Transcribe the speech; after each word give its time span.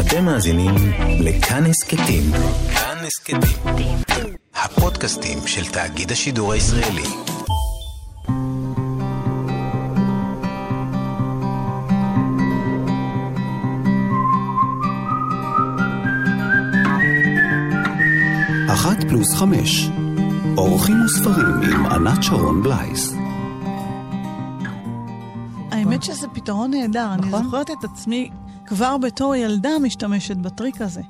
אתם 0.00 0.24
מאזינים 0.24 0.74
לכאן 1.20 1.66
הסכתים. 1.66 2.22
כאן 2.74 2.96
הסכתים. 3.06 3.98
הפודקאסטים 4.54 5.38
של 5.46 5.64
תאגיד 5.72 6.12
השידור 6.12 6.52
הישראלי. 6.52 7.02
אחת 18.72 19.04
פלוס 19.08 19.34
חמש. 19.34 19.88
אורחים 20.56 20.96
וספרים 21.04 21.60
עם 21.62 21.86
ענת 21.86 22.22
שרון 22.22 22.62
בלייס. 22.62 23.14
האמת 25.70 26.02
שזה 26.02 26.28
פתרון 26.28 26.70
נהדר. 26.70 27.08
אני 27.14 27.26
נכון. 27.26 27.44
זוכרת 27.44 27.70
את 27.70 27.84
עצמי 27.84 28.30
כבר 28.70 28.96
בתור 28.98 29.34
ילדה 29.34 29.78
משתמשת 29.82 30.36
בטריק 30.36 30.80
הזה. 30.80 31.00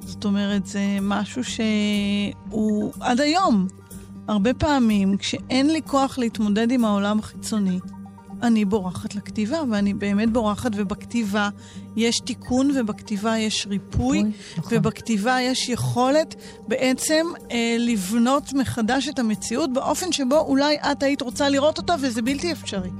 זאת 0.00 0.24
אומרת, 0.24 0.66
זה 0.66 0.80
משהו 1.02 1.42
שהוא 1.44 2.92
עד 3.00 3.20
היום. 3.20 3.66
הרבה 4.28 4.54
פעמים, 4.54 5.16
כשאין 5.16 5.70
לי 5.70 5.80
כוח 5.86 6.18
להתמודד 6.18 6.70
עם 6.70 6.84
העולם 6.84 7.18
החיצוני, 7.18 7.78
אני 8.42 8.64
בורחת 8.64 9.14
לכתיבה, 9.14 9.58
ואני 9.70 9.94
באמת 9.94 10.32
בורחת, 10.32 10.70
ובכתיבה 10.74 11.48
יש 11.96 12.20
תיקון, 12.20 12.70
ובכתיבה 12.74 13.38
יש 13.38 13.66
ריפוי, 13.66 14.24
נכון. 14.58 14.78
ובכתיבה 14.78 15.40
יש 15.40 15.68
יכולת 15.68 16.34
בעצם 16.68 17.26
אה, 17.50 17.76
לבנות 17.78 18.52
מחדש 18.52 19.08
את 19.08 19.18
המציאות 19.18 19.72
באופן 19.72 20.12
שבו 20.12 20.38
אולי 20.38 20.76
את 20.92 21.02
היית 21.02 21.22
רוצה 21.22 21.48
לראות 21.48 21.78
אותה, 21.78 21.94
וזה 22.00 22.22
בלתי 22.22 22.52
אפשרי. 22.52 22.90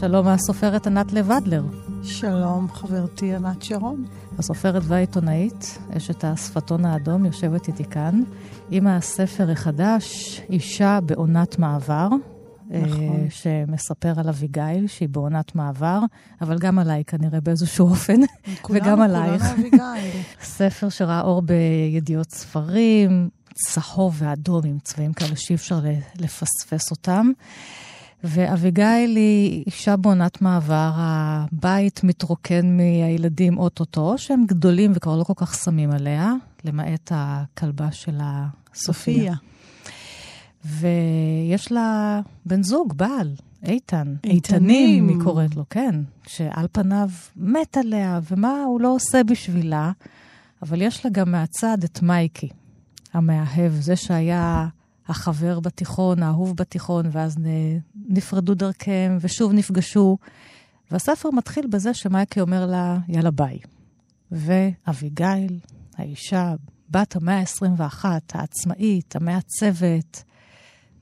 שלום 0.00 0.26
מהסופרת 0.26 0.86
ענת 0.86 1.12
לב 1.12 1.30
אדלר. 1.30 1.62
שלום, 2.02 2.68
חברתי 2.72 3.34
ענת 3.34 3.62
שרון. 3.62 4.04
הסופרת 4.38 4.82
והעיתונאית, 4.84 5.78
אשת 5.96 6.24
השפתון 6.24 6.84
האדום, 6.84 7.24
יושבת 7.24 7.68
איתי 7.68 7.84
כאן, 7.84 8.22
עם 8.70 8.86
הספר 8.86 9.50
החדש, 9.50 10.40
אישה 10.50 10.98
בעונת 11.06 11.58
מעבר. 11.58 12.08
נכון. 12.70 13.00
אה, 13.00 13.26
שמספר 13.30 14.20
על 14.20 14.28
אביגיל, 14.28 14.86
שהיא 14.86 15.08
בעונת 15.08 15.54
מעבר, 15.54 16.00
אבל 16.40 16.58
גם 16.58 16.78
עליי 16.78 17.04
כנראה 17.04 17.40
באיזשהו 17.40 17.88
אופן, 17.88 18.20
וגם 18.70 19.00
עלייך. 19.02 19.42
כולנו 19.42 19.60
אביגיל. 19.60 20.22
ספר 20.42 20.88
שראה 20.88 21.20
אור 21.20 21.42
בידיעות 21.42 22.30
ספרים, 22.30 23.28
צהוב 23.54 24.14
ואדום 24.18 24.60
עם 24.64 24.78
צבעים 24.78 25.12
כאלה 25.12 25.36
שאי 25.36 25.54
אפשר 25.54 25.80
לפספס 26.18 26.90
אותם. 26.90 27.30
ואביגיל 28.24 29.16
היא 29.16 29.64
אישה 29.66 29.96
בעונת 29.96 30.42
מעבר, 30.42 30.90
הבית 30.94 32.04
מתרוקן 32.04 32.76
מהילדים 32.76 33.58
אוטוטו, 33.58 34.18
שהם 34.18 34.44
גדולים 34.46 34.92
וכבר 34.94 35.16
לא 35.16 35.24
כל 35.24 35.32
כך 35.36 35.54
שמים 35.54 35.90
עליה, 35.90 36.32
למעט 36.64 37.12
הכלבה 37.14 37.92
שלה, 37.92 38.46
סופיה. 38.74 39.34
סופיה. 39.34 39.34
ויש 40.64 41.72
לה 41.72 42.20
בן 42.46 42.62
זוג, 42.62 42.92
בעל, 42.96 43.34
איתן. 43.66 44.14
איתנים. 44.24 45.08
היא 45.08 45.16
קוראת 45.24 45.56
לו, 45.56 45.64
כן. 45.70 45.94
שעל 46.26 46.66
פניו 46.72 47.08
מת 47.36 47.76
עליה, 47.76 48.20
ומה 48.30 48.62
הוא 48.62 48.80
לא 48.80 48.94
עושה 48.94 49.24
בשבילה. 49.24 49.92
אבל 50.62 50.82
יש 50.82 51.04
לה 51.04 51.10
גם 51.10 51.32
מהצד 51.32 51.78
את 51.84 52.02
מייקי, 52.02 52.48
המאהב, 53.12 53.72
זה 53.72 53.96
שהיה 53.96 54.68
החבר 55.08 55.60
בתיכון, 55.60 56.22
האהוב 56.22 56.56
בתיכון, 56.56 57.06
ואז 57.12 57.36
נפרדו 58.08 58.54
דרכיהם, 58.54 59.18
ושוב 59.20 59.52
נפגשו. 59.52 60.18
והספר 60.90 61.30
מתחיל 61.30 61.66
בזה 61.66 61.94
שמייקי 61.94 62.40
אומר 62.40 62.66
לה, 62.66 62.98
יאללה 63.08 63.30
ביי. 63.30 63.58
ואביגיל, 64.30 65.58
האישה, 65.96 66.54
בת 66.90 67.16
המאה 67.16 67.38
ה-21, 67.40 68.04
העצמאית, 68.32 69.16
המעצבת, 69.16 70.24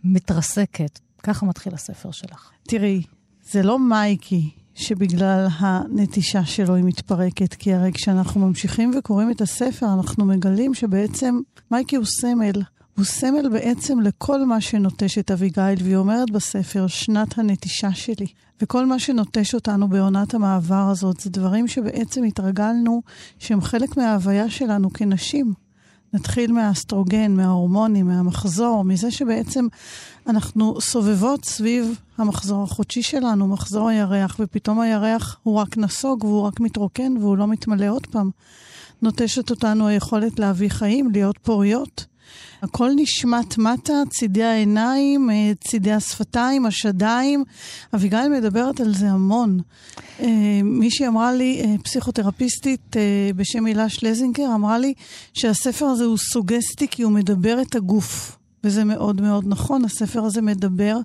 מתרסקת. 0.05 0.99
ככה 1.23 1.47
מתחיל 1.47 1.75
הספר 1.75 2.11
שלך. 2.11 2.51
תראי, 2.63 3.03
זה 3.43 3.63
לא 3.63 3.79
מייקי 3.79 4.51
שבגלל 4.75 5.47
הנטישה 5.59 6.45
שלו 6.45 6.75
היא 6.75 6.85
מתפרקת, 6.85 7.55
כי 7.55 7.75
הרי 7.75 7.93
כשאנחנו 7.93 8.47
ממשיכים 8.47 8.91
וקוראים 8.99 9.31
את 9.31 9.41
הספר, 9.41 9.87
אנחנו 9.95 10.25
מגלים 10.25 10.75
שבעצם 10.75 11.41
מייקי 11.71 11.97
הוא 11.97 12.05
סמל. 12.05 12.63
הוא 12.97 13.05
סמל 13.05 13.49
בעצם 13.49 14.01
לכל 14.01 14.45
מה 14.45 14.61
שנוטש 14.61 15.19
את 15.19 15.31
אביגיל, 15.31 15.79
והיא 15.83 15.97
אומרת 15.97 16.31
בספר, 16.31 16.87
שנת 16.87 17.39
הנטישה 17.39 17.93
שלי. 17.93 18.27
וכל 18.63 18.87
מה 18.87 18.99
שנוטש 18.99 19.55
אותנו 19.55 19.89
בעונת 19.89 20.35
המעבר 20.35 20.89
הזאת, 20.91 21.21
זה 21.21 21.31
דברים 21.31 21.69
שבעצם 21.69 22.25
התרגלנו 22.25 23.03
שהם 23.39 23.61
חלק 23.61 23.97
מההוויה 23.97 24.51
שלנו 24.51 24.93
כנשים. 24.93 25.55
נתחיל 26.13 26.53
מהאסטרוגן, 26.53 27.33
מההורמונים, 27.33 28.07
מהמחזור, 28.07 28.85
מזה 28.85 29.11
שבעצם 29.11 29.67
אנחנו 30.27 30.81
סובבות 30.81 31.45
סביב 31.45 32.01
המחזור 32.19 32.63
החודשי 32.63 33.03
שלנו, 33.03 33.49
מחזור 33.49 33.89
הירח, 33.89 34.37
ופתאום 34.41 34.81
הירח 34.81 35.39
הוא 35.43 35.57
רק 35.57 35.77
נסוג 35.77 36.25
והוא 36.25 36.43
רק 36.43 36.61
מתרוקן 36.61 37.17
והוא 37.17 37.37
לא 37.37 37.47
מתמלא 37.47 37.89
עוד 37.89 38.07
פעם. 38.07 38.31
נוטשת 39.03 39.51
אותנו 39.51 39.87
היכולת 39.87 40.39
להביא 40.39 40.69
חיים, 40.69 41.11
להיות 41.13 41.39
פוריות. 41.39 42.12
הכל 42.63 42.91
נשמט 42.97 43.59
מטה, 43.59 43.93
צידי 44.11 44.45
העיניים, 44.45 45.31
אה, 45.31 45.53
צידי 45.65 45.93
השפתיים, 45.93 46.67
השדיים. 46.67 47.45
אביגיל 47.95 48.29
מדברת 48.29 48.81
על 48.81 48.95
זה 48.95 49.11
המון. 49.11 49.59
אה, 50.21 50.61
מישהי 50.65 51.09
אמרה 51.09 51.33
לי, 51.33 51.63
אה, 51.65 51.75
פסיכותרפיסטית 51.85 52.97
בשם 53.37 53.67
הילה 53.67 53.89
שלזינגר, 53.89 54.55
אמרה 54.55 54.79
לי 54.79 54.95
שהספר 55.35 55.87
הזה 55.87 56.05
הוא 56.05 56.19
סוגסטי 56.19 56.89
כי 56.89 57.03
הוא 57.03 57.13
מדבר 57.13 57.63
את 57.63 57.75
הגוף. 57.75 58.37
וזה 58.65 58.85
מאוד 58.85 59.21
מאוד 59.21 59.45
נכון, 59.49 59.85
הספר 59.85 60.25
הזה 60.25 60.43
מדבר 60.43 60.97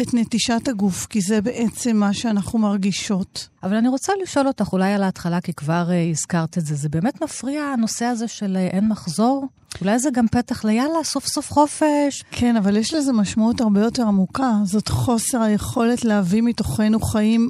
את 0.00 0.14
נטישת 0.14 0.68
הגוף, 0.68 1.06
כי 1.06 1.20
זה 1.20 1.40
בעצם 1.40 1.96
מה 1.96 2.14
שאנחנו 2.14 2.58
מרגישות. 2.58 3.48
אבל 3.66 3.76
אני 3.76 3.88
רוצה 3.88 4.12
לשאול 4.22 4.46
אותך, 4.46 4.72
אולי 4.72 4.92
על 4.92 5.02
ההתחלה, 5.02 5.40
כי 5.40 5.52
כבר 5.52 5.88
uh, 5.88 6.10
הזכרת 6.10 6.58
את 6.58 6.66
זה, 6.66 6.74
זה 6.74 6.88
באמת 6.88 7.22
מפריע 7.22 7.62
הנושא 7.62 8.04
הזה 8.04 8.28
של 8.28 8.56
uh, 8.56 8.74
אין 8.74 8.88
מחזור? 8.88 9.46
אולי 9.80 9.98
זה 9.98 10.10
גם 10.10 10.28
פתח 10.28 10.64
ליאללה, 10.64 11.04
סוף 11.04 11.26
סוף 11.26 11.52
חופש. 11.52 12.24
כן, 12.30 12.56
אבל 12.56 12.76
יש 12.76 12.94
לזה 12.94 13.12
משמעות 13.12 13.60
הרבה 13.60 13.80
יותר 13.80 14.02
עמוקה. 14.02 14.52
זאת 14.64 14.88
חוסר 14.88 15.42
היכולת 15.42 16.04
להביא 16.04 16.42
מתוכנו 16.42 17.00
חיים 17.00 17.48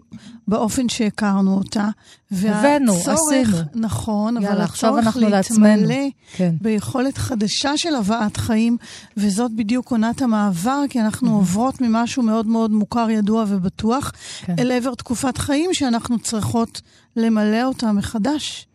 באופן 0.48 0.88
שהכרנו 0.88 1.54
אותה. 1.54 1.88
הבאנו, 2.32 2.92
עשינו. 2.92 3.56
נכון, 3.74 4.36
יאללה, 4.36 4.52
אבל 4.54 4.62
הצורך. 4.62 5.16
להתמלא 5.16 5.94
כן. 6.32 6.54
ביכולת 6.60 7.18
חדשה 7.18 7.76
של 7.76 7.94
הבאת 7.94 8.36
חיים, 8.36 8.76
וזאת 9.16 9.52
בדיוק 9.52 9.90
עונת 9.90 10.22
המעבר, 10.22 10.82
כי 10.90 11.00
אנחנו 11.00 11.34
עוברות 11.34 11.80
ממשהו 11.80 12.22
מאוד 12.22 12.46
מאוד 12.46 12.70
מוכר, 12.70 13.10
ידוע 13.10 13.44
ובטוח, 13.48 14.12
כן. 14.44 14.54
אל 14.58 14.72
עבר 14.72 14.94
תקופת 14.94 15.38
חיים 15.38 15.70
שאנחנו 15.74 16.05
צריכות 16.22 16.80
למלא 17.16 17.62
אותה 17.62 17.92
מחדש. 17.92 18.66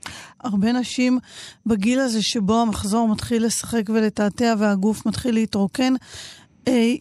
הרבה 0.44 0.72
נשים 0.72 1.20
בגיל 1.66 2.00
הזה 2.00 2.22
שבו 2.22 2.62
המחזור 2.62 3.08
מתחיל 3.08 3.46
לשחק 3.46 3.84
ולתעתע 3.90 4.54
והגוף 4.58 5.06
מתחיל 5.06 5.34
להתרוקן, 5.34 5.94
אה, 6.68 6.94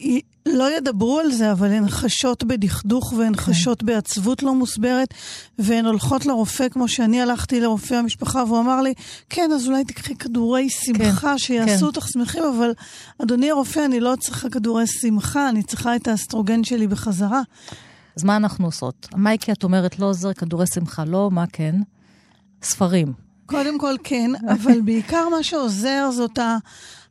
לא 0.45 0.77
ידברו 0.77 1.19
על 1.19 1.31
זה, 1.31 1.51
אבל 1.51 1.71
הן 1.71 1.89
חשות 1.89 2.43
בדכדוך 2.43 3.13
והן 3.17 3.35
כן. 3.35 3.41
חשות 3.41 3.83
בעצבות 3.83 4.43
לא 4.43 4.55
מוסברת, 4.55 5.13
והן 5.59 5.85
הולכות 5.85 6.25
לרופא, 6.25 6.69
כמו 6.69 6.87
שאני 6.87 7.21
הלכתי 7.21 7.59
לרופא 7.59 7.93
המשפחה, 7.93 8.43
והוא 8.47 8.59
אמר 8.59 8.81
לי, 8.81 8.93
כן, 9.29 9.49
אז 9.55 9.67
אולי 9.67 9.85
תקחי 9.85 10.15
כדורי 10.15 10.69
שמחה 10.69 11.37
שיעשו 11.37 11.79
כן. 11.79 11.85
אותך 11.85 12.07
שמחים, 12.13 12.43
אבל 12.43 12.73
אדוני 13.21 13.51
הרופא, 13.51 13.85
אני 13.85 13.99
לא 13.99 14.13
צריכה 14.19 14.49
כדורי 14.49 14.87
שמחה, 14.87 15.49
אני 15.49 15.63
צריכה 15.63 15.95
את 15.95 16.07
האסטרוגן 16.07 16.63
שלי 16.63 16.87
בחזרה. 16.87 17.41
אז 18.17 18.23
מה 18.23 18.35
אנחנו 18.35 18.65
עושות? 18.65 19.07
מייקי, 19.15 19.51
את 19.51 19.63
אומרת, 19.63 19.99
לא 19.99 20.05
עוזר 20.05 20.33
כדורי 20.33 20.67
שמחה, 20.67 21.05
לא, 21.05 21.29
מה 21.31 21.45
כן? 21.53 21.75
ספרים. 22.63 23.13
קודם 23.45 23.79
כל 23.79 23.95
כן, 24.03 24.31
אבל 24.49 24.81
בעיקר 24.81 25.29
מה 25.29 25.43
שעוזר 25.43 26.09
זאת 26.11 26.39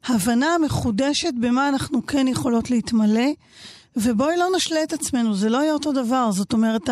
ההבנה 0.04 0.46
המחודשת 0.54 1.32
במה 1.40 1.68
אנחנו 1.68 2.06
כן 2.06 2.28
יכולות 2.28 2.70
להתמלא. 2.70 3.28
ובואי 3.96 4.36
לא 4.36 4.46
נשלה 4.56 4.82
את 4.82 4.92
עצמנו, 4.92 5.34
זה 5.34 5.48
לא 5.48 5.58
יהיה 5.58 5.72
אותו 5.72 5.92
דבר. 5.92 6.30
זאת 6.32 6.52
אומרת, 6.52 6.88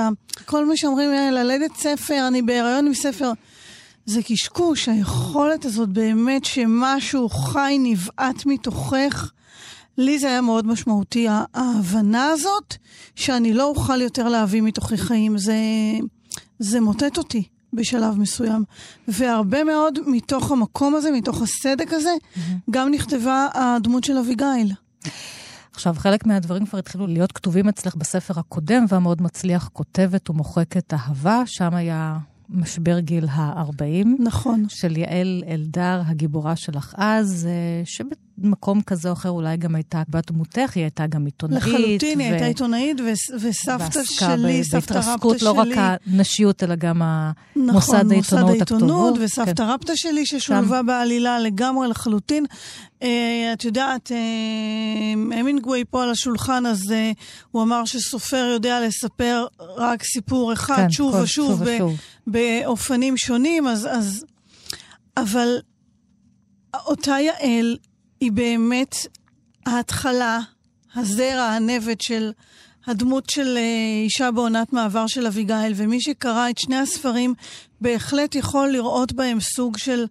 כל 0.47 0.67
מה 0.67 0.77
שאומרים, 0.77 1.11
"אה, 1.11 1.31
ללדת 1.31 1.77
ספר, 1.77 2.25
אני 2.29 2.43
בהיריון 2.43 2.87
עם 2.87 2.94
ספר, 2.94 3.32
זה 4.06 4.23
קשקוש, 4.23 4.88
היכולת 4.88 5.65
הזאת 5.65 5.88
באמת 5.88 6.44
שמשהו 6.44 7.29
חי 7.29 7.77
נבעט 7.81 8.47
מתוכך. 8.47 9.32
לי 9.99 10.19
זה 10.19 10.27
היה 10.27 10.41
מאוד 10.41 10.67
משמעותי, 10.67 11.27
ההבנה 11.55 12.27
הזאת 12.27 12.77
שאני 13.15 13.53
לא 13.53 13.65
אוכל 13.65 14.00
יותר 14.00 14.29
להביא 14.29 14.62
מתוכי 14.62 14.97
חיים, 14.97 15.39
זה, 15.39 15.56
זה 16.59 16.81
מוטט 16.81 17.19
אותי 17.19 17.43
בשלב 17.73 18.19
מסוים. 18.19 18.65
והרבה 19.09 19.65
מאוד 19.65 19.99
מתוך 20.06 20.50
המקום 20.50 20.95
הזה, 20.95 21.11
מתוך 21.11 21.43
הסדק 21.43 21.93
הזה, 21.93 22.11
גם 22.71 22.91
נכתבה 22.91 23.47
הדמות 23.55 24.05
של 24.05 24.19
אביגיל. 24.19 24.73
עכשיו, 25.73 25.95
חלק 25.99 26.27
מהדברים 26.27 26.67
כבר 26.67 26.79
התחילו 26.79 27.06
להיות 27.06 27.33
כתובים 27.33 27.69
אצלך 27.69 27.97
בספר 27.97 28.39
הקודם 28.39 28.85
והמאוד 28.89 29.23
מצליח, 29.23 29.71
כותבת 29.73 30.31
ומוחקת 30.31 30.94
אהבה, 30.94 31.43
שם 31.47 31.75
היה 31.75 32.19
משבר 32.49 32.99
גיל 32.99 33.27
ה-40. 33.31 34.06
נכון. 34.19 34.65
של 34.69 34.97
יעל 34.97 35.43
אלדר, 35.49 36.03
הגיבורה 36.06 36.56
שלך 36.56 36.94
אז, 36.99 37.49
אה, 37.51 37.85
שבמקום 38.38 38.82
כזה 38.82 39.08
או 39.08 39.12
אחר 39.12 39.31
אולי 39.31 39.56
גם 39.56 39.75
הייתה 39.75 40.02
בת 40.08 40.32
דמותך, 40.32 40.73
היא 40.75 40.82
הייתה 40.82 41.06
גם 41.06 41.25
עיתונאית. 41.25 41.62
לחלוטין, 41.62 42.19
ו... 42.19 42.23
היא 42.23 42.31
הייתה 42.31 42.44
עיתונאית, 42.46 43.00
ו- 43.00 43.37
וסבתא 43.40 44.05
שלי, 44.05 44.64
סבתא 44.64 44.76
רבתא 44.76 44.94
בהתרסקות 44.94 45.43
לא 45.43 45.50
רק 45.52 45.69
הנשיות, 46.06 46.62
אלא 46.62 46.75
גם 46.75 47.02
נכון, 47.56 47.75
מוסד 47.75 47.94
העיתונות 47.94 48.17
מוסד 48.17 48.37
העיתונות, 48.49 49.08
הכתובות. 49.12 49.19
וסבתא 49.20 49.52
כן. 49.64 49.70
רבתא 49.70 49.93
שלי 49.96 50.26
ששולבה 50.26 50.82
בעלילה 50.82 51.38
לגמרי 51.40 51.88
לחלוטין. 51.88 52.46
אה, 53.02 53.50
את 53.52 53.64
יודעת, 53.64 54.12
אה, 54.12 54.19
המינגווי 55.38 55.84
פה 55.91 56.02
על 56.02 56.11
השולחן, 56.11 56.67
אז 56.67 56.93
אה, 56.93 57.12
הוא 57.50 57.62
אמר 57.62 57.84
שסופר 57.84 58.50
יודע 58.52 58.81
לספר 58.81 59.46
רק 59.76 60.02
סיפור 60.02 60.52
אחד, 60.52 60.76
כן, 60.76 60.91
שוב 60.91 61.12
כל- 61.12 61.23
ושוב, 61.23 61.50
שוב 61.58 61.62
ושוב. 61.75 61.96
באופנים 62.26 63.17
שונים, 63.17 63.67
אז, 63.69 63.88
אז... 63.91 64.25
אבל 65.17 65.49
אותה 66.87 67.17
יעל 67.20 67.76
היא 68.20 68.32
באמת 68.32 68.94
ההתחלה, 69.67 70.41
הזרע, 70.94 71.43
הנבט 71.43 72.00
של 72.00 72.32
הדמות 72.87 73.31
של 73.31 73.56
אה, 73.56 74.03
אישה 74.05 74.31
בעונת 74.31 74.73
מעבר 74.73 75.06
של 75.06 75.26
אביגיל, 75.26 75.73
ומי 75.75 76.00
שקרא 76.00 76.50
את 76.50 76.59
שני 76.59 76.76
הספרים 76.76 77.35
בהחלט 77.81 78.35
יכול 78.35 78.69
לראות 78.69 79.12
בהם 79.12 79.41
סוג 79.41 79.76
של 79.76 80.06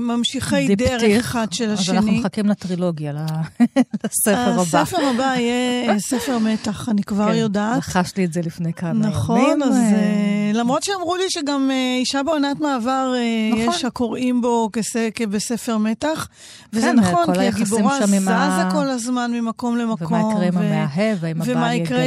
ממשיכי 0.00 0.66
דיפתיך. 0.66 1.00
דרך 1.00 1.24
אחד 1.24 1.52
של 1.52 1.70
אז 1.70 1.80
השני. 1.80 1.96
אנחנו 1.96 2.12
מחכים 2.12 2.46
לטרילוגיה, 2.46 3.12
לספר 4.04 4.52
הבא. 4.52 4.60
הספר 4.60 4.96
הבא 5.14 5.34
יהיה 5.36 5.90
אה, 5.92 5.98
ספר 5.98 6.38
מתח, 6.38 6.88
אני 6.88 7.02
כבר 7.02 7.28
כן, 7.32 7.38
יודעת. 7.38 7.78
לחשתי 7.78 8.24
את 8.24 8.32
זה 8.32 8.40
לפני 8.40 8.72
כמה 8.72 8.90
ימים. 8.90 9.02
נכון, 9.02 9.62
אז 9.62 9.76
אה, 9.76 9.82
אה, 9.82 10.50
למרות 10.54 10.82
שאמרו 10.82 11.16
לי 11.16 11.24
שגם 11.28 11.70
אה, 11.70 11.96
אישה 11.98 12.22
בעונת 12.22 12.60
מעבר, 12.60 13.12
אה, 13.16 13.50
נכון. 13.52 13.74
יש 13.74 13.84
הקוראים 13.84 14.40
בו 14.40 14.70
כבספר 15.14 15.78
מתח. 15.78 16.28
וזה 16.72 16.86
כן, 16.86 16.96
נכון, 16.96 17.34
כי 17.34 17.40
הגיבורה 17.46 18.06
זזה 18.06 18.62
כל 18.72 18.90
הזמן 18.90 19.30
ממקום 19.34 19.76
למקום. 19.76 20.06
ומה 20.12 20.20
יקרה 20.20 20.46
עם 20.46 20.56
המאהב, 20.56 21.24
האם 21.24 21.42
הבעל 21.42 21.56
ומה 21.56 21.74
יקרה 21.74 22.04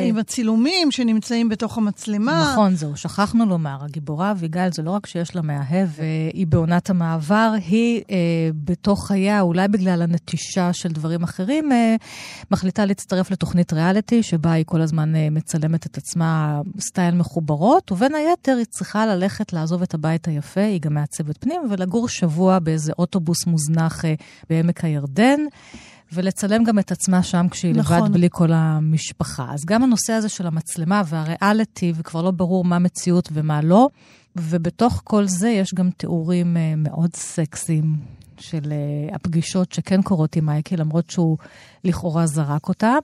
עם, 0.00 0.18
הצילומים 0.18 0.90
שנמצאים 0.90 1.48
בתוך 1.48 1.78
המצלמה. 1.78 2.50
נכון, 2.52 2.76
זהו, 2.76 2.96
שכחנו 2.96 3.46
לומר, 3.46 3.76
הגיבורה 3.80 4.30
אביגיל 4.30 4.72
זה 4.72 4.82
לא 4.82 4.90
רק 4.90 5.06
שיש 5.06 5.36
לה 5.36 5.42
מאהב, 5.42 5.88
והיא 5.96 6.46
בעונת 6.56 6.90
המעבר, 6.90 7.52
היא 7.68 8.02
אה, 8.10 8.16
בתוך 8.64 9.06
חייה, 9.06 9.40
אולי 9.40 9.68
בגלל 9.68 10.02
הנטישה 10.02 10.72
של 10.72 10.88
דברים 10.88 11.22
אחרים, 11.22 11.72
אה, 11.72 11.96
מחליטה 12.50 12.84
להצטרף 12.84 13.30
לתוכנית 13.30 13.72
ריאליטי, 13.72 14.22
שבה 14.22 14.52
היא 14.52 14.64
כל 14.66 14.80
הזמן 14.80 15.16
אה, 15.16 15.30
מצלמת 15.30 15.86
את 15.86 15.98
עצמה 15.98 16.60
סטייל 16.80 17.14
מחוברות, 17.14 17.92
ובין 17.92 18.14
היתר 18.14 18.56
היא 18.56 18.64
צריכה 18.64 19.06
ללכת 19.06 19.52
לעזוב 19.52 19.82
את 19.82 19.94
הבית 19.94 20.28
היפה, 20.28 20.60
היא 20.60 20.80
גם 20.80 20.94
מעצבת 20.94 21.36
פנים, 21.36 21.60
ולגור 21.70 22.08
שבוע 22.08 22.58
באיזה 22.58 22.92
אוטובוס 22.98 23.46
מוזנח 23.46 24.04
אה, 24.04 24.14
בעמק 24.50 24.84
הירדן. 24.84 25.40
ולצלם 26.12 26.64
גם 26.64 26.78
את 26.78 26.92
עצמה 26.92 27.22
שם 27.22 27.46
כשהיא 27.50 27.74
נכון. 27.74 27.96
לבד 27.98 28.12
בלי 28.12 28.28
כל 28.30 28.52
המשפחה. 28.52 29.46
אז 29.50 29.64
גם 29.64 29.82
הנושא 29.82 30.12
הזה 30.12 30.28
של 30.28 30.46
המצלמה 30.46 31.02
והריאליטי, 31.06 31.92
וכבר 31.96 32.22
לא 32.22 32.30
ברור 32.30 32.64
מה 32.64 32.78
מציאות 32.78 33.28
ומה 33.32 33.60
לא, 33.62 33.88
ובתוך 34.36 35.00
כל 35.04 35.26
זה 35.26 35.48
יש 35.48 35.74
גם 35.74 35.90
תיאורים 35.90 36.56
אה, 36.56 36.74
מאוד 36.76 37.16
סקסיים 37.16 37.96
של 38.38 38.72
אה, 38.72 39.14
הפגישות 39.14 39.72
שכן 39.72 40.02
קורות 40.02 40.36
עם 40.36 40.46
מייקי, 40.46 40.76
למרות 40.76 41.10
שהוא 41.10 41.36
לכאורה 41.84 42.26
זרק 42.26 42.68
אותם. 42.68 42.98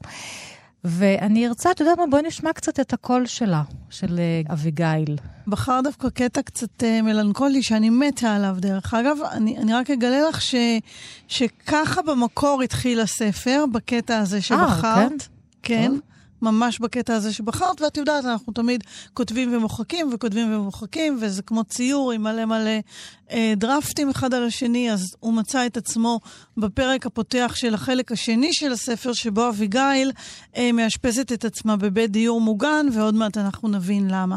ואני 0.85 1.47
ארצה, 1.49 1.71
את 1.71 1.81
יודעת 1.81 1.99
מה, 1.99 2.05
בואי 2.11 2.23
נשמע 2.23 2.53
קצת 2.53 2.81
את 2.81 2.93
הקול 2.93 3.27
שלה, 3.27 3.63
של 3.91 4.19
אה, 4.19 4.53
אביגיל. 4.53 5.17
בחר 5.47 5.81
דווקא 5.85 6.09
קטע 6.09 6.43
קצת 6.43 6.83
אה, 6.83 7.03
מלנכולי, 7.03 7.63
שאני 7.63 7.91
מתה 7.91 8.35
עליו 8.35 8.57
דרך 8.59 8.95
אגב. 8.95 9.17
אני, 9.33 9.59
אני 9.59 9.75
רק 9.75 9.91
אגלה 9.91 10.29
לך 10.29 10.43
ש, 10.43 10.55
שככה 11.29 12.03
במקור 12.03 12.63
התחיל 12.63 13.01
הספר, 13.01 13.65
בקטע 13.73 14.19
הזה 14.19 14.41
שבחרת. 14.41 15.11
כן? 15.11 15.17
כן. 15.63 15.89
טוב. 15.89 15.99
ממש 16.43 16.79
בקטע 16.79 17.15
הזה 17.15 17.33
שבחרת, 17.33 17.81
ואת 17.81 17.97
יודעת, 17.97 18.25
אנחנו 18.25 18.53
תמיד 18.53 18.85
כותבים 19.15 19.57
ומוחקים 19.57 20.11
וכותבים 20.13 20.55
ומוחקים, 20.55 21.19
וזה 21.21 21.43
כמו 21.43 21.65
ציור 21.65 22.13
עם 22.13 22.23
מלא 22.23 22.45
מלא 22.45 22.71
אה, 23.31 23.53
דרפטים 23.57 24.11
אחד 24.11 24.35
על 24.35 24.45
השני, 24.45 24.93
אז 24.93 25.17
הוא 25.21 25.33
מצא 25.33 25.67
את 25.67 25.77
עצמו 25.77 26.21
בפרק 26.57 27.07
הפותח 27.07 27.53
של 27.55 27.75
החלק 27.75 28.13
השני 28.13 28.53
של 28.53 28.73
הספר, 28.73 29.13
שבו 29.13 29.49
אביגיל 29.49 30.13
אה, 30.57 30.73
מאשפזת 30.73 31.33
את 31.33 31.45
עצמה 31.45 31.77
בבית 31.77 32.11
דיור 32.11 32.41
מוגן, 32.41 32.87
ועוד 32.93 33.15
מעט 33.15 33.39
אנחנו 33.39 33.69
נבין 33.69 34.11
למה. 34.11 34.37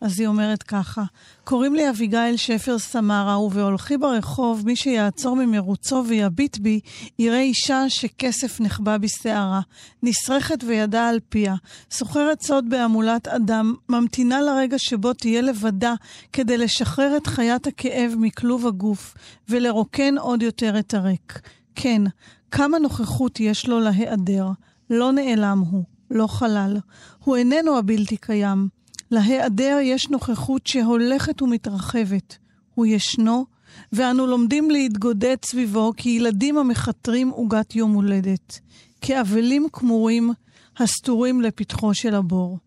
אז 0.00 0.20
היא 0.20 0.28
אומרת 0.28 0.62
ככה, 0.62 1.02
קוראים 1.44 1.74
לי 1.74 1.90
אביגיל 1.90 2.36
שפר 2.36 2.78
סמרה, 2.78 3.40
ובהולכי 3.40 3.96
ברחוב, 3.96 4.62
מי 4.66 4.76
שיעצור 4.76 5.36
ממרוצו 5.36 6.04
ויביט 6.08 6.58
בי, 6.58 6.80
יראה 7.18 7.40
אישה 7.40 7.84
שכסף 7.88 8.60
נחבא 8.60 8.98
בשערה, 8.98 9.60
נסרכת 10.02 10.64
וידה 10.66 11.08
על 11.08 11.18
פיה, 11.28 11.54
סוחרת 11.90 12.42
סוד 12.42 12.64
בהמולת 12.68 13.28
אדם, 13.28 13.74
ממתינה 13.88 14.40
לרגע 14.40 14.78
שבו 14.78 15.12
תהיה 15.12 15.40
לבדה 15.40 15.94
כדי 16.32 16.58
לשחרר 16.58 17.16
את 17.16 17.26
חיית 17.26 17.66
הכאב 17.66 18.14
מכלוב 18.18 18.66
הגוף, 18.66 19.14
ולרוקן 19.48 20.18
עוד 20.18 20.42
יותר 20.42 20.78
את 20.78 20.94
הריק. 20.94 21.40
כן, 21.74 22.02
כמה 22.50 22.78
נוכחות 22.78 23.40
יש 23.40 23.68
לו 23.68 23.80
להיעדר. 23.80 24.46
לא 24.90 25.12
נעלם 25.12 25.62
הוא, 25.70 25.84
לא 26.10 26.26
חלל. 26.26 26.76
הוא 27.24 27.36
איננו 27.36 27.78
הבלתי 27.78 28.16
קיים. 28.16 28.75
להיעדר 29.10 29.78
יש 29.82 30.08
נוכחות 30.08 30.66
שהולכת 30.66 31.42
ומתרחבת. 31.42 32.38
הוא 32.74 32.86
ישנו, 32.86 33.46
ואנו 33.92 34.26
לומדים 34.26 34.70
להתגודד 34.70 35.36
סביבו 35.44 35.92
כילדים 35.96 36.58
המחתרים 36.58 37.28
עוגת 37.28 37.76
יום 37.76 37.92
הולדת. 37.92 38.60
כאבלים 39.00 39.66
כמורים 39.72 40.30
הסתורים 40.78 41.40
לפתחו 41.40 41.94
של 41.94 42.14
הבור. 42.14 42.58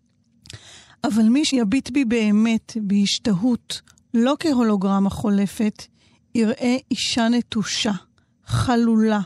אבל 1.03 1.23
מי 1.23 1.45
שיביט 1.45 1.89
בי 1.89 2.05
באמת, 2.05 2.77
בהשתהות, 2.81 3.81
לא 4.13 4.35
כהולוגרמה 4.39 5.09
חולפת, 5.09 5.83
יראה 6.35 6.77
אישה 6.91 7.29
נטושה, 7.29 7.91
חלולה, 8.45 9.19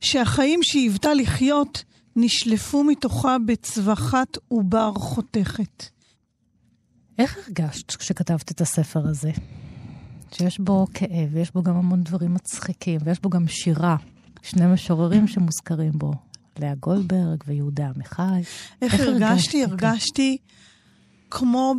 שהחיים 0.00 0.60
שהיוותה 0.62 1.14
לחיות 1.14 1.84
נשלפו 2.16 2.84
מתוכה 2.84 3.36
בצווחת 3.46 4.38
עובר 4.48 4.92
חותכת. 4.94 5.99
איך 7.20 7.38
הרגשת 7.46 7.96
כשכתבת 7.96 8.50
את 8.50 8.60
הספר 8.60 9.08
הזה? 9.08 9.30
שיש 10.32 10.58
בו 10.58 10.86
כאב, 10.94 11.28
ויש 11.32 11.50
בו 11.50 11.62
גם 11.62 11.76
המון 11.76 12.02
דברים 12.02 12.34
מצחיקים, 12.34 13.00
ויש 13.04 13.20
בו 13.20 13.30
גם 13.30 13.48
שירה. 13.48 13.96
שני 14.42 14.66
משוררים 14.66 15.28
שמוזכרים 15.28 15.92
בו, 15.94 16.12
לאה 16.58 16.74
גולדברג 16.74 17.44
ויהודה 17.46 17.88
עמיחי. 17.94 18.22
איך 18.82 18.94
איך 18.94 19.00
הרגשתי? 19.00 19.64
הרגשת? 19.64 19.84
הרגשתי 19.84 20.36
כמו 21.30 21.74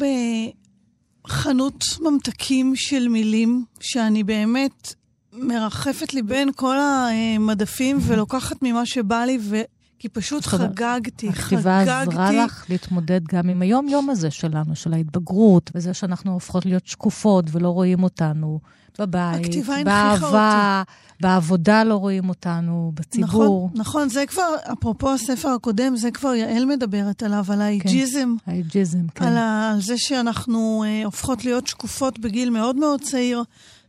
בחנות 1.27 1.83
ממתקים 2.01 2.73
של 2.75 3.07
מילים, 3.07 3.65
שאני 3.79 4.23
באמת 4.23 4.93
מרחפת 5.33 6.13
לי 6.13 6.21
בין 6.21 6.49
כל 6.55 6.77
המדפים 6.79 7.97
ולוקחת 8.01 8.57
ממה 8.61 8.85
שבא 8.85 9.25
לי, 9.25 9.37
ו... 9.41 9.61
כי 10.01 10.09
פשוט 10.09 10.53
אומרת, 10.53 10.69
חגגתי, 10.69 11.29
הכתיבה 11.29 11.81
עזרה 11.81 12.05
חגגתי. 12.05 12.37
לך 12.37 12.65
להתמודד 12.69 13.21
גם 13.23 13.49
עם 13.49 13.61
היום-יום 13.61 14.09
הזה 14.09 14.31
שלנו, 14.31 14.75
של 14.75 14.93
ההתבגרות, 14.93 15.71
וזה 15.75 15.93
שאנחנו 15.93 16.33
הופכות 16.33 16.65
להיות 16.65 16.87
שקופות 16.87 17.45
ולא 17.51 17.69
רואים 17.69 18.03
אותנו 18.03 18.59
בבית, 18.99 19.55
באהבה, 19.85 20.83
בעבודה 21.19 21.83
לא 21.83 21.95
רואים 21.95 22.29
אותנו, 22.29 22.91
בציבור. 22.95 23.69
נכון, 23.73 23.81
נכון, 23.81 24.09
זה 24.09 24.25
כבר, 24.27 24.55
אפרופו 24.73 25.13
הספר 25.13 25.49
הקודם, 25.49 25.95
זה 25.95 26.11
כבר 26.11 26.33
יעל 26.33 26.65
מדברת 26.65 27.23
עליו, 27.23 27.45
על 27.49 27.61
האייג'יזם. 27.61 28.35
האייג'יזם, 28.47 29.07
כן. 29.15 29.25
על, 29.25 29.37
ה, 29.37 29.71
על 29.73 29.81
זה 29.81 29.97
שאנחנו 29.97 30.83
אה, 30.87 31.05
הופכות 31.05 31.45
להיות 31.45 31.67
שקופות 31.67 32.19
בגיל 32.19 32.49
מאוד 32.49 32.75
מאוד 32.75 33.01
צעיר. 33.01 33.43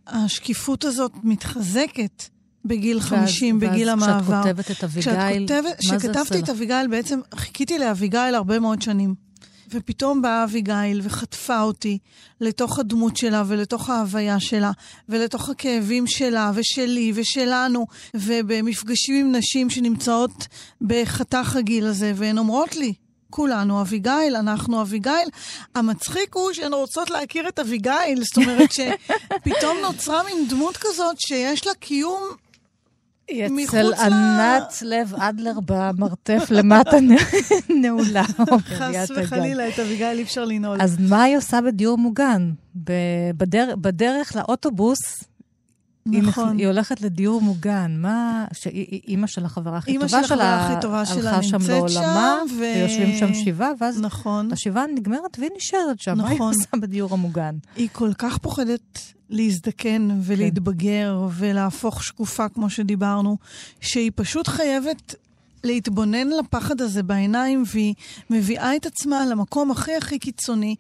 השקיפות 0.07 0.85
הזאת 0.85 1.13
מתחזקת 1.23 2.32
בגיל 2.65 3.01
50, 3.01 3.59
ואז, 3.61 3.71
בגיל 3.71 3.89
ואז 3.89 4.03
המעבר. 4.03 4.43
כשאת 4.43 4.55
כותבת 4.57 4.71
את 4.71 4.85
אביגיל, 4.85 5.13
כותבת, 5.49 5.65
מה 5.65 5.71
זה 5.89 5.97
עושה 5.97 5.99
כשכתבתי 5.99 6.39
לך? 6.39 6.45
את 6.45 6.51
אביגיל, 6.51 6.87
בעצם 6.91 7.21
חיכיתי 7.35 7.79
לאביגיל 7.79 8.35
הרבה 8.35 8.59
מאוד 8.59 8.83
שנים. 8.83 9.15
ופתאום 9.73 10.23
באה 10.23 10.45
אביגיל 10.45 11.01
וחטפה 11.03 11.61
אותי 11.61 11.99
לתוך 12.41 12.79
הדמות 12.79 13.17
שלה 13.17 13.43
ולתוך 13.47 13.91
ההוויה 13.91 14.41
שלה 14.41 14.71
ולתוך 15.09 15.49
הכאבים 15.49 16.07
שלה 16.07 16.51
ושלי 16.55 17.13
ושלנו 17.15 17.87
ובמפגשים 18.15 19.27
עם 19.27 19.37
נשים 19.37 19.71
שנמצאות 19.71 20.47
בחתך 20.81 21.57
הגיל 21.57 21.87
הזה 21.87 22.13
והן 22.17 22.39
אומרות 22.39 22.77
לי, 22.77 22.93
כולנו 23.31 23.81
אביגיל, 23.81 24.37
אנחנו 24.39 24.83
אביגיל. 24.83 25.29
המצחיק 25.75 26.35
הוא 26.35 26.53
שהן 26.53 26.75
רוצות 26.75 27.11
להכיר 27.11 27.49
את 27.49 27.59
אביגיל, 27.59 28.25
זאת 28.25 28.37
אומרת 28.37 28.71
שפתאום 28.77 29.77
נוצרה 29.83 30.23
מין 30.23 30.49
דמות 30.49 30.77
כזאת 30.77 31.17
שיש 31.19 31.67
לה 31.67 31.75
קיום 31.75 32.23
מחוץ 33.51 33.75
אצל 33.75 33.95
ענת 33.95 34.83
לב 34.83 35.15
אדלר 35.19 35.53
במרתף 35.67 36.43
למטה 36.51 36.97
נעולה. 37.83 38.25
חס 38.79 39.11
וחלילה, 39.17 39.69
את 39.69 39.79
אביגיל 39.79 40.07
אי 40.19 40.23
אפשר 40.23 40.45
לנעול. 40.45 40.83
אז 40.83 40.97
מה 41.01 41.23
היא 41.23 41.37
עושה 41.37 41.61
בדיור 41.61 41.99
מוגן? 41.99 42.53
בדרך 43.77 44.37
לאוטובוס, 44.37 45.25
נכון. 46.07 46.59
היא 46.59 46.67
הולכת 46.67 47.01
לדיור 47.01 47.41
מוגן. 47.41 47.97
מה... 47.99 48.45
שאימא 48.53 49.27
של 49.27 49.45
החברה 49.45 49.79
הכי 49.79 49.91
אימא 49.91 50.03
טובה 50.03 50.25
של 50.25 50.35
החברה 50.35 50.67
הכי 50.67 50.83
טובה 50.83 51.07
שלה 51.07 51.31
הלכה 51.31 51.43
שם 51.43 51.59
לעולמה, 51.69 52.39
ו- 52.51 52.61
ויושבים 52.61 53.19
שם 53.19 53.35
שבעה, 53.35 53.71
ואז 53.81 54.01
נכון. 54.01 54.53
השבעה 54.53 54.85
נגמרת 54.95 55.39
והיא 55.39 55.51
נשארת 55.57 56.01
שם. 56.01 56.19
מה 56.19 56.29
היא 56.29 56.35
נכון. 56.35 56.55
עושה 56.55 56.77
בדיור 56.81 57.13
המוגן? 57.15 57.55
היא 57.77 57.89
כל 57.93 58.13
כך 58.19 58.39
פוחדת 58.39 58.99
להזדקן 59.31 60.09
ולהתבגר 60.23 61.29
ולהפוך 61.33 62.05
שקופה, 62.05 62.49
כמו 62.49 62.71
שדיברנו, 62.71 63.37
שהיא 63.81 64.11
פשוט 64.15 64.49
חייבת 64.49 65.15
להתבונן 65.65 66.29
לפחד 66.29 66.81
הזה 66.81 67.03
בעיניים, 67.03 67.63
והיא 67.67 67.95
מביאה 68.31 68.77
את 68.77 68.87
עצמה 68.87 69.27
למקום 69.27 69.71
הכי 69.71 69.97
הכי 69.97 70.19
קיצוני, 70.19 70.75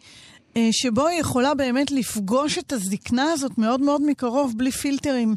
שבו 0.70 1.06
היא 1.06 1.20
יכולה 1.20 1.54
באמת 1.54 1.90
לפגוש 1.90 2.58
את 2.58 2.72
הזקנה 2.72 3.32
הזאת 3.32 3.58
מאוד 3.58 3.80
מאוד 3.80 4.02
מקרוב, 4.02 4.54
בלי 4.56 4.70
פילטרים. 4.70 5.34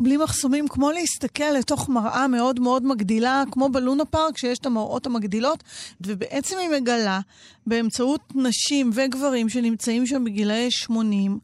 בלי 0.00 0.16
מחסומים, 0.16 0.68
כמו 0.68 0.90
להסתכל 0.90 1.50
לתוך 1.58 1.88
מראה 1.88 2.28
מאוד 2.28 2.60
מאוד 2.60 2.84
מגדילה, 2.84 3.42
כמו 3.50 3.68
בלונה 3.68 4.04
פארק, 4.04 4.38
שיש 4.38 4.58
את 4.58 4.66
המראות 4.66 5.06
המגדילות, 5.06 5.64
ובעצם 6.00 6.56
היא 6.58 6.68
מגלה, 6.80 7.20
באמצעות 7.66 8.20
נשים 8.34 8.90
וגברים 8.94 9.48
שנמצאים 9.48 10.06
שם 10.06 10.24
בגילאי 10.24 10.70
80, 10.70 11.38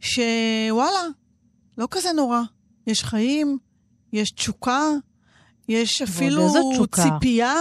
שוואלה, 0.00 1.02
לא 1.78 1.88
כזה 1.90 2.12
נורא. 2.12 2.40
יש 2.86 3.04
חיים, 3.04 3.58
יש 4.12 4.30
תשוקה, 4.30 4.90
יש 5.68 6.02
אפילו? 6.02 6.48
ציפייה. 7.02 7.54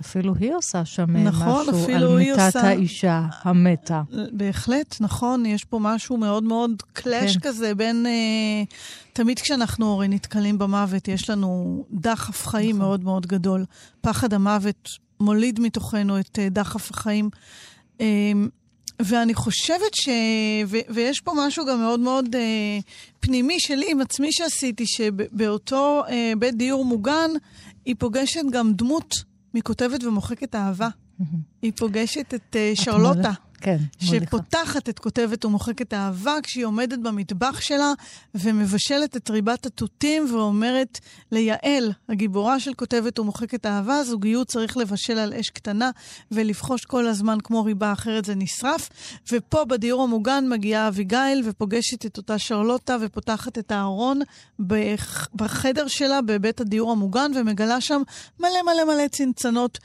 אפילו 0.00 0.34
היא 0.38 0.54
עושה 0.54 0.84
שם 0.84 1.16
אה, 1.16 1.22
נכון, 1.22 1.66
משהו 1.68 1.94
על 1.94 2.16
מיטת 2.16 2.38
עושה- 2.56 2.60
האישה 2.68 3.22
המתה. 3.42 4.02
בהחלט, 4.32 4.96
נכון, 5.00 5.46
יש 5.46 5.64
פה 5.64 5.78
משהו 5.82 6.16
מאוד 6.16 6.42
מאוד 6.42 6.82
קלאש 6.92 7.36
כן. 7.36 7.40
כזה 7.48 7.74
בין... 7.74 8.06
אה, 8.06 8.64
תמיד 9.12 9.38
כשאנחנו 9.38 9.92
הרי 9.92 10.08
נתקלים 10.08 10.58
במוות, 10.58 11.08
יש 11.08 11.30
לנו 11.30 11.84
דחף 11.92 12.46
חיים 12.46 12.76
נכון. 12.76 12.80
מאוד 12.86 13.04
מאוד 13.04 13.26
גדול. 13.26 13.64
פחד 14.00 14.34
המוות 14.34 14.88
מוליד 15.20 15.60
מתוכנו 15.60 16.20
את 16.20 16.38
אה, 16.38 16.48
דחף 16.48 16.90
החיים. 16.90 17.30
אה, 18.00 18.06
ואני 19.02 19.34
חושבת 19.34 19.94
ש... 19.94 20.08
ו... 20.66 20.76
ויש 20.88 21.20
פה 21.20 21.32
משהו 21.36 21.66
גם 21.66 21.80
מאוד 21.80 22.00
מאוד 22.00 22.34
אה, 22.34 22.78
פנימי 23.20 23.60
שלי 23.60 23.86
עם 23.90 24.00
עצמי 24.00 24.28
שעשיתי, 24.32 24.84
שבאותו 24.86 26.02
אה, 26.08 26.32
בית 26.38 26.56
דיור 26.56 26.84
מוגן, 26.84 27.30
היא 27.84 27.94
פוגשת 27.98 28.40
גם 28.50 28.72
דמות 28.72 29.14
מכותבת 29.56 30.04
ומוחקת 30.04 30.54
אהבה. 30.54 30.88
היא 31.62 31.72
פוגשת 31.76 32.34
את 32.34 32.56
אה, 32.56 32.72
שרלוטה. 32.74 33.32
כן. 33.60 33.76
שפותחת 33.98 34.88
את 34.88 34.98
כותבת 34.98 35.44
ומוחקת 35.44 35.94
אהבה 35.94 36.34
כשהיא 36.42 36.64
עומדת 36.64 36.98
במטבח 36.98 37.60
שלה 37.60 37.92
ומבשלת 38.34 39.16
את 39.16 39.30
ריבת 39.30 39.66
התותים 39.66 40.34
ואומרת 40.34 40.98
ליעל, 41.32 41.92
הגיבורה 42.08 42.60
של 42.60 42.74
כותבת 42.74 43.18
ומוחקת 43.18 43.66
אהבה, 43.66 44.04
זוגיות 44.04 44.46
צריך 44.48 44.76
לבשל 44.76 45.18
על 45.18 45.34
אש 45.34 45.50
קטנה 45.50 45.90
ולבחוש 46.30 46.84
כל 46.84 47.06
הזמן 47.06 47.38
כמו 47.44 47.64
ריבה, 47.64 47.92
אחרת 47.92 48.24
זה 48.24 48.34
נשרף. 48.34 48.88
ופה 49.32 49.64
בדיור 49.64 50.02
המוגן 50.02 50.44
מגיעה 50.48 50.88
אביגיל 50.88 51.42
ופוגשת 51.44 52.06
את 52.06 52.16
אותה 52.16 52.38
שרלוטה 52.38 52.96
ופותחת 53.00 53.58
את 53.58 53.72
הארון 53.72 54.20
בח- 54.58 55.28
בחדר 55.34 55.88
שלה 55.88 56.22
בבית 56.22 56.60
הדיור 56.60 56.92
המוגן 56.92 57.30
ומגלה 57.34 57.80
שם 57.80 58.02
מלא 58.40 58.62
מלא 58.66 58.94
מלא 58.94 59.08
צנצנות 59.08 59.78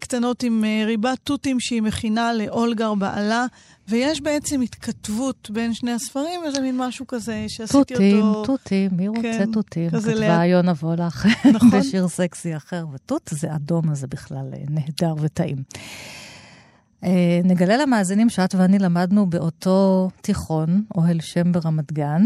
קטנות 0.00 0.42
עם 0.42 0.64
אה, 0.64 0.82
ריבת 0.86 1.18
תותים 1.24 1.60
שהיא 1.60 1.82
מכינה 1.82 2.32
לאולגר 2.32 2.94
בעלה, 2.94 3.46
ויש 3.88 4.20
בעצם 4.20 4.60
התכתבות 4.60 5.50
בין 5.50 5.74
שני 5.74 5.92
הספרים, 5.92 6.40
וזה 6.48 6.60
מין 6.60 6.76
משהו 6.78 7.06
כזה 7.06 7.44
שעשיתי 7.48 7.94
תותים, 7.94 8.22
אותו... 8.22 8.44
תותים, 8.44 8.90
מי 8.92 9.08
רוצה 9.08 9.22
כן, 9.22 9.52
תותים? 9.52 9.90
כתבה 9.90 10.44
יונה 10.44 10.72
וולך 10.72 11.26
נכון. 11.54 11.70
בשיר 11.70 12.08
סקסי 12.08 12.56
אחר, 12.56 12.84
ותות 12.92 13.30
זה 13.32 13.54
אדום, 13.54 13.90
אז 13.90 14.00
זה 14.00 14.06
בכלל 14.06 14.46
אה, 14.52 14.58
נהדר 14.68 15.14
וטעים. 15.20 15.56
אה, 17.04 17.40
נגלה 17.44 17.76
למאזינים 17.76 18.28
שאת 18.28 18.54
ואני 18.54 18.78
למדנו 18.78 19.26
באותו 19.26 20.10
תיכון, 20.20 20.82
אוהל 20.94 21.20
שם 21.20 21.52
ברמת 21.52 21.92
גן, 21.92 22.22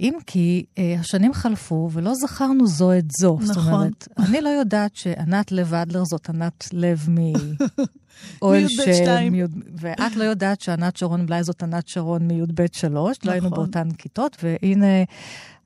אם 0.00 0.14
כי 0.26 0.64
אה, 0.78 0.96
השנים 1.00 1.34
חלפו 1.34 1.90
ולא 1.92 2.14
זכרנו 2.14 2.66
זו 2.66 2.92
את 2.92 3.04
זו. 3.10 3.38
זאת 3.40 3.56
נכון. 3.56 3.72
אומרת, 3.72 4.08
אני 4.18 4.40
לא 4.40 4.48
יודעת 4.48 4.96
שענת 4.96 5.52
לב 5.52 5.74
אדלר 5.74 6.04
זאת 6.04 6.28
ענת 6.28 6.68
לב 6.72 7.06
מי"ב 7.16 8.68
שם, 8.68 8.82
שתיים. 8.92 9.32
מי"ב- 9.32 9.62
ואת 9.80 10.16
לא 10.16 10.24
יודעת 10.24 10.60
שענת 10.60 10.96
שרון 10.96 11.26
בלאי 11.26 11.42
זאת 11.42 11.62
ענת 11.62 11.88
שרון 11.88 12.28
מי"ב 12.28 12.64
שלוש, 12.72 13.16
לא 13.24 13.32
היינו 13.32 13.46
נכון. 13.46 13.58
באותן 13.58 13.90
כיתות, 13.90 14.36
והנה... 14.42 15.04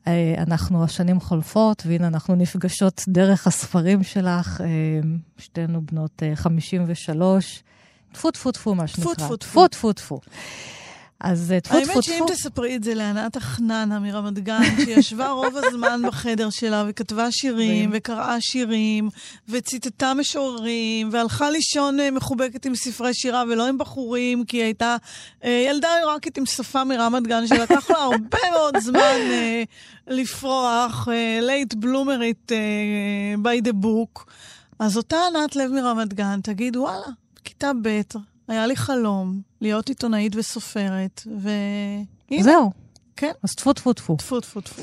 אה, 0.07 0.35
אנחנו, 0.39 0.85
השנים 0.85 1.21
חולפות, 1.21 1.83
והנה 1.87 2.07
אנחנו 2.07 2.35
נפגשות 2.35 3.05
דרך 3.09 3.47
הספרים 3.47 4.03
שלך, 4.03 4.61
אה, 4.61 4.67
שתינו 5.39 5.81
בנות 5.87 6.23
אה, 6.23 6.37
53. 6.37 7.63
טפו 8.13 8.31
טפו 8.31 8.53
טפו, 8.53 8.75
מה 8.75 8.87
שנקרא. 8.87 9.15
טפו, 9.15 9.25
טפו, 9.25 9.37
טפו 9.37 9.69
טפו 9.69 9.93
טפו. 9.93 10.21
אז 11.21 11.53
אה, 11.53 11.61
טפו 11.61 11.81
טפו 11.81 11.93
האמת 11.93 12.03
שאם 12.03 12.15
טפו. 12.27 12.35
תספרי 12.35 12.77
את 12.77 12.85
זה 12.85 12.95
לענת 12.95 13.37
החננה 13.37 13.99
מרמת 13.99 14.39
גן, 14.39 14.63
שישבה 14.85 15.31
רוב 15.31 15.57
הזמן 15.57 16.03
בחדר 16.07 16.51
שלה 16.51 16.85
וכתבה 16.89 17.31
שירים, 17.31 17.91
וקראה 17.93 18.41
שירים, 18.41 19.09
וציטטה 19.49 20.15
משוררים, 20.15 21.09
והלכה 21.13 21.51
לישון 21.51 22.01
אה, 22.01 22.11
מחובקת 22.11 22.67
עם 22.67 22.75
ספרי 22.75 23.15
שירה 23.15 23.45
ולא 23.49 23.67
עם 23.69 23.79
בחורים, 23.79 24.45
כי 24.45 24.57
היא 24.57 24.65
הייתה 24.65 24.97
אה, 25.45 25.65
ילדה 25.69 25.89
עיראקית 25.97 26.39
עם 26.39 26.47
שפה 26.47 26.85
מרמת 26.85 27.27
גן, 27.27 27.47
שלקח 27.47 27.91
לה 27.91 27.99
הרבה 27.99 28.39
מאוד 28.53 28.79
זמן 28.79 29.19
לפרוח, 30.07 31.09
late 31.43 31.75
bloomer 31.75 32.35
ית 32.35 32.53
by 33.43 33.69
the 33.69 33.73
book. 33.85 34.25
אז 34.79 34.97
אותה 34.97 35.17
ענת 35.27 35.57
לב 35.57 35.71
מרמת 35.71 36.15
גן 36.15 36.41
תגיד, 36.43 36.77
וואלה, 36.77 37.07
בכיתה 37.37 37.71
ב' 37.83 38.01
היה 38.51 38.67
לי 38.67 38.77
חלום 38.77 39.41
להיות 39.61 39.89
עיתונאית 39.89 40.37
וסופרת, 40.37 41.23
והנה, 41.41 42.43
זהו. 42.43 42.71
כן. 43.17 43.33
אז 43.43 43.51
טפו 43.51 43.73
טפו 43.73 43.93
טפו. 43.93 44.17
טפו 44.17 44.41
טפו 44.41 44.61
טפו. 44.61 44.83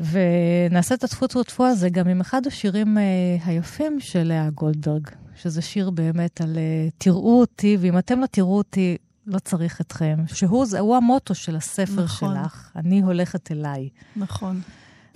ונעשה 0.00 0.94
את 0.94 1.04
הטפו 1.04 1.26
טפו 1.26 1.42
טפו 1.42 1.66
הזה 1.66 1.88
גם 1.88 2.08
עם 2.08 2.20
אחד 2.20 2.46
השירים 2.46 2.98
אה, 2.98 3.02
היפים 3.44 4.00
של 4.00 4.22
לאה 4.22 4.50
גולדברג, 4.50 5.08
שזה 5.36 5.62
שיר 5.62 5.90
באמת 5.90 6.40
על 6.40 6.58
אה, 6.58 6.88
תראו 6.98 7.40
אותי, 7.40 7.76
ואם 7.80 7.98
אתם 7.98 8.20
לא 8.20 8.26
תראו 8.26 8.58
אותי, 8.58 8.96
לא 9.26 9.38
צריך 9.38 9.80
אתכם. 9.80 10.18
שהוא 10.26 10.66
הוא 10.78 10.96
המוטו 10.96 11.34
של 11.34 11.56
הספר 11.56 12.04
נכון. 12.04 12.34
שלך, 12.36 12.70
אני 12.76 13.00
הולכת 13.00 13.52
אליי. 13.52 13.88
נכון. 14.16 14.60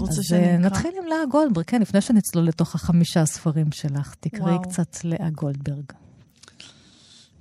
אז 0.02 0.32
אה? 0.32 0.56
נתחיל 0.58 0.90
עם 1.02 1.06
לאה 1.08 1.26
גולדברג, 1.30 1.64
כן, 1.64 1.82
לפני 1.82 2.00
שנצלול 2.00 2.44
לתוך 2.44 2.74
החמישה 2.74 3.22
הספרים 3.22 3.72
שלך. 3.72 4.14
תקראי 4.20 4.52
וואו. 4.52 4.62
קצת 4.62 5.04
לאה 5.04 5.30
גולדברג. 5.30 5.92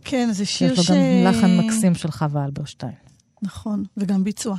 כן, 0.05 0.29
זה 0.31 0.45
שיר 0.45 0.71
יש 0.71 0.77
לו 0.77 0.83
ש... 0.83 0.91
גם 0.91 0.97
לחן 1.25 1.57
מקסים 1.57 1.95
של 1.95 2.11
חווה 2.11 2.45
אלברשטיין. 2.45 2.93
נכון, 3.41 3.83
וגם 3.97 4.23
ביצוע. 4.23 4.55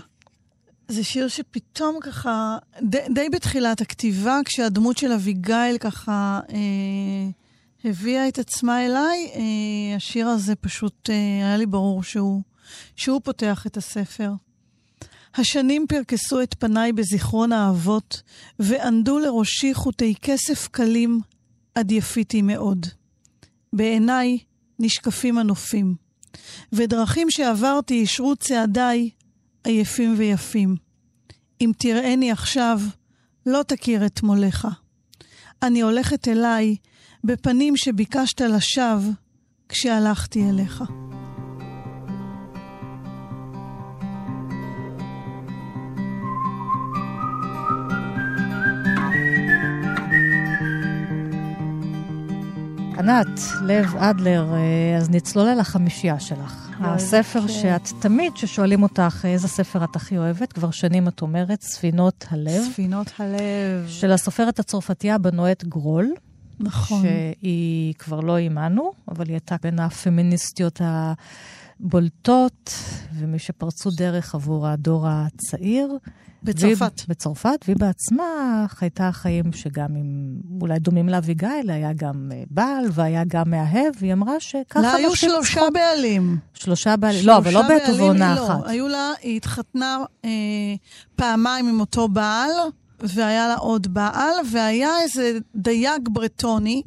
זה 0.88 1.04
שיר 1.04 1.28
שפתאום 1.28 1.98
ככה, 2.00 2.58
די, 2.82 2.98
די 3.14 3.28
בתחילת 3.28 3.80
הכתיבה, 3.80 4.38
כשהדמות 4.44 4.98
של 4.98 5.12
אביגיל 5.12 5.78
ככה 5.80 6.40
אה, 6.52 7.30
הביאה 7.84 8.28
את 8.28 8.38
עצמה 8.38 8.86
אליי, 8.86 9.30
אה, 9.34 9.96
השיר 9.96 10.28
הזה 10.28 10.54
פשוט, 10.54 11.10
אה, 11.10 11.14
היה 11.46 11.56
לי 11.56 11.66
ברור 11.66 12.02
שהוא, 12.02 12.42
שהוא 12.96 13.20
פותח 13.24 13.66
את 13.66 13.76
הספר. 13.76 14.32
השנים 15.34 15.86
פרקסו 15.88 16.42
את 16.42 16.54
פניי 16.58 16.92
בזיכרון 16.92 17.52
האבות, 17.52 18.22
וענדו 18.58 19.18
לראשי 19.18 19.74
חוטי 19.74 20.14
כסף 20.22 20.68
קלים, 20.68 21.20
עד 21.74 21.90
יפיתי 21.90 22.42
מאוד. 22.42 22.86
בעיניי 23.72 24.38
נשקפים 24.78 25.38
הנופים, 25.38 25.94
ודרכים 26.72 27.30
שעברתי 27.30 27.94
אישרו 27.94 28.36
צעדיי 28.36 29.10
עייפים 29.64 30.14
ויפים. 30.18 30.76
אם 31.60 31.72
תראני 31.78 32.32
עכשיו, 32.32 32.80
לא 33.46 33.62
תכיר 33.62 34.06
את 34.06 34.22
מולך. 34.22 34.68
אני 35.62 35.80
הולכת 35.80 36.28
אליי 36.28 36.76
בפנים 37.24 37.76
שביקשת 37.76 38.40
לשווא 38.40 39.12
כשהלכתי 39.68 40.42
אליך. 40.50 40.82
ענת, 53.08 53.40
לב 53.62 53.96
אדלר, 53.96 54.54
אה, 54.54 54.96
אז 54.98 55.10
נצלול 55.10 55.48
אל 55.48 55.60
החמישייה 55.60 56.20
שלך. 56.20 56.70
הספר 56.80 57.40
כן. 57.40 57.48
שאת 57.48 57.88
תמיד, 58.00 58.32
כששואלים 58.32 58.82
אותך 58.82 59.24
איזה 59.28 59.48
ספר 59.48 59.84
את 59.84 59.96
הכי 59.96 60.18
אוהבת, 60.18 60.52
כבר 60.52 60.70
שנים 60.70 61.08
את 61.08 61.22
אומרת, 61.22 61.62
ספינות 61.62 62.26
הלב, 62.30 62.62
ספינות 62.72 63.10
הלב. 63.18 63.86
של 63.88 64.12
הסופרת 64.12 64.58
הצרפתייה 64.58 65.18
בנואט 65.18 65.64
גרול. 65.64 66.12
נכון. 66.60 67.02
שהיא 67.02 67.94
כבר 67.94 68.20
לא 68.20 68.36
עימנו, 68.36 68.92
אבל 69.08 69.26
היא 69.26 69.34
הייתה 69.34 69.56
בין 69.62 69.78
הפמיניסטיות 69.78 70.80
הבולטות, 71.80 72.74
ומי 73.14 73.38
שפרצו 73.38 73.90
דרך 73.90 74.34
עבור 74.34 74.66
הדור 74.66 75.06
הצעיר. 75.08 75.98
בצרפת. 76.46 76.92
והיא, 76.98 77.06
בצרפת, 77.08 77.58
והיא 77.66 77.76
בעצמה 77.76 78.24
חייתה 78.68 79.10
חיים 79.12 79.52
שגם 79.52 79.96
עם, 79.96 80.06
אולי 80.60 80.78
דומים 80.78 81.08
לאביגיל, 81.08 81.70
היה 81.70 81.92
גם 81.92 82.30
אה, 82.34 82.42
בעל 82.50 82.84
והיה 82.92 83.22
גם 83.28 83.50
מאהב, 83.50 83.94
והיא 84.00 84.12
אמרה 84.12 84.40
שככה 84.40 84.80
לה 84.80 84.92
היו 84.92 85.16
שלושה 85.16 85.52
צריכות- 85.54 85.72
בעלים. 85.72 86.36
שלושה 86.54 86.96
בעלים, 86.96 87.26
לא, 87.26 87.36
אבל 87.36 87.52
לא 87.54 87.62
בעת 87.68 87.82
ובעונה 87.94 88.34
לא. 88.34 88.44
אחת. 88.46 88.66
היו 88.66 88.88
לה, 88.88 89.10
היא 89.22 89.36
התחתנה 89.36 89.98
אה, 90.24 90.30
פעמיים 91.16 91.68
עם 91.68 91.80
אותו 91.80 92.08
בעל, 92.08 92.50
והיה 93.00 93.48
לה 93.48 93.54
עוד 93.54 93.94
בעל, 93.94 94.34
והיה 94.52 95.00
איזה 95.02 95.38
דייג 95.54 96.08
ברטוני, 96.12 96.82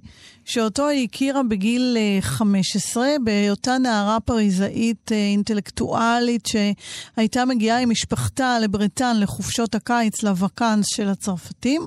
שאותו 0.50 0.88
היא 0.88 1.08
הכירה 1.12 1.44
בגיל 1.44 1.98
אה, 2.00 2.22
15, 2.22 3.08
בהיותה 3.24 3.78
נערה 3.78 4.20
פריזאית 4.20 5.12
אה, 5.12 5.18
אינטלקטואלית, 5.18 6.46
שהייתה 6.46 7.46
מגיעה 7.46 7.80
עם 7.80 7.90
משפחתה 7.90 8.60
לברטן 8.60 9.20
לחופשות 9.20 9.76
הקיץ, 9.76 10.24
לוואקנס 10.24 10.86
של 10.88 11.08
הצרפתים, 11.08 11.86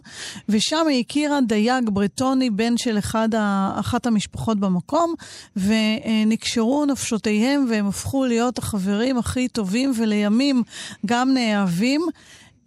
ושם 0.49 0.87
היא 0.89 1.01
הכירה 1.01 1.39
דייג 1.41 1.91
ברטוני, 1.91 2.51
בן 2.51 2.77
של 2.77 2.99
אחד 2.99 3.29
אחת 3.75 4.07
המשפחות 4.07 4.61
במקום, 4.61 5.15
ונקשרו 5.57 6.87
נפשותיהם, 6.87 7.67
והם 7.71 7.87
הפכו 7.87 8.25
להיות 8.25 8.59
החברים 8.59 9.19
הכי 9.19 9.49
טובים, 9.49 9.93
ולימים 9.97 10.63
גם 11.07 11.35
נאהבים. 11.35 12.01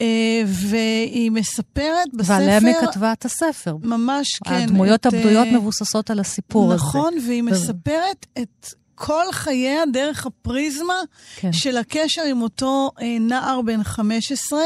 אה, 0.01 0.41
והיא 0.45 1.31
מספרת 1.31 2.13
בספר... 2.13 2.33
ועליהם 2.33 2.65
היא 2.65 2.75
כתבה 2.81 3.13
את 3.13 3.25
הספר. 3.25 3.77
ממש, 3.83 4.27
כן. 4.45 4.53
הדמויות 4.53 4.99
את, 4.99 5.05
הבדויות 5.05 5.47
אה, 5.47 5.57
מבוססות 5.57 6.09
על 6.09 6.19
הסיפור 6.19 6.73
הזה. 6.73 6.75
נכון, 6.75 7.13
והיא 7.27 7.43
מספרת 7.43 8.25
את 8.41 8.73
כל 8.95 9.31
חייה 9.31 9.83
דרך 9.93 10.25
הפריזמה 10.25 10.99
כן. 11.35 11.53
של 11.53 11.77
הקשר 11.77 12.21
עם 12.29 12.41
אותו 12.41 12.91
אה, 13.01 13.17
נער 13.19 13.61
בן 13.61 13.83
15. 13.83 14.59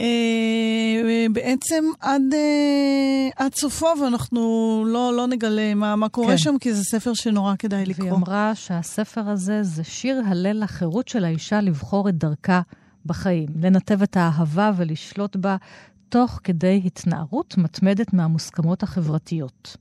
אה, 0.00 1.26
בעצם 1.32 1.84
עד, 2.00 2.22
אה, 2.32 3.44
עד 3.44 3.54
סופו, 3.54 3.86
ואנחנו 4.02 4.84
לא, 4.86 5.16
לא 5.16 5.26
נגלה 5.26 5.74
מה, 5.74 5.96
מה 5.96 6.08
קורה 6.08 6.28
כן. 6.28 6.38
שם, 6.38 6.58
כי 6.60 6.74
זה 6.74 6.84
ספר 6.84 7.14
שנורא 7.14 7.54
כדאי 7.58 7.86
לקרוא. 7.86 8.06
והיא 8.06 8.18
אמרה 8.18 8.54
שהספר 8.54 9.28
הזה 9.28 9.62
זה 9.62 9.84
שיר 9.84 10.22
הלל 10.26 10.62
לחירות 10.62 11.08
של 11.08 11.24
האישה 11.24 11.60
לבחור 11.60 12.08
את 12.08 12.14
דרכה 12.14 12.60
בחיים, 13.06 13.48
לנתב 13.60 14.02
את 14.02 14.16
האהבה 14.16 14.70
ולשלוט 14.76 15.36
בה 15.36 15.56
תוך 16.08 16.40
כדי 16.44 16.82
התנערות 16.84 17.58
מתמדת 17.58 18.12
מהמוסכמות 18.12 18.82
החברתיות. 18.82 19.76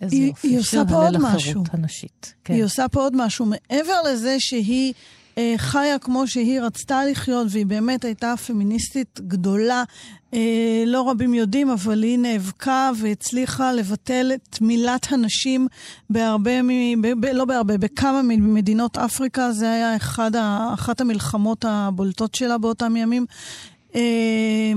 איזה 0.00 0.16
יופי, 0.16 0.58
פה 0.88 1.06
הלל 1.06 1.16
משהו. 1.20 1.64
הנשית. 1.70 2.34
כן. 2.44 2.54
היא 2.54 2.64
עושה 2.64 2.88
פה 2.88 3.00
עוד 3.00 3.12
משהו. 3.16 3.46
מעבר 3.46 4.02
לזה 4.12 4.36
שהיא 4.38 4.92
אה, 5.38 5.54
חיה 5.56 5.98
כמו 5.98 6.26
שהיא 6.26 6.60
רצתה 6.60 7.04
לחיות, 7.04 7.46
והיא 7.50 7.66
באמת 7.66 8.04
הייתה 8.04 8.34
פמיניסטית 8.46 9.20
גדולה, 9.26 9.84
אה, 10.34 10.84
לא 10.86 11.10
רבים 11.10 11.34
יודעים, 11.34 11.70
אבל 11.70 12.02
היא 12.02 12.18
נאבקה 12.18 12.90
והצליחה 12.96 13.72
לבטל 13.72 14.32
את 14.34 14.60
מילת 14.60 15.12
הנשים 15.12 15.68
בהרבה, 16.10 16.62
מ, 16.62 17.02
ב, 17.02 17.08
ב, 17.20 17.24
לא 17.26 17.44
בהרבה, 17.44 17.78
בכמה 17.78 18.22
ממדינות 18.22 18.98
אפריקה. 18.98 19.52
זה 19.52 19.72
היה 19.72 19.96
אחד 19.96 20.36
ה, 20.36 20.70
אחת 20.74 21.00
המלחמות 21.00 21.64
הבולטות 21.68 22.34
שלה 22.34 22.58
באותם 22.58 22.96
ימים. 22.96 23.26
אה, 23.94 24.72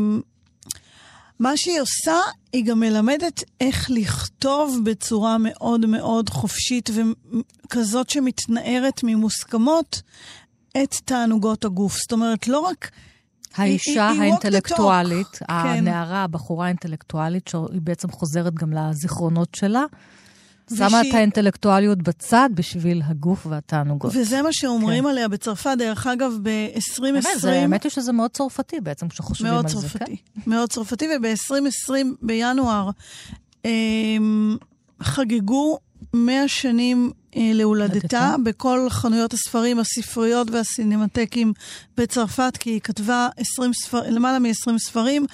מה 1.39 1.57
שהיא 1.57 1.81
עושה, 1.81 2.19
היא 2.53 2.65
גם 2.65 2.79
מלמדת 2.79 3.43
איך 3.61 3.87
לכתוב 3.89 4.79
בצורה 4.83 5.37
מאוד 5.39 5.85
מאוד 5.85 6.29
חופשית 6.29 6.89
וכזאת 6.93 8.09
שמתנערת 8.09 9.01
ממוסכמות 9.03 10.01
את 10.83 10.95
תענוגות 11.05 11.65
הגוף. 11.65 11.97
זאת 11.97 12.11
אומרת, 12.11 12.47
לא 12.47 12.59
רק... 12.59 12.91
האישה 13.55 14.07
היא- 14.09 14.13
היא 14.13 14.21
האינטלקטואלית, 14.21 15.27
talk, 15.27 15.45
כן. 15.47 15.53
הנערה, 15.53 16.23
הבחורה 16.23 16.65
האינטלקטואלית, 16.65 17.47
שהיא 17.47 17.81
בעצם 17.81 18.11
חוזרת 18.11 18.53
גם 18.53 18.73
לזיכרונות 18.73 19.55
שלה, 19.55 19.83
שמה 20.75 20.87
ושהיא- 20.87 21.09
את 21.09 21.15
האינטלקטואליות 21.15 22.01
בצד 22.01 22.49
בשביל 22.55 23.01
הגוף 23.05 23.45
והתענוגות. 23.49 24.11
וזה 24.15 24.41
מה 24.41 24.49
שאומרים 24.51 25.05
עליה 25.07 25.27
בצרפת. 25.27 25.75
דרך 25.77 26.07
אגב, 26.07 26.31
ב-2020... 26.43 27.01
באמת, 27.01 27.23
זה- 27.37 27.51
האמת 27.51 27.83
היא 27.83 27.91
שזה 27.91 28.11
מאוד 28.11 28.31
צרפתי 28.31 28.79
בעצם, 28.79 29.07
כשחושבים 29.07 29.53
על 29.53 29.67
זה. 29.67 29.81
צרפתי. 29.81 30.17
כן? 30.17 30.41
מאוד 30.47 30.69
צרפתי, 30.69 31.07
וב-2020 31.07 31.91
בינואר 32.21 32.89
אמ, 33.65 34.57
חגגו 35.03 35.77
100 36.13 36.47
שנים 36.47 37.11
להולדתה 37.35 37.93
הולדתה. 37.93 38.35
בכל 38.43 38.87
חנויות 38.89 39.33
הספרים, 39.33 39.79
הספריות 39.79 40.47
והסינמטקים 40.51 41.53
בצרפת, 41.97 42.57
כי 42.59 42.69
היא 42.69 42.81
כתבה 42.81 43.27
20 43.37 43.73
ספר, 43.73 44.01
למעלה 44.09 44.39
מ-20 44.39 44.77
ספרים. 44.77 45.25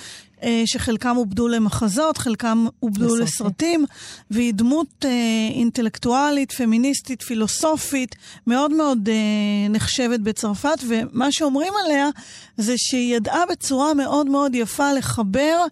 אה, 0.43 0.61
שחלקם 0.65 1.15
עובדו 1.15 1.47
למחזות, 1.47 2.17
חלקם 2.17 2.67
עובדו 2.79 3.05
לסרטים. 3.05 3.25
לסרטים, 3.25 3.85
והיא 4.31 4.53
דמות 4.53 5.05
אה, 5.05 5.09
אינטלקטואלית, 5.53 6.51
פמיניסטית, 6.51 7.21
פילוסופית, 7.21 8.15
מאוד 8.47 8.71
מאוד 8.71 9.09
אה, 9.09 9.69
נחשבת 9.69 10.19
בצרפת, 10.19 10.77
ומה 10.87 11.31
שאומרים 11.31 11.73
עליה 11.85 12.09
זה 12.57 12.73
שהיא 12.77 13.15
ידעה 13.15 13.45
בצורה 13.45 13.93
מאוד 13.93 14.27
מאוד 14.27 14.55
יפה 14.55 14.93
לחבר 14.93 15.65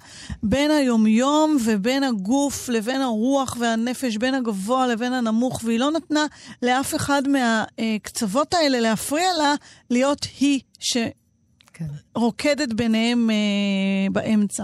בין 0.44 0.72
היומיום 0.72 1.58
ובין 1.66 2.04
הגוף 2.04 2.70
לבין 2.70 3.02
הרוח 3.02 3.58
והנפש, 3.60 4.18
בין 4.18 4.34
הגבוה 4.34 4.88
לבין 4.88 5.14
הנמוך, 5.14 5.62
והיא 5.64 5.80
לא 5.80 5.92
נתנה 5.92 6.26
לאף 6.64 6.96
אחד 6.96 7.22
מהקצוות 7.28 8.54
האלה 8.54 8.80
להפריע 8.80 9.34
לה 9.38 9.54
להיות 9.90 10.26
היא 10.40 10.60
ש... 10.80 10.98
כן. 11.80 11.86
רוקדת 12.16 12.74
ביניהם 12.74 13.30
אה, 13.30 13.36
באמצע. 14.12 14.64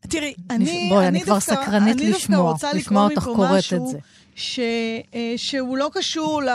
תראי, 0.00 0.34
אני, 0.50 0.88
בואי, 0.90 1.08
אני 1.08 1.20
כבר 1.20 1.34
דווקא, 1.34 1.54
סקרנית 1.54 1.96
אני 1.96 2.10
דווקא 2.10 2.16
לשמוע, 2.16 2.52
רוצה 2.52 2.72
לשמוע 2.72 3.06
לקרוא 3.06 3.16
אותך 3.16 3.28
מפה 3.28 3.36
קוראת 3.36 3.58
משהו 3.58 3.84
את 3.84 3.90
זה. 3.90 3.98
ש, 4.34 4.60
אה, 5.14 5.34
שהוא 5.36 5.76
לא 5.76 5.90
קשור 5.92 6.42
ל, 6.42 6.48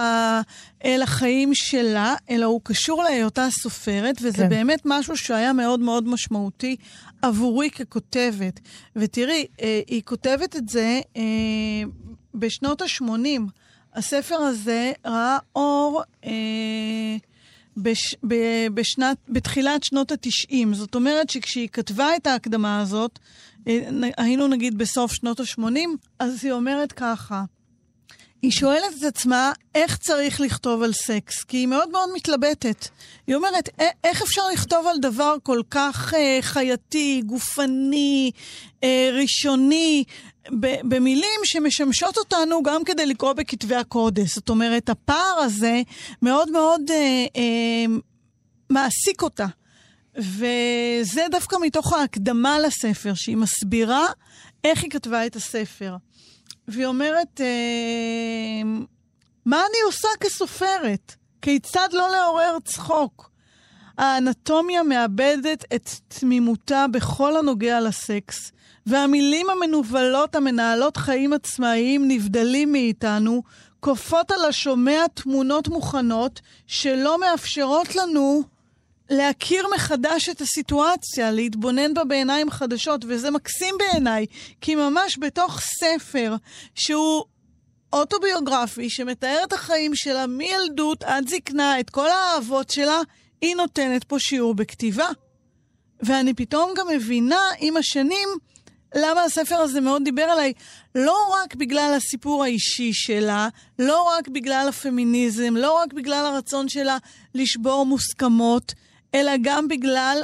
אל 0.86 1.02
החיים 1.02 1.52
שלה, 1.54 2.16
אלא 2.30 2.46
הוא 2.46 2.62
קשור 2.64 3.04
להיותה 3.04 3.48
סופרת, 3.52 4.16
וזה 4.22 4.38
כן. 4.38 4.50
באמת 4.50 4.82
משהו 4.86 5.18
שהיה 5.18 5.54
מאוד 5.54 5.80
מאוד 5.80 6.08
משמעותי 6.08 6.76
עבורי 7.22 7.70
ככותבת. 7.70 8.60
ותראי, 8.96 9.46
אה, 9.62 9.82
היא 9.88 10.02
כותבת 10.06 10.56
את 10.56 10.70
זה 10.70 11.00
אה, 11.18 11.22
בשנות 12.36 12.82
ה-80. 12.82 13.42
הספר 13.96 14.36
הזה 14.36 14.92
ראה 15.06 15.38
אור 15.56 16.04
אה, 16.26 16.32
בש, 17.78 18.16
ב, 18.28 18.36
בשנת, 18.74 19.18
בתחילת 19.30 19.84
שנות 19.84 20.12
ה-90. 20.12 20.74
זאת 20.74 20.96
אומרת 20.96 21.30
שכשהיא 21.30 21.68
כתבה 21.74 22.16
את 22.16 22.28
ההקדמה 22.28 22.82
הזאת, 22.82 23.20
אה, 23.68 23.80
היינו 24.18 24.48
נגיד 24.48 24.78
בסוף 24.78 25.14
שנות 25.14 25.40
ה-80, 25.40 25.64
אז 26.20 26.40
היא 26.44 26.52
אומרת 26.52 26.92
ככה, 26.92 27.44
היא 28.42 28.52
שואלת 28.52 28.94
את 29.00 29.04
עצמה 29.04 29.52
איך 29.76 29.98
צריך 29.98 30.42
לכתוב 30.42 30.84
על 30.84 30.94
סקס, 30.94 31.44
כי 31.44 31.58
היא 31.58 31.68
מאוד 31.68 31.90
מאוד 31.90 32.10
מתלבטת. 32.16 32.88
היא 33.28 33.36
אומרת, 33.36 33.70
"א- 33.82 33.84
איך 34.04 34.22
אפשר 34.22 34.42
לכתוב 34.54 34.88
על 34.88 34.98
דבר 35.00 35.36
כל 35.44 35.62
כך 35.70 36.14
אה, 36.14 36.38
חייתי, 36.42 37.22
גופני, 37.26 38.32
אה, 38.84 39.10
ראשוני, 39.22 40.04
במילים 40.84 41.40
שמשמשות 41.44 42.18
אותנו 42.18 42.64
גם 42.64 42.84
כדי 42.84 43.06
לקרוא 43.06 43.34
בכתבי 43.34 43.76
הקודש. 43.76 44.36
זאת 44.36 44.50
אומרת, 44.50 44.90
הפער 44.90 45.36
הזה 45.40 45.82
מאוד 46.22 46.52
מאוד 46.52 46.82
אה, 46.90 47.26
אה, 47.36 47.86
מעסיק 48.70 49.22
אותה. 49.22 49.46
וזה 50.16 51.26
דווקא 51.32 51.56
מתוך 51.62 51.94
ההקדמה 51.94 52.60
לספר, 52.60 53.14
שהיא 53.14 53.38
מסבירה 53.38 54.06
איך 54.64 54.84
היא 54.84 54.92
כתבה 54.92 55.26
את 55.26 55.36
הספר. 55.36 55.96
והיא 56.68 56.86
אומרת, 56.86 57.42
אה, 57.42 58.64
מה 59.46 59.58
אני 59.58 59.78
עושה 59.86 60.08
כסופרת? 60.20 61.16
כיצד 61.42 61.90
לא 61.92 62.12
לעורר 62.12 62.58
צחוק? 62.66 63.30
האנטומיה 63.98 64.84
מאבדת 64.84 65.66
את 65.76 65.90
תמימותה 66.08 66.86
בכל 66.92 67.38
הנוגע 67.38 67.82
לסקס, 67.82 68.52
והמילים 68.86 69.50
המנוולות 69.50 70.36
המנהלות 70.36 70.98
חיים 70.98 71.34
עצמאיים 71.34 72.08
נבדלים 72.08 72.72
מאיתנו, 72.72 73.44
כופות 73.80 74.32
על 74.32 74.46
השומע 74.46 75.06
תמונות 75.14 75.68
מוכנות 75.68 76.42
שלא 76.68 77.20
מאפשרות 77.20 77.96
לנו 77.96 78.44
להכיר 79.10 79.66
מחדש 79.76 80.30
את 80.30 80.42
הסיטואציה, 80.42 81.32
להתבונן 81.32 81.94
בה 81.94 82.04
בעיניים 82.04 82.52
חדשות, 82.52 83.06
וזה 83.08 83.32
מקסים 83.32 83.76
בעיניי, 83.80 84.26
כי 84.62 84.76
ממש 84.76 85.18
בתוך 85.20 85.60
ספר 85.62 86.36
שהוא 86.76 87.24
אוטוביוגרפי 87.94 88.90
שמתאר 88.90 89.40
את 89.48 89.54
החיים 89.54 89.96
שלה 89.96 90.28
מילדות 90.28 91.04
עד 91.04 91.30
זקנה, 91.30 91.80
את 91.80 91.90
כל 91.90 92.10
האהבות 92.10 92.70
שלה, 92.70 93.02
היא 93.42 93.56
נותנת 93.56 94.04
פה 94.04 94.20
שיעור 94.20 94.56
בכתיבה. 94.56 95.08
ואני 96.02 96.34
פתאום 96.34 96.72
גם 96.78 96.88
מבינה 96.88 97.42
עם 97.60 97.78
השנים 97.78 98.30
למה 98.96 99.24
הספר 99.24 99.56
הזה 99.56 99.82
מאוד 99.82 100.02
דיבר 100.04 100.22
עליי. 100.24 100.54
לא 100.96 101.18
רק 101.34 101.56
בגלל 101.56 101.94
הסיפור 101.98 102.44
האישי 102.44 102.94
שלה, 102.94 103.48
לא 103.80 104.04
רק 104.18 104.28
בגלל 104.28 104.66
הפמיניזם, 104.70 105.54
לא 105.58 105.82
רק 105.84 105.94
בגלל 105.94 106.26
הרצון 106.26 106.70
שלה 106.70 106.98
לשבור 107.36 107.86
מוסכמות, 107.86 108.74
אלא 109.16 109.32
גם 109.42 109.68
בגלל 109.68 110.18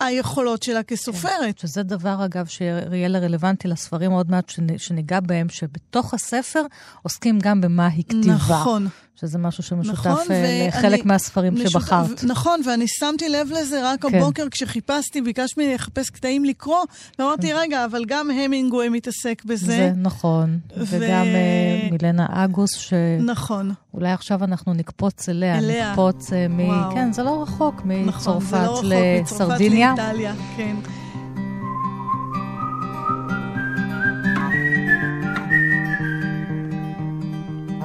היכולות 0.00 0.62
שלה 0.62 0.82
כסופרת. 0.82 1.60
כן, 1.60 1.66
שזה 1.68 1.82
דבר, 1.82 2.24
אגב, 2.24 2.46
שיהיה 2.46 3.08
רלוונטי 3.08 3.68
לספרים 3.68 4.10
עוד 4.10 4.30
מעט, 4.30 4.52
שניגע 4.76 5.20
בהם, 5.20 5.48
שבתוך 5.48 6.14
הספר 6.14 6.62
עוסקים 7.02 7.38
גם 7.42 7.60
במה 7.60 7.86
היא 7.86 8.04
כתיבה. 8.04 8.34
נכון. 8.34 8.88
שזה 9.20 9.38
משהו 9.38 9.62
שמשותף 9.62 9.92
נכון, 9.92 10.18
אה, 10.30 10.68
לחלק 10.68 11.04
מהספרים 11.04 11.54
משותף, 11.54 11.70
שבחרת. 11.70 12.24
נכון, 12.24 12.60
ואני 12.66 12.84
שמתי 12.88 13.28
לב 13.28 13.48
לזה 13.50 13.90
רק 13.92 14.06
כן. 14.06 14.14
הבוקר 14.14 14.46
כשחיפשתי, 14.50 15.22
ביקשת 15.22 15.58
ממני 15.58 15.74
לחפש 15.74 16.10
קטעים 16.10 16.44
לקרוא, 16.44 16.78
ואמרתי, 17.18 17.48
כן. 17.48 17.56
רגע, 17.56 17.84
אבל 17.84 18.04
גם 18.06 18.30
המינגווי 18.30 18.88
מתעסק 18.88 19.42
בזה. 19.44 19.66
זה 19.66 19.92
נכון, 19.96 20.58
ו... 20.76 20.84
וגם 20.88 21.26
uh, 21.26 21.92
מילנה 21.92 22.26
אגוס, 22.30 22.76
ש... 22.76 22.92
נכון. 23.20 23.72
אולי 23.94 24.10
עכשיו 24.10 24.44
אנחנו 24.44 24.74
נקפוץ 24.74 25.28
אליה, 25.28 25.58
אליה. 25.58 25.90
נקפוץ 25.90 26.30
uh, 26.30 26.32
מ... 26.48 26.60
וואו. 26.60 26.94
כן, 26.94 27.12
זה 27.12 27.22
לא 27.22 27.42
רחוק, 27.42 27.82
מצרפת 27.84 28.54
נכון, 28.54 28.86
לא 28.86 29.20
לסרדיניה. 29.22 29.92
מצרפת 29.92 30.08
לאיטליה, 30.08 30.34
כן. 30.56 30.76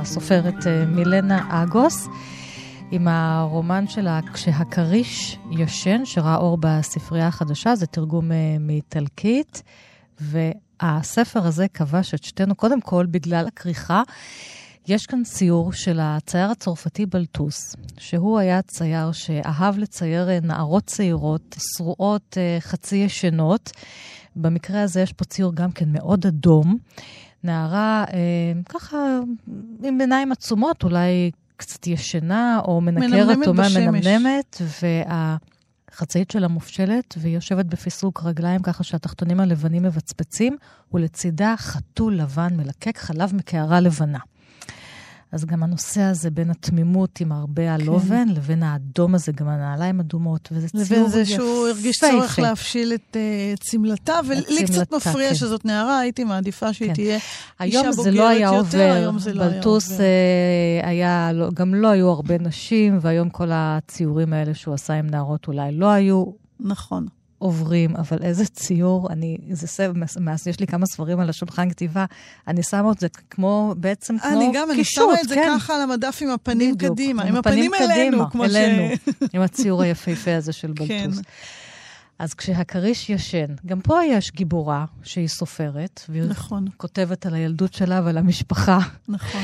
הסופרת 0.07 0.67
אה, 0.67 0.85
מילנה 0.85 1.63
אגוס, 1.63 2.07
עם 2.91 3.07
הרומן 3.07 3.87
שלה 3.87 4.19
"כשהכריש 4.33 5.37
ישן", 5.51 6.05
שראה 6.05 6.35
אור 6.35 6.57
בספרייה 6.59 7.27
החדשה, 7.27 7.75
זה 7.75 7.85
תרגום 7.85 8.31
אה, 8.31 8.37
מאיטלקית, 8.59 9.63
והספר 10.19 11.47
הזה 11.47 11.67
כבש 11.67 12.13
את 12.13 12.23
שתינו, 12.23 12.55
קודם 12.55 12.81
כל 12.81 13.05
בגלל 13.05 13.47
הכריכה. 13.47 14.01
יש 14.87 15.05
כאן 15.05 15.23
ציור 15.23 15.73
של 15.73 15.99
הצייר 16.01 16.51
הצרפתי 16.51 17.05
בלטוס, 17.05 17.75
שהוא 17.97 18.39
היה 18.39 18.61
צייר 18.61 19.11
שאהב 19.11 19.77
לצייר 19.77 20.29
אה, 20.29 20.39
נערות 20.43 20.85
צעירות, 20.85 21.55
שרועות, 21.77 22.37
חצי 22.59 22.95
ישנות. 22.95 23.71
במקרה 24.35 24.81
הזה 24.81 25.01
יש 25.01 25.13
פה 25.13 25.25
ציור 25.25 25.55
גם 25.55 25.71
כן 25.71 25.91
מאוד 25.91 26.25
אדום. 26.25 26.77
נערה 27.43 28.05
אה, 28.13 28.61
ככה 28.69 28.97
עם 29.83 30.01
עיניים 30.01 30.31
עצומות, 30.31 30.83
אולי 30.83 31.31
קצת 31.57 31.87
ישנה 31.87 32.59
או 32.65 32.81
מנקרת 32.81 33.47
או 33.47 33.53
מנמנמת, 33.53 34.61
והחצאית 34.81 36.31
שלה 36.31 36.47
מופשלת, 36.47 37.15
והיא 37.17 37.35
יושבת 37.35 37.65
בפיסוק 37.65 38.23
רגליים 38.23 38.61
ככה 38.61 38.83
שהתחתונים 38.83 39.39
הלבנים 39.39 39.83
מבצבצים, 39.83 40.57
ולצידה 40.93 41.53
חתול 41.57 42.15
לבן 42.15 42.57
מלקק 42.57 42.97
חלב 42.97 43.35
מקערה 43.35 43.79
לבנה. 43.79 44.19
אז 45.31 45.45
גם 45.45 45.63
הנושא 45.63 46.01
הזה 46.01 46.29
בין 46.29 46.49
התמימות 46.49 47.21
עם 47.21 47.31
הרבה 47.31 47.73
הלובן, 47.73 48.27
כן. 48.27 48.33
לבין 48.33 48.63
האדום 48.63 49.15
הזה, 49.15 49.31
גם 49.31 49.47
הנעליים 49.47 49.99
אדומות, 49.99 50.49
וזה 50.51 50.67
ציור 50.69 50.83
יפה. 50.83 50.95
לבין 50.95 51.09
זה 51.09 51.25
שהוא 51.25 51.67
הרגיש 51.67 51.99
צורך 51.99 52.39
להפשיל 52.39 52.93
את 52.93 53.15
uh, 53.15 53.59
צמלתה, 53.63 54.19
ולי 54.27 54.65
קצת 54.65 54.93
מפריע 54.93 55.29
כן. 55.29 55.35
שזאת 55.35 55.65
נערה, 55.65 55.99
הייתי 55.99 56.23
מעדיפה 56.23 56.73
שהיא 56.73 56.87
כן. 56.87 56.93
תהיה 56.93 57.19
אישה 57.61 57.91
בוגרת 57.95 58.05
יותר, 58.05 58.17
לא 58.17 58.27
היה 58.27 58.49
עובר. 58.49 58.79
היום 58.79 59.19
זה 59.19 59.33
לא 59.33 59.41
היה 59.41 59.49
עובר. 59.49 59.57
בלטוס 59.57 59.91
uh, 59.91 60.01
היה, 60.85 61.31
לא, 61.33 61.49
גם 61.53 61.75
לא 61.75 61.87
היו 61.87 62.09
הרבה 62.09 62.37
נשים, 62.37 62.97
והיום 63.01 63.29
כל 63.29 63.49
הציורים 63.51 64.33
האלה 64.33 64.53
שהוא 64.53 64.73
עשה 64.73 64.93
עם 64.93 65.07
נערות 65.07 65.47
אולי 65.47 65.71
לא 65.71 65.87
היו. 65.87 66.25
נכון. 66.59 67.07
עוברים, 67.39 67.95
אבל 67.95 68.17
איזה 68.23 68.45
ציור, 68.45 69.11
אני, 69.11 69.37
זה 69.51 69.67
סב, 69.67 69.93
מאז 70.19 70.47
יש 70.47 70.59
לי 70.59 70.67
כמה 70.67 70.85
ספרים 70.85 71.19
על 71.19 71.29
השולחן 71.29 71.69
כתיבה, 71.69 72.05
אני 72.47 72.63
שמה 72.63 72.91
את 72.91 72.99
זה 72.99 73.07
כמו, 73.29 73.75
בעצם 73.77 74.17
כמו 74.17 74.29
קישוט, 74.29 74.43
אני 74.43 74.51
גם, 74.53 74.71
אני 74.71 74.83
שמה 74.83 75.13
את 75.21 75.29
זה 75.29 75.35
כן. 75.35 75.53
ככה 75.55 75.75
על 75.75 75.81
המדף 75.81 76.19
עם 76.21 76.29
הפנים 76.29 76.75
בדיוק, 76.75 76.93
קדימה, 76.93 77.23
עם, 77.23 77.27
עם 77.27 77.35
הפנים, 77.35 77.73
הפנים 77.73 77.89
אלינו, 77.91 78.11
קדימה, 78.11 78.29
כמו 78.29 78.43
אלינו, 78.43 78.95
ש... 78.95 79.09
עם 79.33 79.41
הציור 79.41 79.81
היפהפה 79.81 80.35
הזה 80.35 80.53
של 80.53 80.71
בלטוס. 80.77 80.87
כן. 80.87 81.21
אז 82.19 82.33
כשהכריש 82.33 83.09
ישן, 83.09 83.55
גם 83.65 83.81
פה 83.81 84.03
יש 84.05 84.31
גיבורה 84.31 84.85
שהיא 85.03 85.27
סופרת, 85.27 86.01
והיא 86.09 86.23
נכון. 86.23 86.65
כותבת 86.77 87.25
על 87.25 87.33
הילדות 87.33 87.73
שלה 87.73 88.01
ועל 88.05 88.17
המשפחה. 88.17 88.79
נכון. 89.07 89.41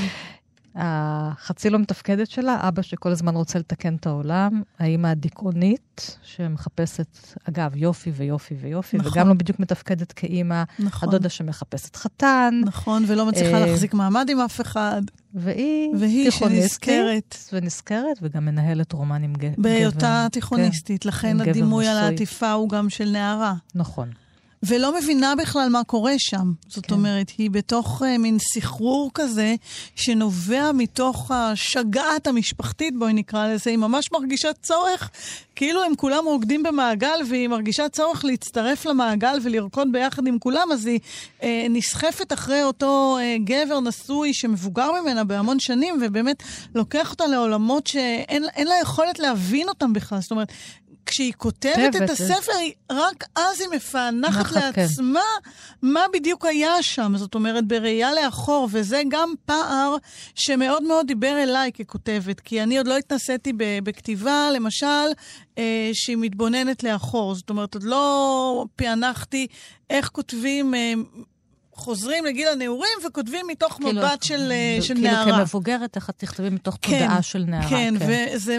החצי 0.75 1.69
לא 1.69 1.79
מתפקדת 1.79 2.29
שלה, 2.29 2.67
אבא 2.67 2.81
שכל 2.81 3.11
הזמן 3.11 3.35
רוצה 3.35 3.59
לתקן 3.59 3.95
את 3.95 4.07
העולם, 4.07 4.61
האימא 4.79 5.07
הדיכאונית, 5.07 6.17
שמחפשת, 6.23 7.17
אגב, 7.49 7.75
יופי 7.75 8.11
ויופי 8.15 8.55
ויופי, 8.61 8.97
נכון. 8.97 9.11
וגם 9.11 9.27
לא 9.27 9.33
בדיוק 9.33 9.59
מתפקדת 9.59 10.11
כאימא, 10.11 10.63
נכון. 10.79 11.09
הדודה 11.09 11.29
שמחפשת 11.29 11.95
חתן. 11.95 12.61
נכון, 12.65 13.03
ולא 13.07 13.25
מצליחה 13.25 13.57
אה, 13.61 13.65
להחזיק 13.65 13.93
מעמד 13.93 14.29
עם 14.29 14.39
אף 14.39 14.61
אחד. 14.61 15.01
והיא, 15.33 15.89
והיא 15.99 16.31
שנזכרת. 16.31 17.37
ונזכרת, 17.53 18.17
וגם 18.21 18.45
מנהלת 18.45 18.93
רומן 18.93 19.23
עם 19.23 19.33
גבר. 19.33 19.53
בהיותה 19.57 20.27
תיכוניסטית, 20.31 21.03
כן, 21.03 21.09
לכן 21.09 21.41
הדימוי 21.41 21.87
על 21.87 21.97
העטיפה 21.97 22.51
הוא 22.51 22.69
גם 22.69 22.89
של 22.89 23.09
נערה. 23.09 23.53
נכון. 23.75 24.09
ולא 24.63 24.97
מבינה 24.99 25.35
בכלל 25.35 25.69
מה 25.69 25.83
קורה 25.83 26.13
שם. 26.17 26.51
זאת 26.67 26.85
כן. 26.85 26.93
אומרת, 26.93 27.31
היא 27.37 27.51
בתוך 27.51 28.01
uh, 28.01 28.17
מין 28.19 28.37
סחרור 28.39 29.11
כזה, 29.13 29.55
שנובע 29.95 30.71
מתוך 30.71 31.31
השגעת 31.31 32.27
המשפחתית, 32.27 32.97
בואי 32.97 33.13
נקרא 33.13 33.47
לזה, 33.47 33.69
היא 33.69 33.77
ממש 33.77 34.11
מרגישה 34.11 34.53
צורך, 34.61 35.09
כאילו 35.55 35.83
הם 35.83 35.95
כולם 35.95 36.25
רוקדים 36.25 36.63
במעגל, 36.63 37.19
והיא 37.29 37.47
מרגישה 37.47 37.89
צורך 37.89 38.25
להצטרף 38.25 38.85
למעגל 38.85 39.37
ולרקוד 39.43 39.87
ביחד 39.91 40.27
עם 40.27 40.39
כולם, 40.39 40.67
אז 40.73 40.85
היא 40.85 40.99
uh, 41.39 41.43
נסחפת 41.69 42.33
אחרי 42.33 42.63
אותו 42.63 43.17
uh, 43.19 43.43
גבר 43.43 43.79
נשוי 43.79 44.33
שמבוגר 44.33 44.91
ממנה 45.01 45.23
בהמון 45.23 45.59
שנים, 45.59 45.95
ובאמת 46.01 46.43
לוקח 46.75 47.11
אותה 47.11 47.27
לעולמות 47.27 47.87
שאין 47.87 48.67
לה 48.67 48.75
יכולת 48.81 49.19
להבין 49.19 49.69
אותם 49.69 49.93
בכלל. 49.93 50.19
זאת 50.21 50.31
אומרת, 50.31 50.51
כשהיא 51.05 51.33
כותבת 51.37 51.95
את 52.03 52.09
הספר, 52.09 52.51
היא, 52.51 52.73
רק 52.91 53.23
אז 53.35 53.61
היא 53.61 53.69
מפענחת 53.75 54.45
כן. 54.45 54.59
לעצמה 54.59 55.21
כן. 55.43 55.49
מה 55.81 56.05
בדיוק 56.13 56.45
היה 56.45 56.83
שם. 56.83 57.13
זאת 57.17 57.35
אומרת, 57.35 57.67
בראייה 57.67 58.13
לאחור, 58.13 58.67
וזה 58.71 59.01
גם 59.09 59.33
פער 59.45 59.95
שמאוד 60.35 60.83
מאוד 60.83 61.07
דיבר 61.07 61.43
אליי 61.43 61.71
ככותבת, 61.71 62.39
כי 62.39 62.63
אני 62.63 62.77
עוד 62.77 62.87
לא 62.87 62.97
התנסיתי 62.97 63.53
בכתיבה, 63.57 64.49
למשל, 64.53 65.07
אה, 65.57 65.89
שהיא 65.93 66.17
מתבוננת 66.19 66.83
לאחור. 66.83 67.35
זאת 67.35 67.49
אומרת, 67.49 67.73
עוד 67.73 67.83
לא 67.83 68.65
פענחתי 68.75 69.47
איך 69.89 70.09
כותבים... 70.09 70.75
אה, 70.75 70.93
חוזרים 71.75 72.25
לגיל 72.25 72.47
הנעורים 72.47 72.97
וכותבים 73.07 73.47
מתוך 73.47 73.73
כאילו, 73.73 73.91
מבט 74.01 74.23
של, 74.23 74.51
אה, 74.51 74.81
של 74.81 74.93
כאילו 74.93 75.09
נערה. 75.11 75.23
כאילו 75.23 75.37
כמבוגרת, 75.37 75.95
איך 75.95 76.09
את 76.09 76.15
תכתבי 76.17 76.49
מתוך 76.49 76.77
כן, 76.81 76.99
תודעה 76.99 77.21
של 77.21 77.43
נערה. 77.47 77.69
כן, 77.69 77.93
כן. 77.99 78.05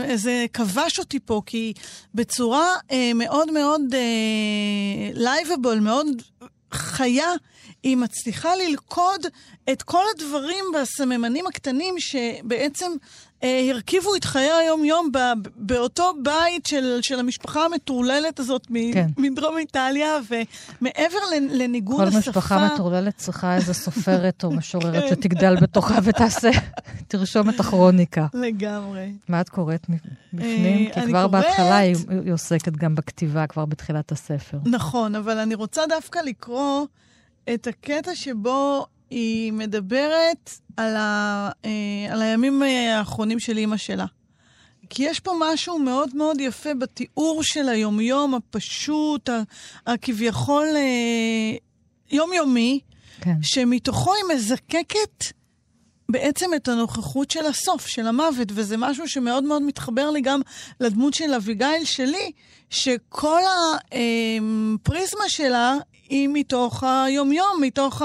וזה 0.08 0.46
כבש 0.52 0.98
אותי 0.98 1.20
פה, 1.20 1.42
כי 1.46 1.72
בצורה 2.14 2.66
אה, 2.90 3.10
מאוד 3.14 3.50
מאוד 3.52 3.80
לייבבל, 5.14 5.74
אה, 5.76 5.80
מאוד 5.80 6.06
חיה, 6.72 7.28
היא 7.82 7.96
מצליחה 7.96 8.56
ללכוד 8.56 9.26
את 9.72 9.82
כל 9.82 10.02
הדברים 10.14 10.64
והסממנים 10.74 11.46
הקטנים 11.46 11.94
שבעצם 11.98 12.92
אה, 12.92 12.96
הרכיבו 13.70 14.14
את 14.16 14.24
חיי 14.24 14.50
היום-יום 14.50 15.10
באותו 15.56 16.12
בית 16.22 16.66
של, 16.66 16.98
של 17.02 17.18
המשפחה 17.18 17.64
המטורללת 17.64 18.40
הזאת 18.40 18.66
כן. 18.92 19.06
מדרום 19.18 19.58
איטליה, 19.58 20.18
ומעבר 20.30 21.18
לניגון 21.50 21.96
כל 21.96 22.02
השפה... 22.02 22.22
כל 22.22 22.30
משפחה 22.30 22.68
מטורללת 22.74 23.16
צריכה 23.16 23.56
איזה 23.56 23.74
סופרת 23.74 24.44
או 24.44 24.50
משוררת 24.50 25.02
כן. 25.02 25.08
שתגדל 25.08 25.56
בתוכה 25.60 25.98
ותעשה, 26.02 26.50
תרשום 27.08 27.50
את 27.50 27.60
הכרוניקה. 27.60 28.26
לגמרי. 28.34 29.12
מה 29.28 29.40
את 29.40 29.48
קוראת 29.48 29.86
בפנים? 30.32 30.90
כי 30.94 31.00
כבר 31.00 31.26
קוראת... 31.26 31.30
בהתחלה 31.30 31.76
היא, 31.76 31.96
היא 32.24 32.32
עוסקת 32.32 32.72
גם 32.72 32.94
בכתיבה, 32.94 33.46
כבר 33.46 33.64
בתחילת 33.64 34.12
הספר. 34.12 34.58
נכון, 34.66 35.14
אבל 35.14 35.38
אני 35.38 35.54
רוצה 35.54 35.82
דווקא 35.88 36.18
לקרוא 36.18 36.86
את 37.54 37.66
הקטע 37.66 38.14
שבו 38.14 38.86
היא 39.10 39.52
מדברת 39.52 40.50
על, 40.76 40.96
ה, 40.96 41.50
אה, 41.64 42.12
על 42.12 42.22
הימים 42.22 42.62
אה, 42.62 42.98
האחרונים 42.98 43.38
של 43.38 43.56
אימא 43.56 43.76
שלה. 43.76 44.06
כי 44.90 45.02
יש 45.02 45.20
פה 45.20 45.32
משהו 45.40 45.78
מאוד 45.78 46.16
מאוד 46.16 46.40
יפה 46.40 46.74
בתיאור 46.74 47.42
של 47.42 47.68
היומיום 47.68 48.34
הפשוט, 48.34 49.28
הכביכול 49.86 50.66
אה, 50.76 51.56
יומיומי, 52.10 52.80
כן. 53.20 53.34
שמתוכו 53.42 54.14
היא 54.14 54.36
מזקקת 54.36 55.24
בעצם 56.08 56.50
את 56.56 56.68
הנוכחות 56.68 57.30
של 57.30 57.46
הסוף, 57.46 57.86
של 57.86 58.06
המוות, 58.06 58.48
וזה 58.54 58.76
משהו 58.76 59.08
שמאוד 59.08 59.44
מאוד 59.44 59.62
מתחבר 59.62 60.10
לי 60.10 60.20
גם 60.20 60.40
לדמות 60.80 61.14
של 61.14 61.34
אביגיל 61.34 61.84
שלי, 61.84 62.32
שכל 62.70 63.40
הפריזמה 63.92 65.28
שלה 65.28 65.74
מגיעים 66.14 66.32
מתוך 66.32 66.84
היומיום, 66.84 67.58
מתוך 67.60 68.02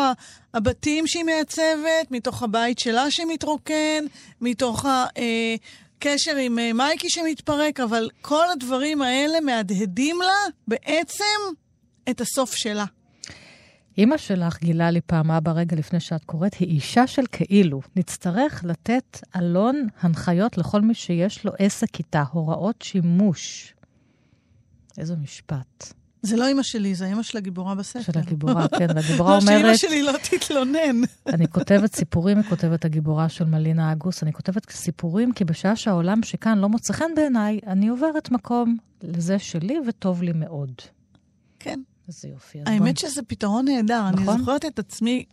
הבתים 0.53 1.07
שהיא 1.07 1.23
מעצבת, 1.23 2.11
מתוך 2.11 2.43
הבית 2.43 2.79
שלה 2.79 3.11
שמתרוקן, 3.11 4.05
מתוך 4.41 4.85
הקשר 4.85 6.35
עם 6.35 6.59
אה, 6.59 6.73
מייקי 6.73 7.09
שמתפרק, 7.09 7.79
אבל 7.79 8.09
כל 8.21 8.45
הדברים 8.51 9.01
האלה 9.01 9.39
מהדהדים 9.39 10.21
לה 10.21 10.51
בעצם 10.67 11.39
את 12.09 12.21
הסוף 12.21 12.53
שלה. 12.53 12.85
אימא 13.97 14.17
שלך 14.17 14.59
גילה 14.59 14.91
לי 14.91 15.01
פעם, 15.01 15.31
אבא, 15.31 15.51
רגע 15.51 15.75
לפני 15.75 15.99
שאת 15.99 16.23
קוראת, 16.23 16.53
היא 16.53 16.67
אישה 16.67 17.07
של 17.07 17.23
כאילו. 17.31 17.81
נצטרך 17.95 18.63
לתת 18.65 19.19
אלון 19.35 19.87
הנחיות 20.01 20.57
לכל 20.57 20.81
מי 20.81 20.93
שיש 20.93 21.45
לו 21.45 21.51
עסק 21.59 21.99
איתה, 21.99 22.23
הוראות 22.31 22.81
שימוש. 22.81 23.73
איזה 24.97 25.15
משפט. 25.15 25.93
זה 26.21 26.37
לא 26.37 26.47
אימא 26.47 26.63
שלי, 26.63 26.95
זה 26.95 27.05
אימא 27.05 27.23
של 27.23 27.37
הגיבורה 27.37 27.75
בספר. 27.75 28.11
של 28.11 28.19
הגיבורה, 28.19 28.67
כן, 28.67 28.87
והגיבורה 28.95 29.37
אומרת... 29.37 29.61
לא, 29.61 29.75
שאימא 29.75 29.77
שלי 29.77 30.03
לא 30.03 30.13
תתלונן. 30.29 31.01
אני 31.27 31.47
כותבת 31.47 31.95
סיפורים, 31.95 32.37
היא 32.37 32.49
כותבת 32.49 32.85
הגיבורה 32.85 33.29
של 33.29 33.45
מלינה 33.45 33.91
אגוס, 33.91 34.23
אני 34.23 34.33
כותבת 34.33 34.71
סיפורים 34.71 35.33
כי 35.33 35.45
בשעה 35.45 35.75
שהעולם 35.75 36.23
שכאן 36.23 36.57
לא 36.57 36.69
מוצא 36.69 36.93
חן 36.93 37.15
בעיניי, 37.15 37.59
אני 37.67 37.87
עוברת 37.87 38.31
מקום 38.31 38.77
לזה 39.03 39.39
שלי 39.39 39.77
וטוב 39.87 40.23
לי 40.23 40.31
מאוד. 40.35 40.71
כן. 41.59 41.79
איזה 42.07 42.27
יופי. 42.27 42.59
האמת 42.65 42.95
בוא... 43.01 43.09
שזה 43.09 43.21
פתרון 43.21 43.65
נהדר. 43.65 44.09
נכון? 44.11 44.29
אני 44.29 44.39
זוכרת 44.39 44.65
את 44.65 44.79
עצמי 44.79 45.25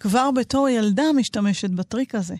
כבר 0.00 0.30
בתור 0.30 0.68
ילדה 0.68 1.02
משתמשת 1.16 1.70
בטריק 1.70 2.14
הזה. 2.14 2.34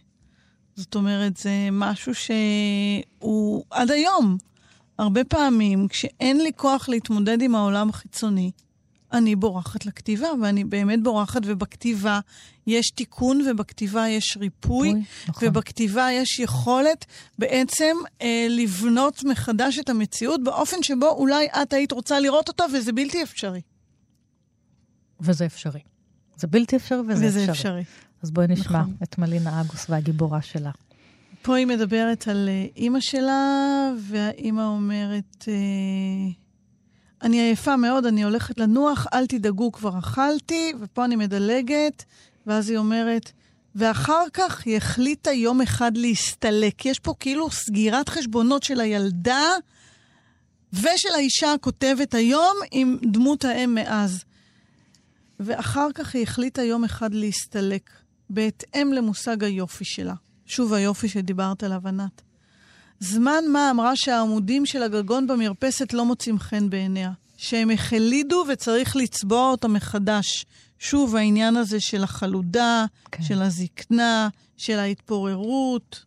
זאת 0.76 0.94
אומרת, 0.94 1.36
זה 1.36 1.68
משהו 1.72 2.12
שהוא 2.14 3.64
עד 3.70 3.90
היום. 3.90 4.36
הרבה 4.98 5.24
פעמים, 5.24 5.88
כשאין 5.88 6.40
לי 6.40 6.50
כוח 6.56 6.88
להתמודד 6.88 7.42
עם 7.42 7.54
העולם 7.54 7.88
החיצוני, 7.88 8.50
אני 9.12 9.36
בורחת 9.36 9.86
לכתיבה, 9.86 10.28
ואני 10.42 10.64
באמת 10.64 11.02
בורחת, 11.02 11.40
ובכתיבה 11.44 12.20
יש 12.66 12.90
תיקון, 12.90 13.40
ובכתיבה 13.50 14.08
יש 14.08 14.36
ריפוי, 14.40 14.94
נכון. 15.28 15.48
ובכתיבה 15.48 16.08
יש 16.12 16.38
יכולת 16.38 17.04
בעצם 17.38 17.96
אה, 18.22 18.46
לבנות 18.50 19.24
מחדש 19.24 19.78
את 19.78 19.90
המציאות 19.90 20.44
באופן 20.44 20.82
שבו 20.82 21.08
אולי 21.08 21.46
את 21.62 21.72
היית 21.72 21.92
רוצה 21.92 22.20
לראות 22.20 22.48
אותה, 22.48 22.64
וזה 22.74 22.92
בלתי 22.92 23.22
אפשרי. 23.22 23.60
וזה 25.20 25.46
אפשרי. 25.46 25.80
זה 26.36 26.46
בלתי 26.46 26.76
אפשרי 26.76 27.00
וזה, 27.08 27.26
וזה 27.26 27.40
אפשרי. 27.40 27.52
אפשרי. 27.52 27.84
אז 28.22 28.30
בואי 28.30 28.46
נשמע 28.46 28.80
נכון. 28.80 28.94
את 29.02 29.18
מלינה 29.18 29.60
אגוס 29.60 29.86
והגיבורה 29.88 30.42
שלה. 30.42 30.70
פה 31.44 31.56
היא 31.56 31.66
מדברת 31.66 32.28
על 32.28 32.48
אה, 32.48 32.66
אימא 32.76 33.00
שלה, 33.00 33.92
והאימא 33.98 34.62
אומרת, 34.62 35.44
אה, 35.48 35.54
אני 37.22 37.40
עייפה 37.40 37.76
מאוד, 37.76 38.06
אני 38.06 38.24
הולכת 38.24 38.58
לנוח, 38.58 39.06
אל 39.14 39.26
תדאגו, 39.26 39.72
כבר 39.72 39.98
אכלתי, 39.98 40.72
ופה 40.80 41.04
אני 41.04 41.16
מדלגת, 41.16 42.04
ואז 42.46 42.70
היא 42.70 42.78
אומרת, 42.78 43.32
ואחר 43.74 44.24
כך 44.32 44.66
היא 44.66 44.76
החליטה 44.76 45.32
יום 45.32 45.60
אחד 45.60 45.96
להסתלק. 45.96 46.86
יש 46.86 46.98
פה 46.98 47.14
כאילו 47.20 47.50
סגירת 47.50 48.08
חשבונות 48.08 48.62
של 48.62 48.80
הילדה 48.80 49.44
ושל 50.72 51.14
האישה 51.14 51.52
הכותבת 51.52 52.14
היום 52.14 52.56
עם 52.70 52.98
דמות 53.02 53.44
האם 53.44 53.74
מאז. 53.74 54.24
ואחר 55.40 55.88
כך 55.94 56.14
היא 56.14 56.22
החליטה 56.22 56.62
יום 56.62 56.84
אחד 56.84 57.14
להסתלק, 57.14 57.90
בהתאם 58.30 58.92
למושג 58.92 59.44
היופי 59.44 59.84
שלה. 59.84 60.14
שוב 60.46 60.72
היופי 60.72 61.08
שדיברת 61.08 61.62
עליו, 61.62 61.88
ענת. 61.88 62.22
זמן 63.00 63.44
מה 63.52 63.70
אמרה 63.70 63.96
שהעמודים 63.96 64.66
של 64.66 64.82
הגגון 64.82 65.26
במרפסת 65.26 65.92
לא 65.92 66.04
מוצאים 66.04 66.38
חן 66.38 66.70
בעיניה, 66.70 67.12
שהם 67.36 67.70
החלידו 67.70 68.44
וצריך 68.48 68.96
לצבוע 68.96 69.50
אותם 69.50 69.72
מחדש. 69.72 70.46
שוב, 70.78 71.16
העניין 71.16 71.56
הזה 71.56 71.80
של 71.80 72.04
החלודה, 72.04 72.84
כן. 73.12 73.22
של 73.22 73.42
הזקנה, 73.42 74.28
של 74.56 74.78
ההתפוררות. 74.78 76.04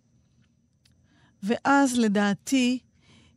ואז, 1.44 1.98
לדעתי, 1.98 2.80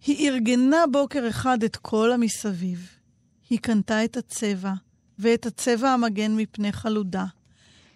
היא 0.07 0.31
ארגנה 0.31 0.85
בוקר 0.93 1.29
אחד 1.29 1.63
את 1.63 1.77
כל 1.77 2.13
המסביב. 2.13 2.89
היא 3.51 3.59
קנתה 3.59 4.05
את 4.05 4.17
הצבע, 4.17 4.73
ואת 5.19 5.47
הצבע 5.47 5.91
המגן 5.91 6.37
מפני 6.37 6.73
חלודה, 6.73 7.25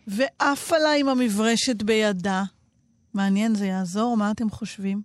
ועפה 0.07 0.79
לה 0.79 0.93
עם 0.93 1.09
המברשת 1.09 1.83
בידה, 1.83 2.43
מעניין, 3.15 3.55
זה 3.55 3.67
יעזור? 3.67 4.17
מה 4.17 4.31
אתם 4.31 4.51
חושבים? 4.51 5.03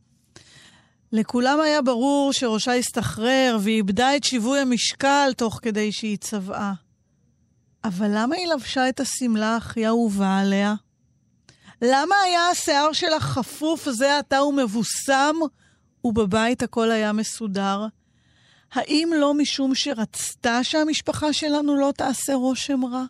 לכולם 1.11 1.59
היה 1.59 1.81
ברור 1.81 2.33
שראשה 2.33 2.73
הסתחרר 2.73 3.57
והיא 3.61 3.75
איבדה 3.75 4.15
את 4.15 4.23
שיווי 4.23 4.59
המשקל 4.59 5.31
תוך 5.37 5.59
כדי 5.61 5.91
שהיא 5.91 6.17
צבעה. 6.17 6.73
אבל 7.83 8.11
למה 8.13 8.35
היא 8.35 8.47
לבשה 8.47 8.89
את 8.89 8.99
השמלה 8.99 9.55
הכי 9.55 9.87
אהובה 9.87 10.37
עליה? 10.39 10.75
למה 11.81 12.15
היה 12.25 12.47
השיער 12.47 12.93
שלה 12.93 13.19
חפוף 13.19 13.89
זה 13.89 14.17
עתה 14.17 14.43
ומבוסם, 14.43 15.35
ובבית 16.03 16.63
הכל 16.63 16.91
היה 16.91 17.11
מסודר? 17.13 17.85
האם 18.71 19.09
לא 19.15 19.33
משום 19.33 19.75
שרצתה 19.75 20.63
שהמשפחה 20.63 21.33
שלנו 21.33 21.75
לא 21.75 21.93
תעשה 21.97 22.33
רושם 22.33 22.85
רע? 22.85 23.05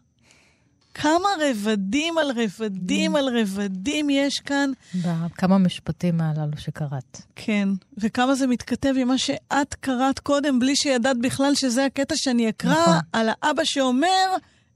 כמה 0.93 1.29
רבדים 1.41 2.17
על 2.17 2.31
רבדים 2.31 3.15
על 3.15 3.39
רבדים 3.39 4.09
יש 4.09 4.39
כאן. 4.39 4.71
בכמה 4.95 5.57
משפטים 5.57 6.21
הללו 6.21 6.57
שקראת. 6.57 7.21
כן, 7.35 7.69
וכמה 7.97 8.35
זה 8.35 8.47
מתכתב 8.47 8.93
עם 8.97 9.07
מה 9.07 9.17
שאת 9.17 9.73
קראת 9.73 10.19
קודם, 10.19 10.59
בלי 10.59 10.75
שידעת 10.75 11.17
בכלל 11.21 11.55
שזה 11.55 11.85
הקטע 11.85 12.15
שאני 12.17 12.49
אקרא, 12.49 12.71
נכון. 12.71 12.97
על 13.13 13.29
האבא 13.29 13.63
שאומר, 13.63 14.35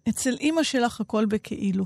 אצל 0.09 0.35
אימא 0.39 0.63
שלך 0.63 1.01
הכל 1.01 1.25
בכאילו. 1.25 1.85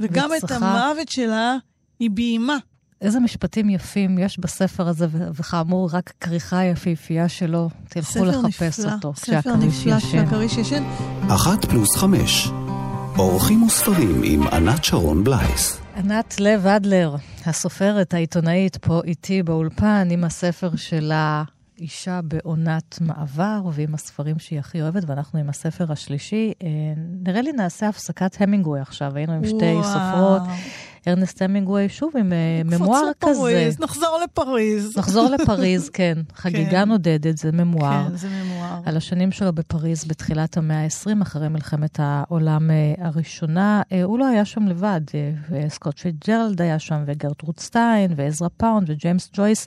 וגם 0.00 0.30
וצריכה... 0.36 0.56
את 0.56 0.62
המוות 0.62 1.08
שלה 1.08 1.56
היא 1.98 2.10
ביימה. 2.10 2.56
איזה 3.00 3.20
משפטים 3.20 3.70
יפים 3.70 4.18
יש 4.18 4.38
בספר 4.38 4.88
הזה, 4.88 5.06
וכאמור, 5.34 5.88
רק 5.92 6.12
כריכה 6.20 6.64
יפהפייה 6.64 7.28
שלו. 7.28 7.68
תלכו 7.88 8.24
לחפש 8.24 8.78
נפלא, 8.78 8.92
אותו 8.92 9.14
ספר 9.16 9.56
נפלא 9.56 9.98
כשהכריש 9.98 10.56
ישן. 10.56 10.84
אחת 11.28 11.64
פלוס 11.64 11.96
חמש. 11.96 12.48
אורחים 13.18 13.62
וספרים 13.62 14.20
עם 14.24 14.46
ענת 14.46 14.84
שרון 14.84 15.24
בלייס. 15.24 15.80
ענת 15.96 16.40
לב 16.40 16.66
אדלר, 16.66 17.16
הסופרת, 17.46 18.14
העיתונאית, 18.14 18.76
פה 18.76 19.00
איתי 19.04 19.42
באולפן 19.42 20.08
עם 20.10 20.24
הספר 20.24 20.76
שלה, 20.76 21.44
אישה 21.78 22.20
בעונת 22.24 22.98
מעבר, 23.00 23.60
ועם 23.72 23.94
הספרים 23.94 24.38
שהיא 24.38 24.58
הכי 24.58 24.82
אוהבת, 24.82 25.02
ואנחנו 25.06 25.38
עם 25.38 25.48
הספר 25.48 25.92
השלישי. 25.92 26.52
אה, 26.62 26.68
נראה 27.26 27.42
לי 27.42 27.52
נעשה 27.52 27.88
הפסקת 27.88 28.40
המינגווי 28.40 28.80
עכשיו, 28.80 29.16
היינו 29.16 29.32
עם 29.32 29.46
שתי 29.46 29.72
וואו. 29.72 29.84
סופרות. 29.84 30.42
ארנסט 31.08 31.42
המינגווי, 31.42 31.88
שוב 31.88 32.16
עם 32.16 32.32
אה, 32.32 32.62
ממואר 32.64 33.10
כזה. 33.20 33.32
לפריז, 33.32 33.80
נחזור 33.80 34.20
לפריז. 34.24 34.98
נחזור 34.98 35.28
לפריז, 35.28 35.88
כן. 35.88 36.18
חגיגה 36.36 36.70
כן. 36.70 36.88
נודדת, 36.88 37.38
זה 37.38 37.52
ממואר. 37.52 38.08
כן, 38.08 38.16
זה 38.16 38.28
ממואר. 38.28 38.55
על 38.84 38.96
השנים 38.96 39.32
שלו 39.32 39.52
בפריז 39.52 40.04
בתחילת 40.04 40.56
המאה 40.56 40.84
ה-20, 40.84 41.22
אחרי 41.22 41.48
מלחמת 41.48 42.00
העולם 42.02 42.70
אה, 42.70 42.94
הראשונה. 42.98 43.82
אה, 43.92 44.02
הוא 44.02 44.18
לא 44.18 44.26
היה 44.26 44.44
שם 44.44 44.66
לבד, 44.66 45.00
סקוט 45.68 45.98
פיצג'רלד 45.98 46.62
היה 46.62 46.78
שם, 46.78 47.04
וגרטרוד 47.06 47.60
סטיין, 47.60 48.12
ועזרא 48.16 48.48
פאונד, 48.56 48.90
וג'יימס 48.90 49.30
ג'ויס. 49.32 49.66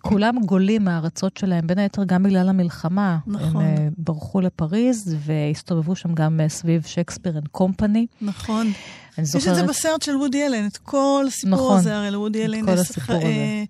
כולם 0.00 0.36
גולים 0.44 0.84
מהארצות 0.84 1.36
שלהם, 1.36 1.66
בין 1.66 1.78
היתר 1.78 2.04
גם 2.04 2.22
בגלל 2.22 2.48
המלחמה. 2.48 3.18
נכון. 3.26 3.64
הם 3.64 3.90
ברחו 3.98 4.40
לפריז 4.40 5.16
והסתובבו 5.18 5.96
שם 5.96 6.14
גם 6.14 6.40
סביב 6.48 6.82
Shakespeare 6.82 7.38
and 7.38 7.48
Company. 7.48 8.06
נכון. 8.20 8.72
אני 9.18 9.26
זוכרת... 9.26 9.42
יש 9.42 9.48
את 9.48 9.54
זה 9.54 9.62
בסרט 9.62 10.02
של 10.02 10.16
וודי 10.16 10.46
אלן, 10.46 10.66
את 10.66 10.76
כל 10.76 11.24
הסיפור 11.28 11.54
נכון, 11.54 11.78
הזה, 11.78 11.96
הרי 11.96 12.10
לוודי 12.10 12.44
אלן 12.44 12.68
יש 12.68 12.98
אה, 13.10 13.14
אה, 13.14 13.64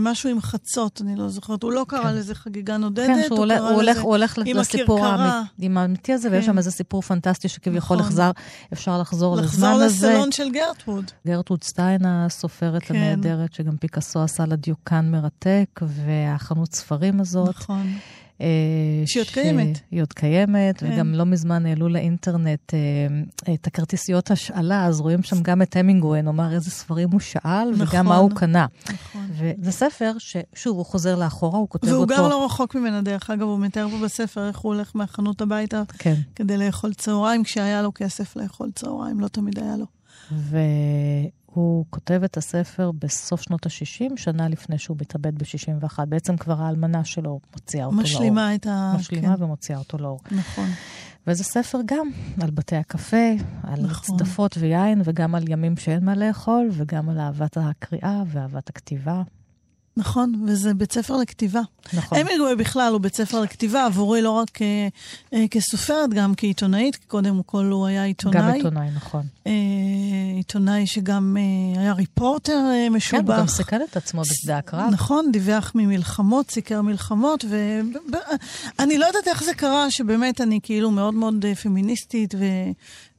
משהו 0.00 0.30
עם 0.30 0.40
חצות, 0.40 1.00
אני 1.00 1.16
לא 1.16 1.28
זוכרת. 1.28 1.62
הוא 1.62 1.72
לא 1.72 1.84
קרא 1.88 2.02
כן. 2.02 2.14
לזה 2.14 2.34
חגיגה 2.34 2.76
נודדת, 2.76 3.06
כן, 3.06 3.26
הוא, 3.30 3.38
הוא, 3.38 3.52
הוא 3.52 3.68
הולך, 3.68 4.00
הוא 4.00 4.10
הולך 4.10 4.38
לסיפור 4.38 5.06
האמיתי 5.76 6.12
הזה, 6.12 6.28
כן. 6.28 6.34
ויש 6.34 6.46
שם 6.46 6.58
איזה 6.58 6.70
סיפור 6.70 7.02
פנטסטי 7.02 7.48
שכביכול 7.48 7.96
נכון. 7.96 8.08
לחזר, 8.08 8.30
אפשר 8.72 8.98
לחזור 8.98 9.36
לזמן 9.36 9.68
הזה. 9.68 9.84
לחזור 9.86 10.10
לסלון 10.10 10.32
של 10.32 10.50
גרטווד. 10.50 11.10
גרטווד 11.26 11.64
סטיין, 11.64 12.06
הסופרת 12.06 12.82
כן. 12.82 12.94
הנהדרת, 12.94 13.52
שגם 13.52 13.76
פיקאסו 13.76 14.22
עשה 14.22 14.46
לה 14.46 14.56
דיוקן 14.56 15.10
מרתק, 15.10 15.80
והחנות 15.82 16.74
ספרים 16.74 17.20
הזאת. 17.20 17.48
נכון. 17.48 17.92
אה, 18.40 18.46
שהיא 19.06 19.20
עוד 19.20 19.28
קיימת. 19.28 19.78
היא 19.90 20.02
עוד 20.02 20.12
קיימת, 20.12 20.78
כן. 20.78 20.92
וגם 20.92 21.14
לא 21.14 21.26
מזמן 21.26 21.66
העלו 21.66 21.88
לאינטרנט 21.88 22.74
אה, 22.74 23.54
את 23.54 23.66
הכרטיסיות 23.66 24.30
השאלה, 24.30 24.86
אז 24.86 25.00
רואים 25.00 25.22
שם 25.22 25.42
גם 25.42 25.62
את 25.62 25.76
המינגווי, 25.76 26.22
נאמר 26.22 26.52
איזה 26.52 26.70
ספרים 26.70 27.10
הוא 27.10 27.20
שאל, 27.20 27.70
נכון, 27.70 27.86
וגם 27.88 28.06
מה 28.06 28.16
הוא 28.16 28.30
קנה. 28.30 28.66
נכון. 28.92 29.26
וזה 29.30 29.72
ספר 29.72 30.12
ששוב, 30.18 30.76
הוא 30.76 30.86
חוזר 30.86 31.16
לאחורה, 31.16 31.58
הוא 31.58 31.68
כותב 31.68 31.88
והוא 31.88 32.00
אותו. 32.00 32.14
והוא 32.14 32.28
גר 32.28 32.28
לא 32.28 32.44
רחוק 32.44 32.74
ממנה, 32.74 33.02
דרך 33.02 33.30
אגב, 33.30 33.42
הוא 33.42 33.58
מתאר 33.58 33.88
פה 33.88 34.04
בספר 34.04 34.48
איך 34.48 34.58
הוא 34.58 34.74
הולך 34.74 34.90
מהחנות 34.94 35.40
הביתה, 35.40 35.82
כן. 35.98 36.14
כדי 36.34 36.56
לאכול 36.56 36.94
צהריים, 36.94 37.44
כשהיה 37.44 37.82
לו 37.82 37.92
כסף 37.94 38.36
לאכול 38.36 38.70
צהריים, 38.74 39.20
לא 39.20 39.28
תמיד 39.28 39.58
היה 39.58 39.76
לו. 39.76 39.95
הוא 41.46 41.84
כותב 41.90 42.20
את 42.24 42.36
הספר 42.36 42.90
בסוף 42.98 43.42
שנות 43.42 43.66
ה-60, 43.66 44.16
שנה 44.16 44.48
לפני 44.48 44.78
שהוא 44.78 44.96
מתאבד 45.00 45.38
ב-61. 45.38 46.04
בעצם 46.08 46.36
כבר 46.36 46.62
האלמנה 46.62 47.04
שלו 47.04 47.40
מוציאה 47.54 47.84
אותו 47.84 47.96
משלימה 47.96 48.46
לאור. 48.46 48.54
את 48.54 48.66
ה... 48.66 48.94
משלימה 48.98 49.36
כן. 49.36 49.42
ומוציאה 49.42 49.78
אותו 49.78 49.98
לאור. 49.98 50.20
נכון. 50.30 50.68
וזה 51.26 51.44
ספר 51.44 51.78
גם 51.86 52.10
על 52.40 52.50
בתי 52.50 52.76
הקפה, 52.76 53.32
על 53.62 53.82
נכון. 53.82 54.18
צדפות 54.18 54.56
ויין, 54.58 55.02
וגם 55.04 55.34
על 55.34 55.48
ימים 55.48 55.76
שאין 55.76 56.04
מה 56.04 56.14
לאכול, 56.14 56.68
וגם 56.72 57.08
על 57.08 57.18
אהבת 57.18 57.56
הקריאה 57.60 58.22
ואהבת 58.26 58.68
הכתיבה. 58.68 59.22
נכון, 59.96 60.44
וזה 60.46 60.74
בית 60.74 60.92
ספר 60.92 61.16
לכתיבה. 61.16 61.60
נכון. 61.92 62.18
המינגווי 62.18 62.56
בכלל 62.56 62.92
הוא 62.92 63.00
בית 63.00 63.16
ספר 63.16 63.40
לכתיבה, 63.40 63.84
עבורי 63.84 64.22
לא 64.22 64.30
רק 64.30 64.62
אה, 64.62 64.88
אה, 65.32 65.48
כסופרת, 65.50 66.10
גם 66.14 66.34
כעיתונאית, 66.36 66.96
כי 66.96 67.06
קודם 67.06 67.42
כל 67.46 67.64
הוא 67.64 67.86
היה 67.86 68.04
עיתונאי. 68.04 68.40
גם 68.40 68.50
עיתונאי, 68.50 68.88
נכון. 68.96 69.22
אה, 69.46 69.52
עיתונאי 70.36 70.86
שגם 70.86 71.36
אה, 71.38 71.80
היה 71.80 71.92
ריפורטר 71.92 72.52
אה, 72.52 72.86
כן, 72.88 72.92
משובח. 72.92 73.34
הוא 73.34 73.40
גם 73.40 73.46
סיכן 73.46 73.80
את 73.90 73.96
עצמו 73.96 74.22
בשדה 74.22 74.58
הקרב. 74.58 74.90
נכון, 74.92 75.32
דיווח 75.32 75.72
ממלחמות, 75.74 76.50
סיקר 76.50 76.82
מלחמות, 76.82 77.44
ואני 78.78 78.98
לא 78.98 79.06
יודעת 79.06 79.28
איך 79.28 79.44
זה 79.44 79.54
קרה, 79.54 79.90
שבאמת 79.90 80.40
אני 80.40 80.60
כאילו 80.62 80.90
מאוד 80.90 81.14
מאוד 81.14 81.44
אה, 81.44 81.54
פמיניסטית 81.54 82.34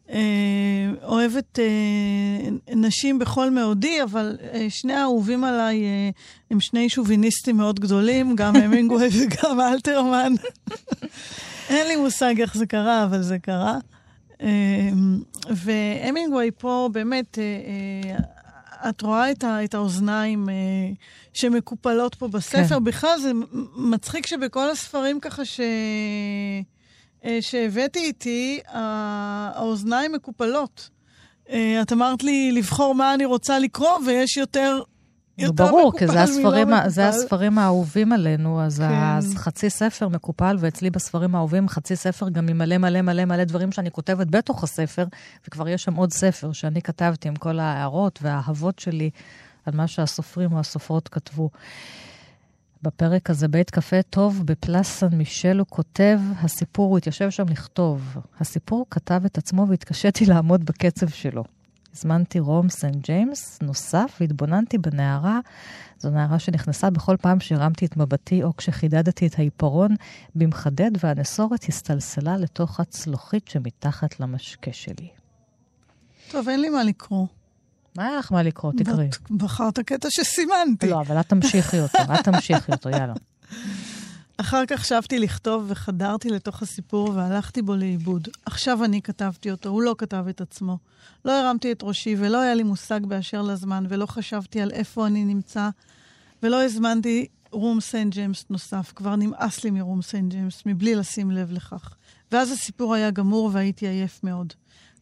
ואוהבת 0.10 1.60
אה, 1.60 2.76
נשים 2.76 3.20
בכל 3.20 3.50
מאודי, 3.50 4.04
אבל 4.04 4.38
אה, 4.54 4.66
שני 4.70 4.94
האהובים 4.94 5.44
עליי 5.44 5.84
אה, 5.84 6.10
הם 6.52 6.60
שני 6.60 6.90
שוביניסטים 6.90 7.58
מאוד 7.58 7.80
גדולים, 7.80 8.36
גם 8.36 8.56
המינגווי 8.64 9.08
וגם 9.08 9.60
אלתרמן. 9.60 10.34
אין 11.70 11.88
לי 11.88 11.96
מושג 11.96 12.42
איך 12.42 12.58
זה 12.58 12.66
קרה, 12.66 13.04
אבל 13.04 13.22
זה 13.22 13.40
קרה. 13.40 13.78
אה, 14.42 14.90
והמינגווי 15.50 16.52
פה 16.58 16.90
באמת, 16.92 17.40
אה, 17.40 17.44
אה, 17.44 18.90
את 18.90 19.02
רואה 19.02 19.32
את, 19.32 19.44
ה, 19.44 19.64
את 19.64 19.74
האוזניים 19.74 20.50
אה, 20.50 20.56
שמקופלות 21.34 22.16
פה 22.16 22.28
בספר. 22.28 22.68
כן. 22.68 22.84
בכלל, 22.84 23.20
זה 23.22 23.32
מצחיק 23.76 24.28
שבכל 24.28 24.70
הספרים 24.70 25.20
ככה 25.20 25.46
ש... 25.46 25.60
אה, 27.26 27.38
שהבאתי 27.42 28.00
איתי, 28.00 28.60
האוזניים 28.68 30.12
מקופלות. 30.12 30.90
אה, 31.50 31.82
את 31.82 31.94
אמרת 31.94 32.24
לי 32.24 32.52
לבחור 32.52 32.96
מה 32.96 33.14
אני 33.14 33.26
רוצה 33.26 33.60
לקרוא, 33.60 34.00
ויש 34.06 34.38
יותר... 34.38 34.82
יותר 35.38 35.66
ברור, 35.66 35.98
כי 35.98 36.08
זה 36.08 36.22
הספרים, 36.22 36.68
זה. 36.88 37.08
הספרים 37.08 37.58
האהובים 37.58 38.12
עלינו, 38.12 38.62
אז 38.62 38.80
כן. 38.80 38.94
אז 38.94 39.36
חצי 39.36 39.70
ספר 39.70 40.08
מקופל, 40.08 40.58
ואצלי 40.60 40.90
בספרים 40.90 41.36
האהובים 41.36 41.70
חצי 41.70 41.96
ספר 41.96 42.30
גם 42.30 42.48
עם 42.48 42.58
מלא 42.58 42.78
מלא 42.78 43.02
מלא 43.02 43.26
מלא 43.26 43.44
דברים 43.44 43.72
שאני 43.72 43.92
כותבת 43.92 44.28
בתוך 44.28 44.64
הספר, 44.64 45.06
וכבר 45.48 45.68
יש 45.70 45.84
שם 45.84 45.96
עוד 45.96 46.14
ספר 46.14 46.52
שאני 46.52 46.82
כתבתי 46.82 47.28
עם 47.28 47.36
כל 47.36 47.60
ההערות 47.60 48.20
והאהבות 48.22 48.80
שלי 48.80 49.10
על 49.66 49.76
מה 49.76 49.88
שהסופרים 49.88 50.54
או 50.54 50.60
הסופרות 50.60 51.08
כתבו. 51.08 51.50
בפרק 52.82 53.30
הזה, 53.30 53.48
בית 53.48 53.70
קפה 53.70 54.02
טוב, 54.02 54.42
בפלאס 54.46 54.88
סן 54.88 55.16
מישל 55.16 55.60
הוא 55.60 55.68
כותב, 55.70 56.20
הסיפור, 56.40 56.90
הוא 56.90 56.98
התיישב 56.98 57.30
שם 57.30 57.50
לכתוב. 57.50 58.18
הסיפור 58.40 58.86
כתב 58.92 59.22
את 59.26 59.38
עצמו 59.38 59.68
והתקשיתי 59.68 60.26
לעמוד 60.26 60.66
בקצב 60.66 61.08
שלו. 61.08 61.44
הזמנתי 61.96 62.40
רום 62.40 62.70
סן 62.70 62.92
ג'יימס 62.92 63.60
נוסף 63.62 64.18
והתבוננתי 64.20 64.78
בנערה. 64.78 65.40
זו 66.00 66.10
נערה 66.10 66.40
שנכנסה 66.40 66.90
בכל 66.90 67.16
פעם 67.22 67.40
שהרמתי 67.40 67.86
את 67.86 67.98
מבטי 67.98 68.44
או 68.44 68.56
כשחידדתי 68.58 69.28
את 69.28 69.40
העיפרון 69.40 69.96
במחדד 70.36 70.92
והנסורת 71.04 71.64
הסתלסלה 71.64 72.38
לתוך 72.38 72.80
הצלוחית 72.80 73.48
שמתחת 73.48 74.20
למשקה 74.20 74.74
שלי. 74.74 75.08
טוב, 76.32 76.50
אין 76.50 76.62
לי 76.62 76.70
מה 76.70 76.84
לקרוא. 76.84 77.26
מה 77.98 78.08
היה 78.08 78.18
לך 78.20 78.32
מה 78.32 78.44
לקרוא? 78.44 78.72
תקראי. 78.78 79.10
בחרת 79.32 79.80
קטע 79.80 80.08
שסימנתי. 80.12 80.90
לא, 80.90 81.02
אבל 81.02 81.20
את 81.20 81.30
תמשיכי 81.30 81.80
אותו, 81.80 81.98
את 81.98 82.24
תמשיכי 82.24 82.72
אותו, 82.72 82.90
יאללה. 82.90 83.14
אחר 84.42 84.64
כך 84.68 84.86
שבתי 84.86 85.20
לכתוב 85.20 85.66
וחדרתי 85.68 86.30
לתוך 86.30 86.62
הסיפור 86.62 87.10
והלכתי 87.16 87.62
בו 87.62 87.76
לאיבוד. 87.76 88.28
עכשיו 88.46 88.84
אני 88.84 89.02
כתבתי 89.02 89.52
אותו, 89.52 89.70
הוא 89.70 89.82
לא 89.82 89.96
כתב 89.98 90.26
את 90.30 90.42
עצמו. 90.42 90.78
לא 91.26 91.32
הרמתי 91.32 91.72
את 91.72 91.80
ראשי 91.84 92.16
ולא 92.20 92.42
היה 92.42 92.54
לי 92.54 92.64
מושג 92.64 93.00
באשר 93.06 93.42
לזמן 93.42 93.86
ולא 93.90 94.06
חשבתי 94.06 94.62
על 94.62 94.72
איפה 94.72 95.08
אני 95.08 95.26
נמצא 95.26 95.70
ולא 96.44 96.64
הזמנתי 96.64 97.28
רום 97.52 97.80
סנט 97.82 98.14
ג'יימס 98.14 98.46
נוסף. 98.50 98.94
כבר 98.96 99.16
נמאס 99.16 99.64
לי 99.64 99.72
מרום 99.72 100.02
סנט 100.02 100.32
ג'יימס 100.32 100.64
מבלי 100.66 100.96
לשים 100.96 101.32
לב 101.32 101.52
לכך. 101.52 101.96
ואז 102.32 102.52
הסיפור 102.52 102.94
היה 102.94 103.12
גמור 103.12 103.50
והייתי 103.54 103.88
עייף 103.88 104.20
מאוד. 104.24 104.54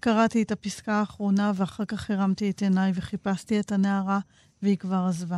קראתי 0.06 0.42
את 0.42 0.52
הפסקה 0.52 0.94
האחרונה 0.94 1.52
ואחר 1.56 1.86
כך 1.86 2.12
הרמתי 2.12 2.50
את 2.50 2.62
עיניי 2.62 2.92
וחיפשתי 2.96 3.60
את 3.60 3.72
הנערה 3.72 4.20
והיא 4.62 4.78
כבר 4.78 5.06
עזבה. 5.10 5.38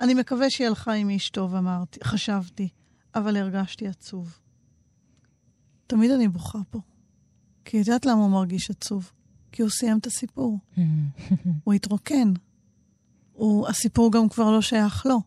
אני 0.00 0.14
מקווה 0.14 0.50
שהיא 0.50 0.66
הלכה 0.66 0.92
עם 0.92 1.10
איש 1.10 1.30
טוב, 1.30 1.54
אמרתי, 1.54 2.00
חשבתי. 2.04 2.68
אבל 3.14 3.36
הרגשתי 3.36 3.88
עצוב. 3.88 4.38
תמיד 5.86 6.10
אני 6.10 6.28
בוכה 6.28 6.58
פה. 6.70 6.80
כי 7.64 7.76
יודעת 7.76 8.06
למה 8.06 8.22
הוא 8.22 8.30
מרגיש 8.30 8.70
עצוב? 8.70 9.12
כי 9.52 9.62
הוא 9.62 9.70
סיים 9.70 9.98
את 9.98 10.06
הסיפור. 10.06 10.58
הוא 11.64 11.74
התרוקן. 11.74 12.32
הוא, 13.32 13.68
הסיפור 13.68 14.12
גם 14.12 14.28
כבר 14.28 14.50
לא 14.50 14.62
שייך 14.62 15.06
לו. 15.06 15.20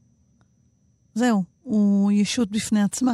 זהו, 1.13 1.43
הוא 1.63 2.11
ישות 2.11 2.51
בפני 2.51 2.83
עצמה. 2.83 3.13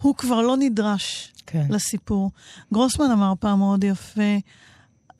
הוא 0.00 0.14
כבר 0.14 0.42
לא 0.42 0.56
נדרש 0.56 1.32
כן. 1.50 1.66
לסיפור. 1.70 2.30
גרוסמן 2.72 3.10
אמר 3.10 3.32
פעם 3.40 3.58
מאוד 3.58 3.84
יפה, 3.84 4.38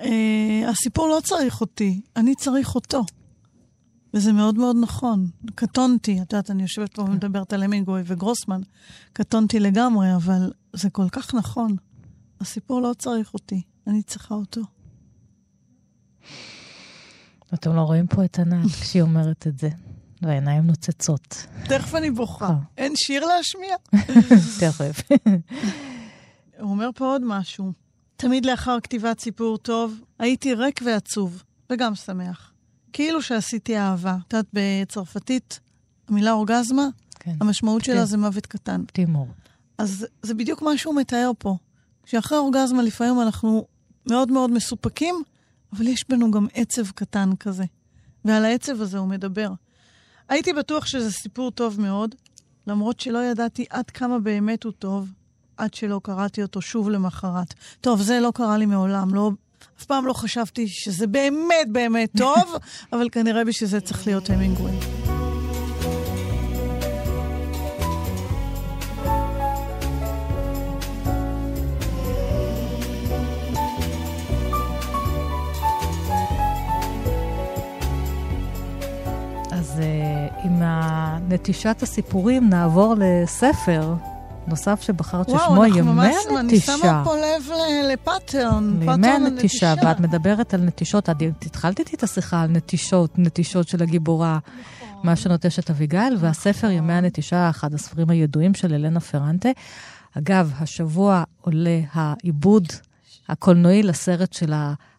אה, 0.00 0.68
הסיפור 0.68 1.08
לא 1.08 1.20
צריך 1.24 1.60
אותי, 1.60 2.00
אני 2.16 2.34
צריך 2.34 2.74
אותו. 2.74 3.04
וזה 4.14 4.32
מאוד 4.32 4.54
מאוד 4.54 4.76
נכון. 4.80 5.26
קטונתי, 5.54 6.22
את 6.22 6.32
יודעת, 6.32 6.50
אני 6.50 6.62
יושבת 6.62 6.94
פה 6.94 7.02
ומדברת 7.02 7.52
על 7.52 7.62
המינגווי 7.62 8.02
וגרוסמן, 8.06 8.60
קטונתי 9.12 9.60
לגמרי, 9.60 10.14
אבל 10.14 10.52
זה 10.72 10.90
כל 10.90 11.08
כך 11.12 11.34
נכון. 11.34 11.76
הסיפור 12.40 12.80
לא 12.80 12.92
צריך 12.98 13.34
אותי, 13.34 13.62
אני 13.86 14.02
צריכה 14.02 14.34
אותו. 14.34 14.60
אתם 17.54 17.76
לא 17.76 17.80
רואים 17.80 18.06
פה 18.06 18.24
את 18.24 18.38
ענת 18.38 18.70
כשהיא 18.82 19.02
אומרת 19.02 19.46
את 19.46 19.58
זה, 19.58 19.68
והעיניים 20.22 20.66
נוצצות. 20.66 21.46
תכף 21.64 21.94
אני 21.94 22.10
בוכה. 22.10 22.48
אה. 22.48 22.54
אין 22.78 22.92
שיר 22.96 23.24
להשמיע? 23.26 23.76
תכף. 24.60 25.02
הוא 26.61 26.70
אומר 26.70 26.90
פה 26.94 27.05
עוד 27.05 27.23
משהו. 27.25 27.73
תמיד 28.16 28.46
לאחר 28.46 28.81
כתיבת 28.83 29.20
סיפור 29.20 29.59
טוב, 29.59 30.01
הייתי 30.18 30.55
ריק 30.55 30.81
ועצוב, 30.85 31.42
וגם 31.70 31.94
שמח. 31.94 32.53
כאילו 32.92 33.23
שעשיתי 33.23 33.79
אהבה. 33.79 34.16
את 34.29 34.33
יודעת, 34.33 34.46
בצרפתית, 34.53 35.61
המילה 36.09 36.33
אורגזמה, 36.33 36.88
כן, 37.11 37.35
המשמעות 37.40 37.83
כן. 37.83 37.92
שלה 37.92 38.05
זה 38.05 38.16
מוות 38.16 38.46
קטן. 38.46 38.85
תימור. 38.92 39.29
אז 39.79 40.07
זה 40.23 40.35
בדיוק 40.35 40.62
מה 40.62 40.79
שהוא 40.79 40.94
מתאר 40.94 41.31
פה. 41.38 41.57
שאחרי 42.05 42.38
אורגזמה 42.38 42.83
לפעמים 42.83 43.20
אנחנו 43.20 43.66
מאוד 44.07 44.33
מאוד 44.33 44.51
מסופקים, 44.51 45.14
אבל 45.73 45.87
יש 45.87 46.05
בנו 46.09 46.31
גם 46.31 46.46
עצב 46.55 46.90
קטן 46.90 47.37
כזה. 47.37 47.64
ועל 48.25 48.44
העצב 48.44 48.81
הזה 48.81 48.99
הוא 48.99 49.09
מדבר. 49.09 49.51
הייתי 50.29 50.53
בטוח 50.53 50.87
שזה 50.87 51.12
סיפור 51.12 51.51
טוב 51.51 51.81
מאוד, 51.81 52.14
למרות 52.66 53.01
שלא 53.01 53.25
ידעתי 53.25 53.64
עד 53.70 53.90
כמה 53.90 54.18
באמת 54.18 54.64
הוא 54.64 54.73
טוב, 54.73 55.12
עד 55.61 55.75
שלא 55.75 56.01
קראתי 56.03 56.42
אותו 56.42 56.61
שוב 56.62 56.90
למחרת. 56.90 57.55
טוב, 57.81 58.03
זה 58.03 58.20
לא 58.20 58.33
קרה 58.35 58.59
לי 58.59 58.66
מעולם, 58.66 59.14
לא, 59.14 59.31
אף 59.79 59.85
פעם 59.85 60.07
לא 60.07 60.12
חשבתי 60.12 60.68
שזה 60.68 61.07
באמת 61.07 61.68
באמת 61.73 62.11
טוב, 62.16 62.57
אבל 62.92 63.09
כנראה 63.12 63.44
בשביל 63.44 63.70
זה 63.70 63.81
צריך 63.81 64.07
להיות 64.07 64.31
המינגווי. 64.31 64.73
אז 79.53 79.81
uh, 79.81 80.46
עם 80.46 80.62
נטישת 81.29 81.83
הסיפורים 81.83 82.49
נעבור 82.49 82.94
לספר 82.99 83.94
נוסף 84.46 84.83
שבחרת 84.83 85.26
ששמו 85.29 85.38
וואו, 85.38 85.64
אנחנו 85.64 85.79
ימי 85.79 85.92
ממש, 85.92 86.14
אני 86.29 86.38
הנטישה. 86.38 86.76
שמה 86.79 87.03
פה 87.05 87.16
לב 87.16 87.50
לפאטרן. 87.92 88.76
לימי 88.79 89.09
הנטישה, 89.09 89.72
הנטישה. 89.72 89.74
ואת 89.87 90.00
מדברת 90.00 90.55
על 90.55 90.61
נטישות, 90.61 91.11
את 91.11 91.16
התחלת 91.46 91.79
איתי 91.79 91.96
את 91.96 92.03
השיחה 92.03 92.42
על 92.42 92.50
נטישות, 92.50 93.18
נטישות 93.18 93.68
של 93.68 93.83
הגיבורה, 93.83 94.38
נכון. 94.83 94.98
מה 95.03 95.16
שנוטשת 95.16 95.70
אביגיל, 95.70 96.16
והספר 96.18 96.70
ימי 96.70 96.92
הנטישה, 96.92 97.50
אחד 97.50 97.74
הספרים 97.74 98.11
הידועים 98.11 98.55
של 98.55 98.74
אלנה 98.74 99.00
פרנטה. 99.00 99.48
אגב, 100.18 100.53
השבוע 100.61 101.22
עולה 101.40 101.81
העיבוד 101.92 102.68
הקולנועי 103.30 103.82
לסרט 103.82 104.32
של 104.32 104.52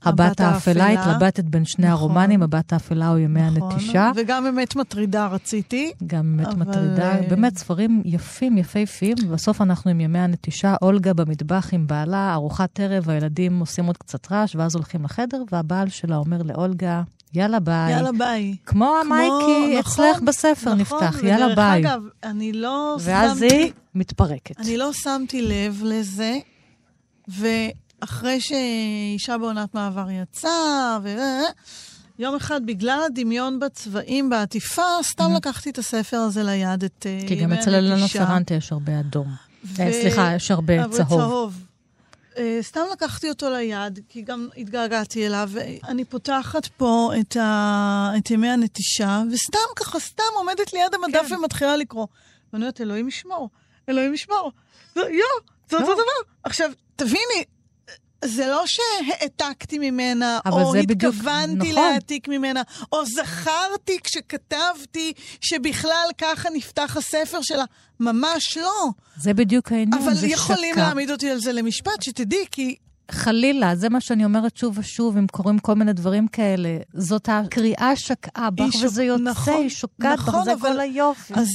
הבת 0.03 0.41
האפלה. 0.41 0.87
התלבטת 0.87 1.43
בין 1.43 1.65
שני 1.65 1.85
נכון. 1.85 1.99
הרומנים, 1.99 2.43
הבת 2.43 2.73
האפלה 2.73 3.09
או 3.09 3.17
ימי 3.17 3.41
נכון, 3.41 3.71
הנטישה. 3.71 4.11
וגם 4.15 4.45
אמת 4.45 4.75
מטרידה 4.75 5.27
רציתי. 5.27 5.91
גם 6.07 6.37
באמת 6.37 6.47
אבל, 6.47 6.59
מטרידה, 6.59 7.11
אה, 7.11 7.21
באמת 7.29 7.57
ספרים 7.57 8.01
יפים, 8.05 8.57
יפהפיים, 8.57 9.15
ובסוף 9.23 9.61
אנחנו 9.61 9.91
עם 9.91 9.99
ימי 9.99 10.19
הנטישה, 10.19 10.75
אולגה 10.81 11.13
במטבח 11.13 11.69
עם 11.71 11.87
בעלה, 11.87 12.33
ארוחת 12.33 12.79
ערב, 12.79 13.09
הילדים 13.09 13.59
עושים 13.59 13.85
עוד 13.85 13.97
קצת 13.97 14.31
רעש, 14.31 14.55
ואז 14.55 14.75
הולכים 14.75 15.03
לחדר, 15.03 15.43
והבעל 15.51 15.89
שלה 15.89 16.15
אומר 16.15 16.41
לאולגה, 16.43 17.01
יאללה 17.33 17.59
ביי. 17.59 17.91
יאללה 17.91 18.11
ביי. 18.11 18.55
כמו 18.65 18.95
המייקי 19.01 19.77
נכון, 19.79 20.05
אצלך 20.05 20.21
בספר 20.21 20.73
נכון, 20.73 20.77
נפתח, 20.79 21.23
יאללה 21.23 21.45
ודרך 21.45 21.55
ביי. 21.55 21.81
אגב, 21.81 22.01
אני 22.23 22.53
לא 22.53 22.97
ואז 22.99 23.39
שמתי... 23.39 23.55
היא 23.55 23.71
מתפרקת. 23.95 24.59
אני 24.59 24.77
לא 24.77 24.93
שמתי 24.93 25.41
לב 25.41 25.81
לזה, 25.85 26.37
ואחרי 28.01 28.41
שאישה 28.41 29.37
בעונת 29.37 29.75
מעבר 29.75 30.05
יצאה, 30.09 30.97
ו... 31.03 31.09
יום 32.19 32.35
אחד, 32.35 32.65
בגלל 32.65 33.01
הדמיון 33.05 33.59
בצבעים, 33.59 34.29
בעטיפה, 34.29 34.81
סתם 35.03 35.23
Mhm. 35.33 35.37
לקחתי 35.37 35.69
את 35.69 35.77
הספר 35.77 36.17
הזה 36.17 36.43
ליד, 36.43 36.83
את 36.83 37.05
אה, 37.09 37.27
כי 37.27 37.35
גם 37.35 37.53
אצל 37.53 37.75
הנטישה. 37.75 38.25
פרנטה 38.27 38.53
יש 38.53 38.71
הרבה 38.71 38.99
אדום. 38.99 39.27
ו- 39.65 39.81
אה, 39.81 39.91
סליחה, 40.01 40.33
יש 40.35 40.51
הרבה 40.51 40.83
אבל 40.83 40.97
צהוב. 40.97 41.65
אה, 42.37 42.57
סתם 42.61 42.81
לקחתי 42.93 43.29
אותו 43.29 43.49
ליד, 43.49 43.99
כי 44.09 44.21
גם 44.21 44.47
התגעגעתי 44.57 45.27
אליו, 45.27 45.49
ואני 45.53 46.05
פותחת 46.05 46.65
פה 46.65 47.11
את, 47.19 47.37
ה... 47.37 48.11
את 48.17 48.31
ימי 48.31 48.49
הנטישה, 48.49 49.21
וסתם 49.31 49.57
ככה, 49.75 49.99
סתם 49.99 50.23
עומדת 50.35 50.73
ליד 50.73 50.93
המדף 50.93 51.25
כן. 51.29 51.35
ומתחילה 51.35 51.77
לקרוא. 51.77 52.07
ואני 52.53 52.63
אומרת, 52.63 52.81
אלוהים 52.81 53.07
ישמור, 53.07 53.49
אלוהים 53.89 54.13
ישמור. 54.13 54.51
זה, 54.95 55.01
יו, 55.01 55.25
זה 55.69 55.77
אותו 55.77 55.89
לא. 55.89 55.93
דבר. 55.93 56.31
עכשיו, 56.43 56.71
תביני, 56.95 57.43
זה 58.25 58.47
לא 58.47 58.63
שהעתקתי 58.67 59.77
ממנה, 59.79 60.39
אבל 60.45 60.61
או 60.61 60.71
זה 60.71 60.81
בדיוק- 60.87 61.13
התכוונתי 61.13 61.71
נכון. 61.71 61.83
להעתיק 61.83 62.27
ממנה, 62.27 62.61
או 62.91 63.05
זכרתי 63.05 63.97
כשכתבתי 64.03 65.13
שבכלל 65.41 66.07
ככה 66.17 66.49
נפתח 66.53 66.97
הספר 66.97 67.41
שלה. 67.41 67.63
ממש 67.99 68.57
לא. 68.57 68.89
זה 69.17 69.33
בדיוק 69.33 69.71
העניין, 69.71 70.03
אבל 70.03 70.13
זה 70.13 70.27
יכולים 70.27 70.73
שקע. 70.73 70.81
להעמיד 70.81 71.11
אותי 71.11 71.29
על 71.29 71.39
זה 71.39 71.53
למשפט, 71.53 72.01
שתדעי, 72.01 72.45
כי 72.51 72.75
חלילה, 73.11 73.75
זה 73.75 73.89
מה 73.89 74.01
שאני 74.01 74.25
אומרת 74.25 74.57
שוב 74.57 74.77
ושוב, 74.77 75.17
אם 75.17 75.27
קורים 75.27 75.59
כל 75.59 75.73
מיני 75.75 75.93
דברים 75.93 76.27
כאלה. 76.27 76.77
זאת 76.93 77.29
הקריאה 77.31 77.95
שקעה 77.95 78.49
בך, 78.49 78.75
וזה 78.83 79.03
יוצא, 79.03 79.23
נכון, 79.23 79.61
היא 79.61 79.69
שוקעת 79.69 80.19
בך, 80.19 80.27
נכון, 80.29 80.43
זה 80.45 80.53
אבל- 80.53 80.69
כל 80.73 80.79
היופי. 80.79 81.33
אז 81.33 81.49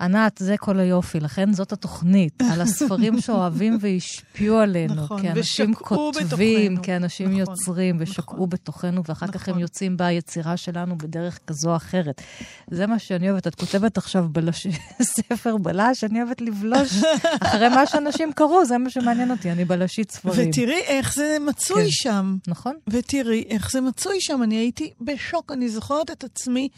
ענת, 0.00 0.38
זה 0.38 0.56
כל 0.56 0.78
היופי, 0.78 1.20
לכן 1.20 1.52
זאת 1.52 1.72
התוכנית, 1.72 2.42
על 2.52 2.60
הספרים 2.60 3.20
שאוהבים 3.20 3.78
והשפיעו 3.80 4.58
עלינו. 4.58 4.94
נכון, 4.94 5.20
כי 5.20 5.30
אנשים 5.30 5.70
ושקעו 5.70 6.12
כותבים, 6.12 6.74
בתוכנו. 6.74 6.82
כי 6.82 6.96
אנשים 6.96 7.26
נכון, 7.26 7.40
יוצרים, 7.40 7.96
ושקעו 8.00 8.36
נכון. 8.36 8.48
בתוכנו, 8.48 9.02
ואחר 9.08 9.26
כך 9.26 9.48
הם 9.48 9.52
נכון. 9.52 9.62
יוצאים 9.62 9.96
ביצירה 9.96 10.56
שלנו 10.56 10.98
בדרך 10.98 11.38
כזו 11.46 11.70
או 11.70 11.76
אחרת. 11.76 12.22
זה 12.70 12.86
מה 12.86 12.98
שאני 12.98 13.30
אוהבת. 13.30 13.46
את 13.46 13.54
כותבת 13.54 13.98
עכשיו 13.98 14.26
בלש... 14.32 14.66
ספר 15.02 15.56
בלש, 15.56 16.04
אני 16.04 16.22
אוהבת 16.22 16.40
לבלוש 16.40 17.02
אחרי 17.44 17.68
מה 17.68 17.86
שאנשים 17.86 18.32
קראו, 18.32 18.64
זה 18.64 18.78
מה 18.78 18.90
שמעניין 18.90 19.30
אותי, 19.30 19.52
אני 19.52 19.64
בלשית 19.64 20.10
ספרים. 20.10 20.48
ותראי 20.50 20.80
איך 20.86 21.14
זה 21.14 21.36
מצוי 21.46 21.84
כן. 21.84 21.90
שם. 21.90 22.36
נכון? 22.48 22.74
ותראי 22.88 23.44
איך 23.50 23.70
זה 23.72 23.80
מצוי 23.80 24.20
שם. 24.20 24.42
אני 24.42 24.56
הייתי 24.56 24.92
בשוק, 25.00 25.52
אני 25.52 25.68
זוכרת 25.68 26.10
את 26.10 26.24
עצמי, 26.24 26.68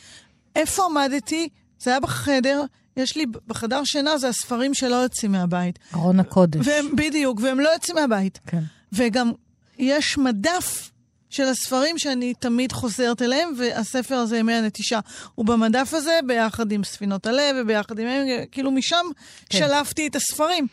איפה 0.57 0.85
עמדתי? 0.85 1.49
זה 1.79 1.91
היה 1.91 2.01
בחדר, 2.01 2.65
יש 2.97 3.17
לי 3.17 3.27
בחדר 3.47 3.85
שינה, 3.85 4.19
זה 4.19 4.29
הספרים 4.29 4.75
שלא 4.75 4.97
יוצאים 4.97 5.33
מהבית. 5.33 5.79
ארון 5.95 6.21
הקודש. 6.21 6.67
והם, 6.67 6.97
בדיוק, 6.97 7.41
והם 7.43 7.61
לא 7.61 7.69
יוצאים 7.69 7.97
מהבית. 7.97 8.39
כן. 8.47 8.63
וגם 8.93 9.33
יש 9.79 10.19
מדף 10.19 10.91
של 11.31 11.49
הספרים 11.49 11.99
שאני 11.99 12.35
תמיד 12.35 12.73
חוזרת 12.73 13.23
אליהם, 13.23 13.53
והספר 13.59 14.15
הזה, 14.15 14.39
ימי 14.39 14.55
הנטישה, 14.55 15.01
הוא 15.35 15.47
במדף 15.47 15.95
הזה 15.95 16.19
ביחד 16.27 16.73
עם 16.73 16.85
ספינות 16.85 17.27
הלב 17.27 17.57
וביחד 17.59 17.99
עם... 17.99 18.09
כאילו 18.51 18.71
משם 18.71 19.07
כן. 19.49 19.59
שלפתי 19.59 20.07
את 20.07 20.17
הספרים. 20.17 20.67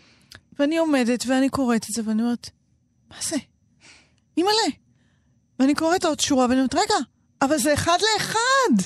ואני 0.60 0.78
עומדת 0.78 1.24
ואני 1.28 1.50
קוראת 1.50 1.86
את 1.90 1.94
זה, 1.94 2.02
ואני 2.06 2.22
אומרת, 2.22 2.50
מה 3.10 3.16
זה? 3.22 3.38
אימא'לה. 4.38 4.76
ואני 5.60 5.76
קוראת 5.76 6.06
עוד 6.06 6.20
שורה, 6.20 6.46
ואני 6.46 6.56
אומרת, 6.56 6.76
רגע, 6.76 6.96
אבל 7.42 7.58
זה 7.58 7.74
אחד 7.74 7.98
לאחד. 8.14 8.84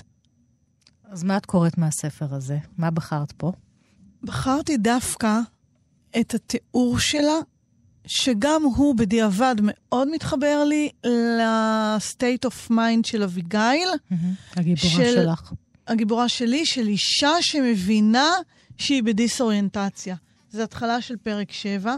אז 1.13 1.23
מה 1.23 1.37
את 1.37 1.45
קוראת 1.45 1.77
מהספר 1.77 2.35
הזה? 2.35 2.57
מה 2.77 2.91
בחרת 2.91 3.31
פה? 3.31 3.51
בחרתי 4.23 4.77
דווקא 4.77 5.39
את 6.19 6.33
התיאור 6.33 6.99
שלה, 6.99 7.35
שגם 8.05 8.61
הוא 8.75 8.95
בדיעבד 8.95 9.55
מאוד 9.61 10.07
מתחבר 10.11 10.63
לי 10.67 10.89
ל-state 11.03 12.47
of 12.47 12.71
mind 12.71 13.07
של 13.07 13.23
אביגיל, 13.23 13.89
הגיבורה 14.55 14.89
של- 15.05 15.13
שלך. 15.15 15.53
הגיבורה 15.87 16.29
שלי, 16.29 16.65
של 16.65 16.87
אישה 16.87 17.31
שמבינה 17.41 18.29
שהיא 18.77 19.03
בדיסאוריינטציה. 19.03 20.15
זו 20.51 20.61
התחלה 20.63 21.01
של 21.01 21.17
פרק 21.17 21.51
7. 21.51 21.95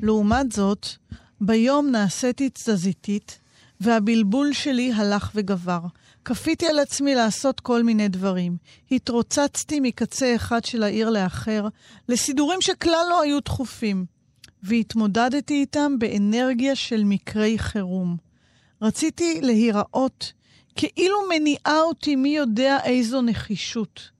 לעומת 0.00 0.52
זאת, 0.52 0.86
ביום 1.40 1.90
נעשיתי 1.90 2.48
תזזיתית, 2.50 3.38
והבלבול 3.80 4.52
שלי 4.52 4.92
הלך 4.92 5.30
וגבר. 5.34 5.80
כפיתי 6.28 6.66
על 6.66 6.78
עצמי 6.78 7.14
לעשות 7.14 7.60
כל 7.60 7.82
מיני 7.82 8.08
דברים. 8.08 8.56
התרוצצתי 8.90 9.80
מקצה 9.80 10.36
אחד 10.36 10.64
של 10.64 10.82
העיר 10.82 11.10
לאחר, 11.10 11.68
לסידורים 12.08 12.60
שכלל 12.60 13.06
לא 13.10 13.20
היו 13.22 13.40
דחופים, 13.40 14.06
והתמודדתי 14.62 15.54
איתם 15.54 15.98
באנרגיה 15.98 16.76
של 16.76 17.04
מקרי 17.04 17.58
חירום. 17.58 18.16
רציתי 18.82 19.40
להיראות 19.40 20.32
כאילו 20.76 21.18
מניעה 21.28 21.80
אותי 21.80 22.16
מי 22.16 22.36
יודע 22.36 22.78
איזו 22.84 23.22
נחישות. 23.22 24.10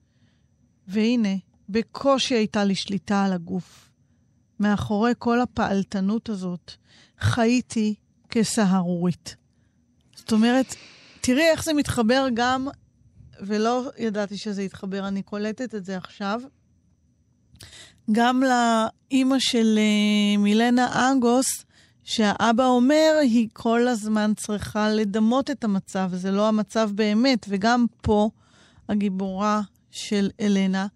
והנה, 0.88 1.34
בקושי 1.68 2.34
הייתה 2.34 2.64
לי 2.64 2.74
שליטה 2.74 3.24
על 3.24 3.32
הגוף. 3.32 3.90
מאחורי 4.60 5.12
כל 5.18 5.40
הפעלתנות 5.40 6.28
הזאת, 6.28 6.72
חייתי 7.20 7.94
כסהרורית. 8.30 9.36
זאת 10.16 10.32
אומרת, 10.32 10.74
תראי 11.20 11.50
איך 11.50 11.64
זה 11.64 11.72
מתחבר 11.72 12.26
גם, 12.34 12.68
ולא 13.40 13.82
ידעתי 13.98 14.36
שזה 14.36 14.62
יתחבר, 14.62 15.08
אני 15.08 15.22
קולטת 15.22 15.74
את 15.74 15.84
זה 15.84 15.96
עכשיו, 15.96 16.40
גם 18.12 18.42
לאימא 18.42 19.36
של 19.38 19.78
uh, 19.78 20.38
מילנה 20.40 21.10
אנגוס, 21.10 21.46
שהאבא 22.04 22.66
אומר, 22.66 23.18
היא 23.22 23.48
כל 23.52 23.88
הזמן 23.88 24.32
צריכה 24.36 24.88
לדמות 24.88 25.50
את 25.50 25.64
המצב, 25.64 26.08
וזה 26.10 26.30
לא 26.30 26.48
המצב 26.48 26.90
באמת. 26.94 27.46
וגם 27.48 27.86
פה, 28.02 28.30
הגיבורה 28.88 29.60
של 29.90 30.30
אלנה 30.40 30.86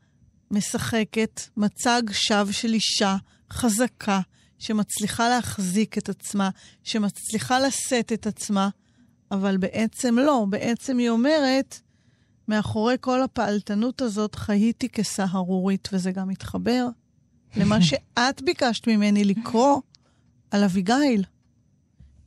משחקת 0.50 1.40
מצג 1.56 2.02
שווא 2.12 2.52
של 2.52 2.74
אישה 2.74 3.16
חזקה, 3.52 4.20
שמצליחה 4.58 5.28
להחזיק 5.28 5.98
את 5.98 6.08
עצמה, 6.08 6.50
שמצליחה 6.84 7.60
לשאת 7.60 8.12
את 8.12 8.26
עצמה, 8.26 8.68
אבל 9.32 9.56
בעצם 9.56 10.18
לא. 10.18 10.46
בעצם 10.50 10.98
היא 10.98 11.10
אומרת, 11.10 11.80
מאחורי 12.48 12.96
כל 13.00 13.22
הפעלתנות 13.22 14.02
הזאת 14.02 14.34
חייתי 14.34 14.88
כסהרורית, 14.88 15.88
וזה 15.92 16.12
גם 16.12 16.28
מתחבר 16.28 16.88
למה 17.56 17.82
שאת 17.88 18.42
ביקשת 18.42 18.86
ממני 18.88 19.24
לקרוא 19.24 19.80
על 20.50 20.64
אביגיל. 20.64 21.24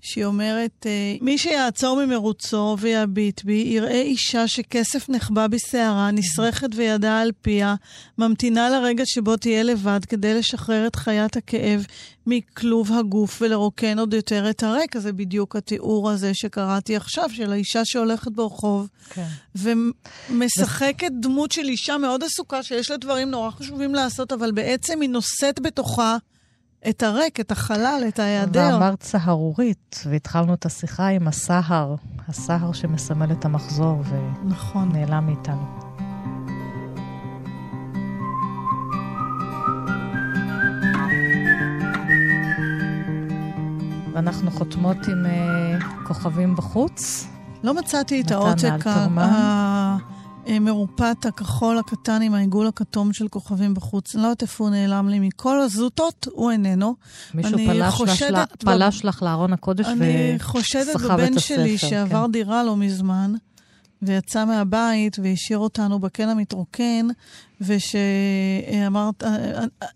שהיא 0.05 0.25
אומרת, 0.25 0.85
אה, 0.85 1.15
מי 1.21 1.37
שיעצור 1.37 2.05
ממרוצו 2.05 2.77
ויביט 2.79 3.43
בי, 3.43 3.63
יראה 3.67 4.01
אישה 4.01 4.47
שכסף 4.47 5.09
נחבא 5.09 5.47
בשערה, 5.47 6.11
נסרכת 6.11 6.69
וידה 6.75 7.19
על 7.19 7.31
פיה, 7.41 7.75
ממתינה 8.17 8.69
לרגע 8.69 9.03
שבו 9.05 9.37
תהיה 9.37 9.63
לבד 9.63 9.99
כדי 10.09 10.33
לשחרר 10.33 10.87
את 10.87 10.95
חיית 10.95 11.37
הכאב 11.37 11.85
מכלוב 12.27 12.91
הגוף 12.93 13.41
ולרוקן 13.41 13.99
עוד 13.99 14.13
יותר 14.13 14.49
את 14.49 14.63
הרקע. 14.63 14.99
זה 14.99 15.13
בדיוק 15.13 15.55
התיאור 15.55 16.09
הזה 16.09 16.33
שקראתי 16.33 16.95
עכשיו, 16.95 17.29
של 17.33 17.51
האישה 17.51 17.85
שהולכת 17.85 18.31
ברחוב 18.31 18.87
כן. 19.09 19.27
ומשחקת 19.55 21.11
דמות 21.19 21.51
של 21.51 21.65
אישה 21.65 21.97
מאוד 21.97 22.23
עסוקה, 22.23 22.63
שיש 22.63 22.91
לה 22.91 22.97
דברים 22.97 23.29
נורא 23.29 23.51
חשובים 23.51 23.95
לעשות, 23.95 24.33
אבל 24.33 24.51
בעצם 24.51 25.01
היא 25.01 25.09
נושאת 25.09 25.59
בתוכה 25.59 26.17
את 26.89 27.03
הריק, 27.03 27.39
את 27.39 27.51
החלל, 27.51 28.03
את 28.07 28.19
ההיעדר. 28.19 28.69
ואמרת 28.73 29.03
סהרורית, 29.03 30.03
והתחלנו 30.09 30.53
את 30.53 30.65
השיחה 30.65 31.07
עם 31.07 31.27
הסהר, 31.27 31.95
הסהר 32.27 32.71
שמסמל 32.73 33.31
את 33.31 33.45
המחזור 33.45 34.01
נכון. 34.43 34.89
ונעלם 34.89 35.25
מאיתנו. 35.25 35.65
ואנחנו 44.13 44.51
חותמות 44.51 44.97
עם 45.07 45.25
uh, 45.25 45.83
כוכבים 46.07 46.55
בחוץ. 46.55 47.27
לא 47.63 47.73
מצאתי 47.73 48.21
את 48.21 48.31
העותק. 48.31 48.87
ה- 48.87 49.97
המרופט, 50.45 51.25
הכחול, 51.25 51.77
הקטן 51.77 52.21
עם 52.21 52.33
העיגול 52.33 52.67
הכתום 52.67 53.13
של 53.13 53.27
כוכבים 53.27 53.73
בחוץ. 53.73 54.15
אני 54.15 54.23
לא 54.23 54.27
יודעת 54.27 54.41
איפה 54.41 54.63
הוא 54.63 54.71
נעלם 54.71 55.09
לי. 55.09 55.19
מכל 55.19 55.61
הזוטות, 55.61 56.27
הוא 56.31 56.51
איננו. 56.51 56.95
מישהו 57.33 57.53
אני 57.53 57.67
פלש, 57.67 57.93
חושדת 57.93 58.63
ב- 58.63 58.65
פלש 58.65 59.05
לך 59.05 59.23
לארון 59.23 59.53
הקודש 59.53 59.85
אני 59.85 60.35
חושדת 60.39 60.95
וסחב 60.95 61.11
את 61.11 61.19
בבן 61.19 61.37
הספר. 61.37 61.39
שלי 61.39 61.77
כן. 61.77 61.87
שעבר 61.87 62.25
דירה 62.27 62.63
לא 62.63 62.77
מזמן, 62.77 63.33
ויצא 64.01 64.45
מהבית 64.45 65.17
והשאיר 65.23 65.57
אותנו 65.57 65.99
בקן 65.99 66.29
המתרוקן, 66.29 67.07
ושאמרת, 67.61 69.23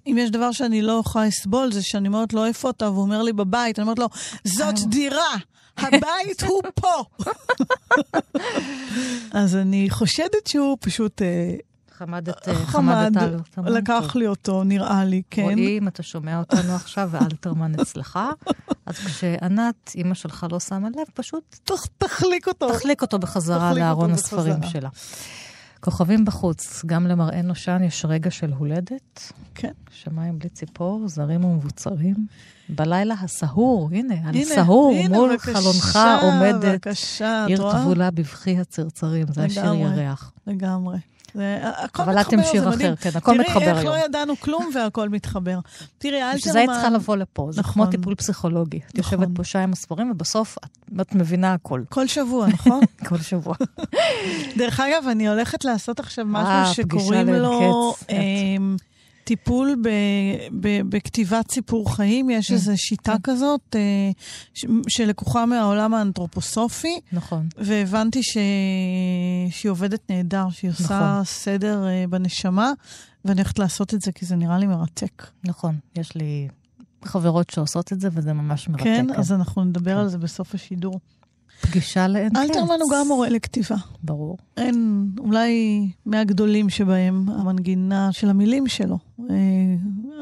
אם 0.07 0.17
יש 0.19 0.31
דבר 0.31 0.51
שאני 0.51 0.81
לא 0.81 1.01
יכולה 1.05 1.25
לסבול, 1.25 1.71
זה 1.71 1.81
שאני 1.81 2.07
אומרת 2.07 2.33
לו, 2.33 2.45
איפה 2.45 2.69
אתה? 2.69 2.89
והוא 2.89 3.01
אומר 3.01 3.21
לי, 3.23 3.33
בבית. 3.33 3.79
אני 3.79 3.83
אומרת 3.83 3.99
לו, 3.99 4.07
זאת 4.43 4.77
אה. 4.79 4.85
דירה, 4.85 5.35
הבית 5.83 6.43
הוא 6.47 6.61
פה. 6.75 7.03
אז 9.31 9.55
אני 9.55 9.89
חושדת 9.89 10.47
שהוא 10.47 10.77
פשוט 10.81 11.21
אה, 11.21 11.55
חמדת, 11.91 12.49
אה, 12.49 12.55
חמד, 12.55 12.95
חמדת 13.11 13.23
אלתרמן. 13.23 13.71
לקח. 13.71 14.15
לי 14.15 14.27
אותו, 14.27 14.63
נראה 14.63 15.05
לי, 15.05 15.21
כן. 15.31 15.41
רועי, 15.41 15.77
אם 15.77 15.87
אתה 15.87 16.03
שומע 16.03 16.39
אותנו 16.39 16.75
עכשיו 16.75 17.09
ואלתרמן 17.11 17.79
אצלך, 17.81 18.19
אז 18.85 18.95
כשענת, 18.97 19.91
אימא 19.95 20.13
שלך 20.13 20.45
לא 20.51 20.59
שמה 20.59 20.87
לב, 20.89 21.07
פשוט 21.13 21.55
תח- 21.63 21.85
תחליק 21.97 22.47
אותו. 22.47 22.73
תחליק 22.73 23.01
אותו 23.01 23.19
בחזרה 23.19 23.73
לארון. 23.73 24.11
הספרים 24.11 24.63
שלה. 24.69 24.89
כוכבים 25.79 26.25
בחוץ, 26.25 26.83
גם 26.85 27.07
למראה 27.07 27.41
נושן 27.41 27.81
יש 27.83 28.05
רגע 28.05 28.31
של 28.31 28.51
הולדת. 28.57 29.31
כן. 29.55 29.71
שמיים 29.91 30.39
בלי 30.39 30.49
ציפור, 30.49 31.07
זרים 31.07 31.43
ומבוצרים. 31.45 32.15
בלילה 32.69 33.15
הסהור, 33.21 33.89
הנה, 33.91 34.13
הנה, 34.13 34.45
סהור, 34.45 34.93
הנה, 34.95 35.17
מול 35.17 35.29
בבקשה, 35.31 35.53
חלונך 35.53 35.99
עומדת 36.21 36.55
בבקשה, 36.85 37.43
את 37.43 37.49
עיר 37.49 37.61
רואה? 37.61 37.81
טבולה 37.81 38.11
בבכי 38.11 38.59
הצרצרים, 38.59 39.25
זה 39.33 39.43
השיר. 39.43 39.63
ירח. 39.73 40.31
לגמרי. 40.47 40.97
זה, 41.33 41.59
הכל 41.83 42.03
אבל 42.03 42.13
את 42.21 42.33
מתחבר, 42.33 42.37
עם 42.37 42.43
זה 42.43 42.49
שיר 42.51 42.69
מדהים. 42.69 42.93
אחר, 42.93 43.11
כן, 43.11 43.17
הכל 43.17 43.39
מתחבר 43.39 43.59
תראי 43.59 43.69
איך 43.71 43.77
היום. 43.79 43.95
לא 43.95 44.05
ידענו 44.05 44.33
כלום 44.39 44.69
והכל 44.75 45.09
מתחבר. 45.09 45.59
תראי, 45.97 46.15
אלתרמן... 46.21 46.35
בשביל 46.37 46.53
זה 46.53 46.59
היית 46.59 46.71
צריכה 46.71 46.89
לבוא 46.89 47.15
לפה, 47.15 47.49
זה 47.51 47.63
כמו 47.63 47.71
נכון. 47.83 47.91
טיפול 47.91 48.15
פסיכולוגי. 48.15 48.77
את 48.77 48.99
נכון. 48.99 49.19
יושבת 49.19 49.35
פה 49.37 49.43
שעה 49.43 49.63
עם 49.63 49.73
הספרים, 49.73 50.11
ובסוף 50.11 50.57
את- 50.65 50.69
את 51.01 51.15
מבינה 51.15 51.53
הכל, 51.53 51.81
כל 51.89 52.07
שבוע, 52.07 52.47
נכון? 52.47 52.79
כל 53.09 53.17
שבוע. 53.17 53.55
דרך 54.57 54.79
אגב, 54.79 55.07
אני 55.11 55.27
הולכת 55.27 55.65
לעשות 55.65 55.99
עכשיו 55.99 56.25
אה, 56.35 56.61
משהו 56.63 56.73
שקוראים 56.75 57.23
פגישה 57.27 57.39
לו 57.39 57.93
לאין 58.09 58.77
קץ. 58.79 58.85
טיפול 59.29 59.75
ב, 59.83 59.89
ב, 60.61 60.81
בכתיבת 60.89 61.51
סיפור 61.51 61.95
חיים. 61.95 62.29
יש 62.29 62.47
כן. 62.47 62.53
איזו 62.53 62.71
שיטה 62.75 63.15
כזאת 63.23 63.75
אה, 63.75 64.11
ש, 64.53 64.65
שלקוחה 64.87 65.45
מהעולם 65.45 65.93
האנתרופוסופי, 65.93 66.99
נכון. 67.11 67.47
והבנתי 67.57 68.23
ש... 68.23 68.37
שהיא 69.49 69.69
עובדת 69.69 70.11
נהדר, 70.11 70.49
שהיא 70.49 70.71
עושה 70.71 71.11
נכון. 71.11 71.23
סדר 71.23 71.87
אה, 71.87 72.05
בנשמה, 72.09 72.71
ואני 73.25 73.41
הולכת 73.41 73.59
לעשות 73.59 73.93
את 73.93 74.01
זה 74.01 74.11
כי 74.11 74.25
זה 74.25 74.35
נראה 74.35 74.57
לי 74.57 74.67
מרתק. 74.67 75.27
נכון, 75.43 75.75
יש 75.95 76.15
לי 76.15 76.47
חברות 77.05 77.49
שעושות 77.49 77.93
את 77.93 77.99
זה, 77.99 78.09
וזה 78.11 78.33
ממש 78.33 78.69
מרתק. 78.69 78.83
כן? 78.83 79.05
אז 79.15 79.31
אנחנו 79.31 79.63
נדבר 79.63 79.93
כן. 79.93 79.97
על 79.97 80.07
זה 80.07 80.17
בסוף 80.17 80.55
השידור. 80.55 80.99
פגישה 81.61 82.07
לאין 82.07 82.29
קץ. 82.29 82.37
אלתרמן 82.37 82.77
הוא 82.81 82.91
גם 82.93 83.07
מורה 83.07 83.29
לכתיבה. 83.29 83.75
ברור. 84.03 84.37
אין, 84.57 85.05
אולי 85.19 85.81
מהגדולים 86.05 86.69
שבהם, 86.69 87.29
המנגינה 87.29 88.11
של 88.11 88.29
המילים 88.29 88.67
שלו. 88.67 88.97
אה, 89.29 89.35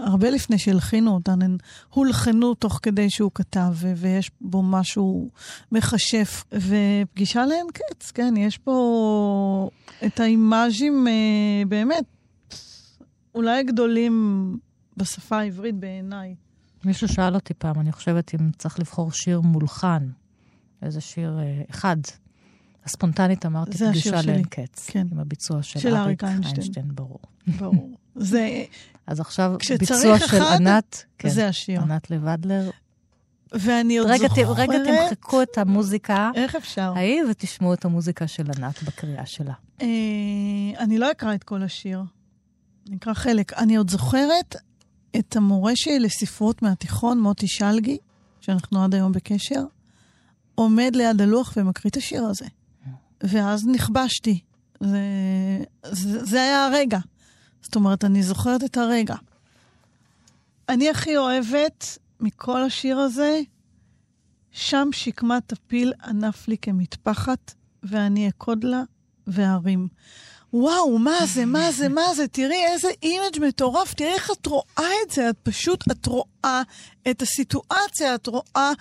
הרבה 0.04 0.30
לפני 0.30 0.58
שהלחינו 0.58 1.14
אותן, 1.14 1.42
הן 1.42 1.58
הולחנו 1.94 2.54
תוך 2.54 2.80
כדי 2.84 3.10
שהוא 3.10 3.32
כתב, 3.36 3.74
ויש 3.96 4.32
בו 4.42 4.64
משהו 4.64 5.30
מכשף. 5.72 6.44
ופגישה 6.54 7.46
לאין 7.46 7.68
קץ, 7.74 8.12
כן, 8.12 8.34
יש 8.38 8.58
פה 8.58 9.70
את 10.06 10.20
האימאז'ים 10.20 11.08
אה, 11.08 11.14
באמת, 11.68 12.04
אולי 13.36 13.60
הגדולים 13.60 14.58
בשפה 14.98 15.38
העברית 15.38 15.76
בעיניי. 15.76 16.36
מישהו 16.86 17.08
שאל 17.08 17.36
אותי 17.36 17.54
פעם, 17.54 17.80
אני 17.80 17.92
חושבת 17.92 18.36
אם 18.36 18.52
צריך 18.58 18.80
לבחור 18.80 19.12
שיר 19.12 19.42
מולחן, 19.42 20.08
איזה 20.82 21.02
שיר 21.02 21.40
אה, 21.40 21.62
אחד. 21.70 21.98
הספונטנית 22.86 23.46
אמרתי 23.46 23.78
זה 23.78 23.90
השיר 23.90 24.02
פגישה 24.02 24.24
שלי. 24.24 24.32
לאין 24.32 24.44
קץ. 24.44 24.90
כן. 24.90 25.08
עם 25.12 25.20
הביצוע 25.20 25.64
של, 25.64 25.80
של 25.80 25.96
אריק 25.96 26.24
איינשטיין. 26.24 26.56
איינשטיין, 26.56 26.86
ברור. 26.96 27.20
ברור. 27.60 27.98
זה, 28.16 28.64
אז 29.08 29.20
עכשיו 29.20 29.56
ביצוע 29.80 30.20
של 30.20 30.26
אחד, 30.26 30.56
ענת, 30.56 31.06
כן, 31.18 31.30
זה 31.30 31.48
השיר. 31.48 31.82
ענת 31.82 32.12
לבדלר. 32.12 32.70
ואני 33.52 33.98
עוד 33.98 34.08
רגע, 34.10 34.28
זוכרת... 34.28 34.58
רגע 34.58 34.78
תמחקו 34.84 35.42
את 35.42 35.58
המוזיקה 35.58 36.32
איך 36.36 36.56
אפשר? 36.56 36.94
ההיא 36.96 37.22
ותשמעו 37.32 37.74
את 37.74 37.86
המוזיקה 37.86 38.28
של 38.28 38.46
ענת 38.58 38.84
בקריאה 38.84 39.26
שלה. 39.26 39.54
אה, 39.82 39.88
אני 40.80 40.98
לא 40.98 41.12
אקרא 41.12 41.36
את 41.36 41.44
כל 41.44 41.64
השיר, 41.64 42.04
אני 42.88 42.96
אקרא 42.98 43.14
חלק. 43.14 43.54
אני 43.54 43.76
עוד 43.76 43.90
זוכרת 43.90 44.56
את 45.20 45.36
המורה 45.36 45.72
שלי 45.76 46.00
לספרות 46.00 46.62
מהתיכון, 46.62 47.20
מוטי 47.20 47.48
שלגי, 47.48 47.98
שאנחנו 48.42 48.84
עד 48.84 48.96
היום 48.96 49.12
בקשר, 49.12 49.64
עומד 50.58 50.95
ליד 50.95 51.22
הלוח 51.22 51.53
ומקריא 51.58 51.91
את 51.91 51.97
השיר 51.97 52.26
הזה. 52.26 52.45
ואז 53.24 53.68
נכבשתי. 53.68 54.39
זה, 54.80 54.99
זה, 55.91 56.26
זה 56.26 56.41
היה 56.41 56.66
הרגע. 56.66 56.99
זאת 57.62 57.76
אומרת, 57.76 58.05
אני 58.05 58.24
זוכרת 58.24 58.64
את 58.64 58.78
הרגע. 58.78 59.16
אני 60.70 60.89
הכי 60.89 61.18
אוהבת 61.18 61.97
מכל 62.20 62.64
השיר 62.64 62.99
הזה, 62.99 63.41
שם 64.51 64.89
שקמת 64.91 65.51
הפיל 65.51 65.93
ענף 66.03 66.47
לי 66.47 66.58
כמטפחת, 66.62 67.53
ואני 67.84 68.30
אקוד 68.30 68.64
לה 68.64 68.84
וארים. 69.28 69.88
וואו, 70.53 70.99
מה 70.99 71.26
זה, 71.26 71.45
מה 71.45 71.72
זה, 71.72 71.89
מה 71.89 72.14
זה, 72.16 72.28
תראי 72.28 72.66
איזה 72.66 72.89
image 73.04 73.48
מטורף, 73.47 73.93
תראי 73.93 74.14
איך 74.14 74.32
את 74.32 74.45
רואה 74.45 74.89
את 75.05 75.12
זה, 75.12 75.30
את 75.30 75.38
פשוט, 75.43 75.91
את 75.91 76.05
רואה 76.05 76.62
את 77.10 77.22
הסיטואציה, 77.22 78.16
את 78.16 78.28
רואה 78.28 78.72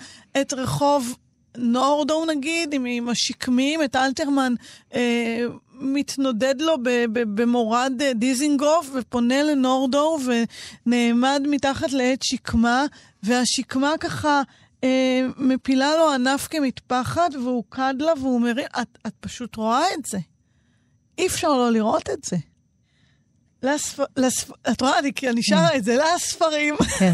את 0.41 0.53
רחוב 0.53 1.17
נורדו 1.59 2.25
נגיד, 2.25 2.75
עם, 2.75 2.85
עם 2.85 3.09
השקמים, 3.09 3.83
את 3.83 3.97
אלתרמן 3.97 4.55
אה, 4.95 5.45
מתנודד 5.81 6.61
לו 6.61 6.77
ב, 6.83 6.89
ב, 7.13 7.43
במורד 7.43 7.93
אה, 8.03 8.13
דיזינגוף 8.13 8.91
ופונה 8.95 9.43
לנורדו 9.43 10.19
ונעמד 10.87 11.43
מתחת 11.51 11.93
לעץ 11.93 12.21
שקמה, 12.23 12.85
והשקמה 13.23 13.95
ככה 14.01 14.43
אה, 14.85 15.21
מפילה 15.37 15.97
לו 15.97 16.13
ענף 16.13 16.47
כמטפחת 16.47 17.35
והוא 17.35 17.65
קד 17.69 17.95
לה 17.99 18.13
והוא 18.21 18.41
מרים, 18.41 18.67
את, 18.81 18.99
את 19.07 19.13
פשוט 19.21 19.57
רואה 19.57 19.95
את 19.95 20.07
זה. 20.07 20.19
אי 21.19 21.27
אפשר 21.27 21.49
לא 21.49 21.73
לראות 21.73 22.11
את 22.11 22.25
זה. 22.25 22.37
לספ... 23.63 24.01
לספ... 24.17 24.51
את 24.73 24.81
רואה, 24.81 24.99
אני, 24.99 25.13
אני 25.31 25.43
שרה 25.43 25.77
את 25.77 25.85
זה, 25.85 25.97
לספרים. 25.97 26.75
כן, 26.99 27.13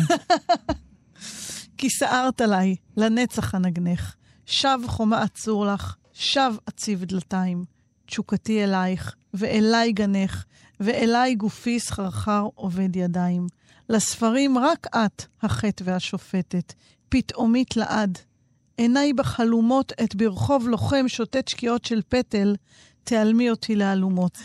כי 1.78 1.90
סערת 1.90 2.40
עליי, 2.40 2.76
לנצח 2.97 3.55
אנגנך. 3.55 4.14
שב 4.53 4.78
חומה 4.86 5.24
אצור 5.24 5.66
לך, 5.66 5.96
שב 6.12 6.53
אציב 6.68 7.05
דלתיים. 7.05 7.64
תשוקתי 8.07 8.64
אלייך, 8.64 9.14
ואליי 9.34 9.92
גנך, 9.92 10.44
ואליי 10.80 11.34
גופי 11.34 11.80
סחרחר 11.80 12.48
עובד 12.55 12.96
ידיים. 12.96 13.46
לספרים 13.88 14.59
רק 14.59 14.86
את, 14.96 15.24
החטא 15.42 15.84
והשופטת, 15.86 16.72
פתאומית 17.09 17.76
לעד. 17.76 18.18
עיניי 18.76 19.12
בחלומות 19.12 19.92
את 20.05 20.14
ברחוב 20.14 20.68
לוחם 20.68 21.09
שוטט 21.09 21.48
שקיעות 21.48 21.84
של 21.84 22.00
פטל, 22.09 22.57
תעלמי 23.05 23.50
אותי 23.50 23.76
לאלומות. 23.76 24.38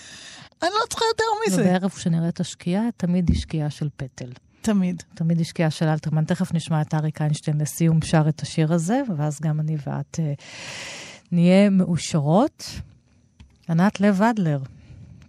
אני 0.62 0.70
לא 0.82 0.88
צריכה 0.90 1.06
יותר 1.12 1.24
מזה. 1.48 1.62
ובערב 1.62 1.90
כשנראה 1.90 2.30
השקיעה, 2.40 2.84
תמיד 2.98 3.30
היא 3.30 3.40
שקיעה 3.40 3.70
של 3.70 3.90
פטל. 3.96 4.32
תמיד. 4.68 5.04
תמיד 5.14 5.44
שקיעה 5.44 5.72
של 5.72 5.88
אלתרמן. 5.88 6.26
תכף 6.26 6.54
נשמע 6.54 6.82
את 6.82 6.94
אריק 6.94 7.22
איינשטיין 7.22 7.62
לסיום 7.62 8.02
שר 8.02 8.30
את 8.30 8.42
השיר 8.42 8.74
הזה, 8.74 9.02
ואז 9.18 9.40
גם 9.42 9.60
אני 9.60 9.76
ואת 9.88 10.20
אה, 10.20 10.34
נהיה 11.32 11.70
מאושרות. 11.70 12.82
ענת 13.70 14.02
לב 14.02 14.22
אדלר, 14.22 14.60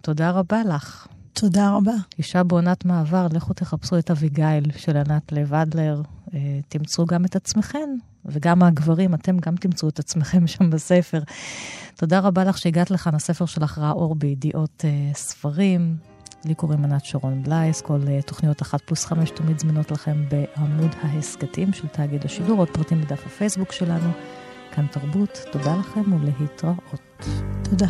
תודה 0.01 0.31
רבה 0.31 0.63
לך. 0.63 1.07
תודה 1.33 1.71
רבה. 1.71 1.93
אישה 2.17 2.43
בעונת 2.43 2.85
מעבר, 2.85 3.27
לכו 3.31 3.53
תחפשו 3.53 3.97
את 3.97 4.11
אביגיל 4.11 4.71
של 4.77 4.97
ענת 4.97 5.31
לב 5.31 5.53
אדלר. 5.53 6.01
אה, 6.33 6.59
תמצאו 6.69 7.05
גם 7.05 7.25
את 7.25 7.35
עצמכם, 7.35 7.89
וגם 8.25 8.63
הגברים, 8.63 9.13
אתם 9.13 9.37
גם 9.37 9.55
תמצאו 9.55 9.89
את 9.89 9.99
עצמכם 9.99 10.47
שם 10.47 10.69
בספר. 10.69 11.21
תודה 11.95 12.19
רבה 12.19 12.43
לך 12.43 12.57
שהגעת 12.57 12.91
לכאן, 12.91 13.15
הספר 13.15 13.45
שלך 13.45 13.77
ראה 13.77 13.91
אור 13.91 14.15
בידיעות 14.15 14.85
אה, 14.85 15.11
ספרים. 15.13 16.08
לי 16.45 16.55
קוראים 16.55 16.85
ענת 16.85 17.05
שרון 17.05 17.43
בלייס, 17.43 17.81
כל 17.81 17.99
אה, 18.07 18.21
תוכניות 18.21 18.61
אחת 18.61 18.81
פלוס 18.81 19.05
חמש 19.05 19.29
תמיד 19.29 19.59
זמינות 19.59 19.91
לכם 19.91 20.23
בעמוד 20.29 20.95
ההסכתים 21.01 21.73
של 21.73 21.87
תאגיד 21.87 22.25
השידור, 22.25 22.59
עוד 22.59 22.69
פרטים 22.69 23.01
בדף 23.01 23.25
הפייסבוק 23.25 23.71
שלנו. 23.71 24.11
כאן 24.71 24.85
תרבות, 24.91 25.45
תודה 25.51 25.75
לכם 25.75 26.13
ולהתראות. 26.13 27.27
תודה. 27.63 27.87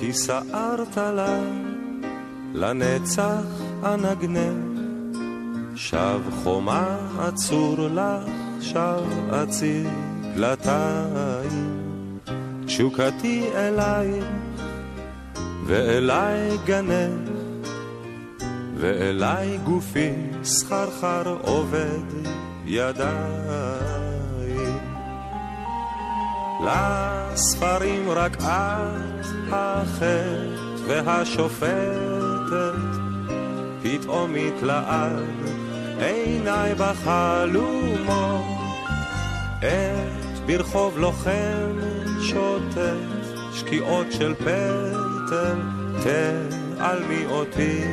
כי 0.00 0.12
סערת 0.12 0.96
לה 0.96 1.40
לנצח 2.54 3.44
אנגנך, 3.84 4.80
שב 5.74 6.20
חומה 6.42 6.96
אצור 7.28 7.76
לך, 7.78 8.30
שב 8.60 9.32
אציג 9.32 9.88
דלתיים. 10.34 11.78
תשוקתי 12.66 13.44
אלייך 13.54 14.24
ואליי 15.68 16.58
גנך, 16.64 17.30
ואליי 18.76 19.58
גופי 19.64 20.12
סחרחר 20.42 21.36
עובד 21.42 22.28
ידיים. 22.66 23.98
לספרים 26.64 28.10
רק 28.10 28.36
את 28.36 28.42
החטא 29.52 30.36
והשופטת, 30.86 32.74
פתאום 33.82 34.34
התלעד 34.34 35.22
עיניי 35.98 36.74
בחלומות, 36.74 38.44
את 39.58 40.38
ברחוב 40.46 40.98
לוחם 40.98 41.78
שוטט, 42.20 42.78
שקיעות 43.52 44.06
של 44.12 44.34
פטל, 44.34 45.07
אתם 45.28 45.60
תעלמי 46.78 47.24
כן, 47.24 47.28
אותי 47.30 47.84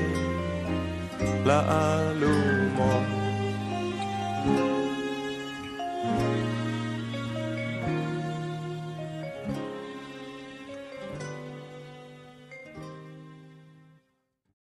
לאלומות. 1.45 3.03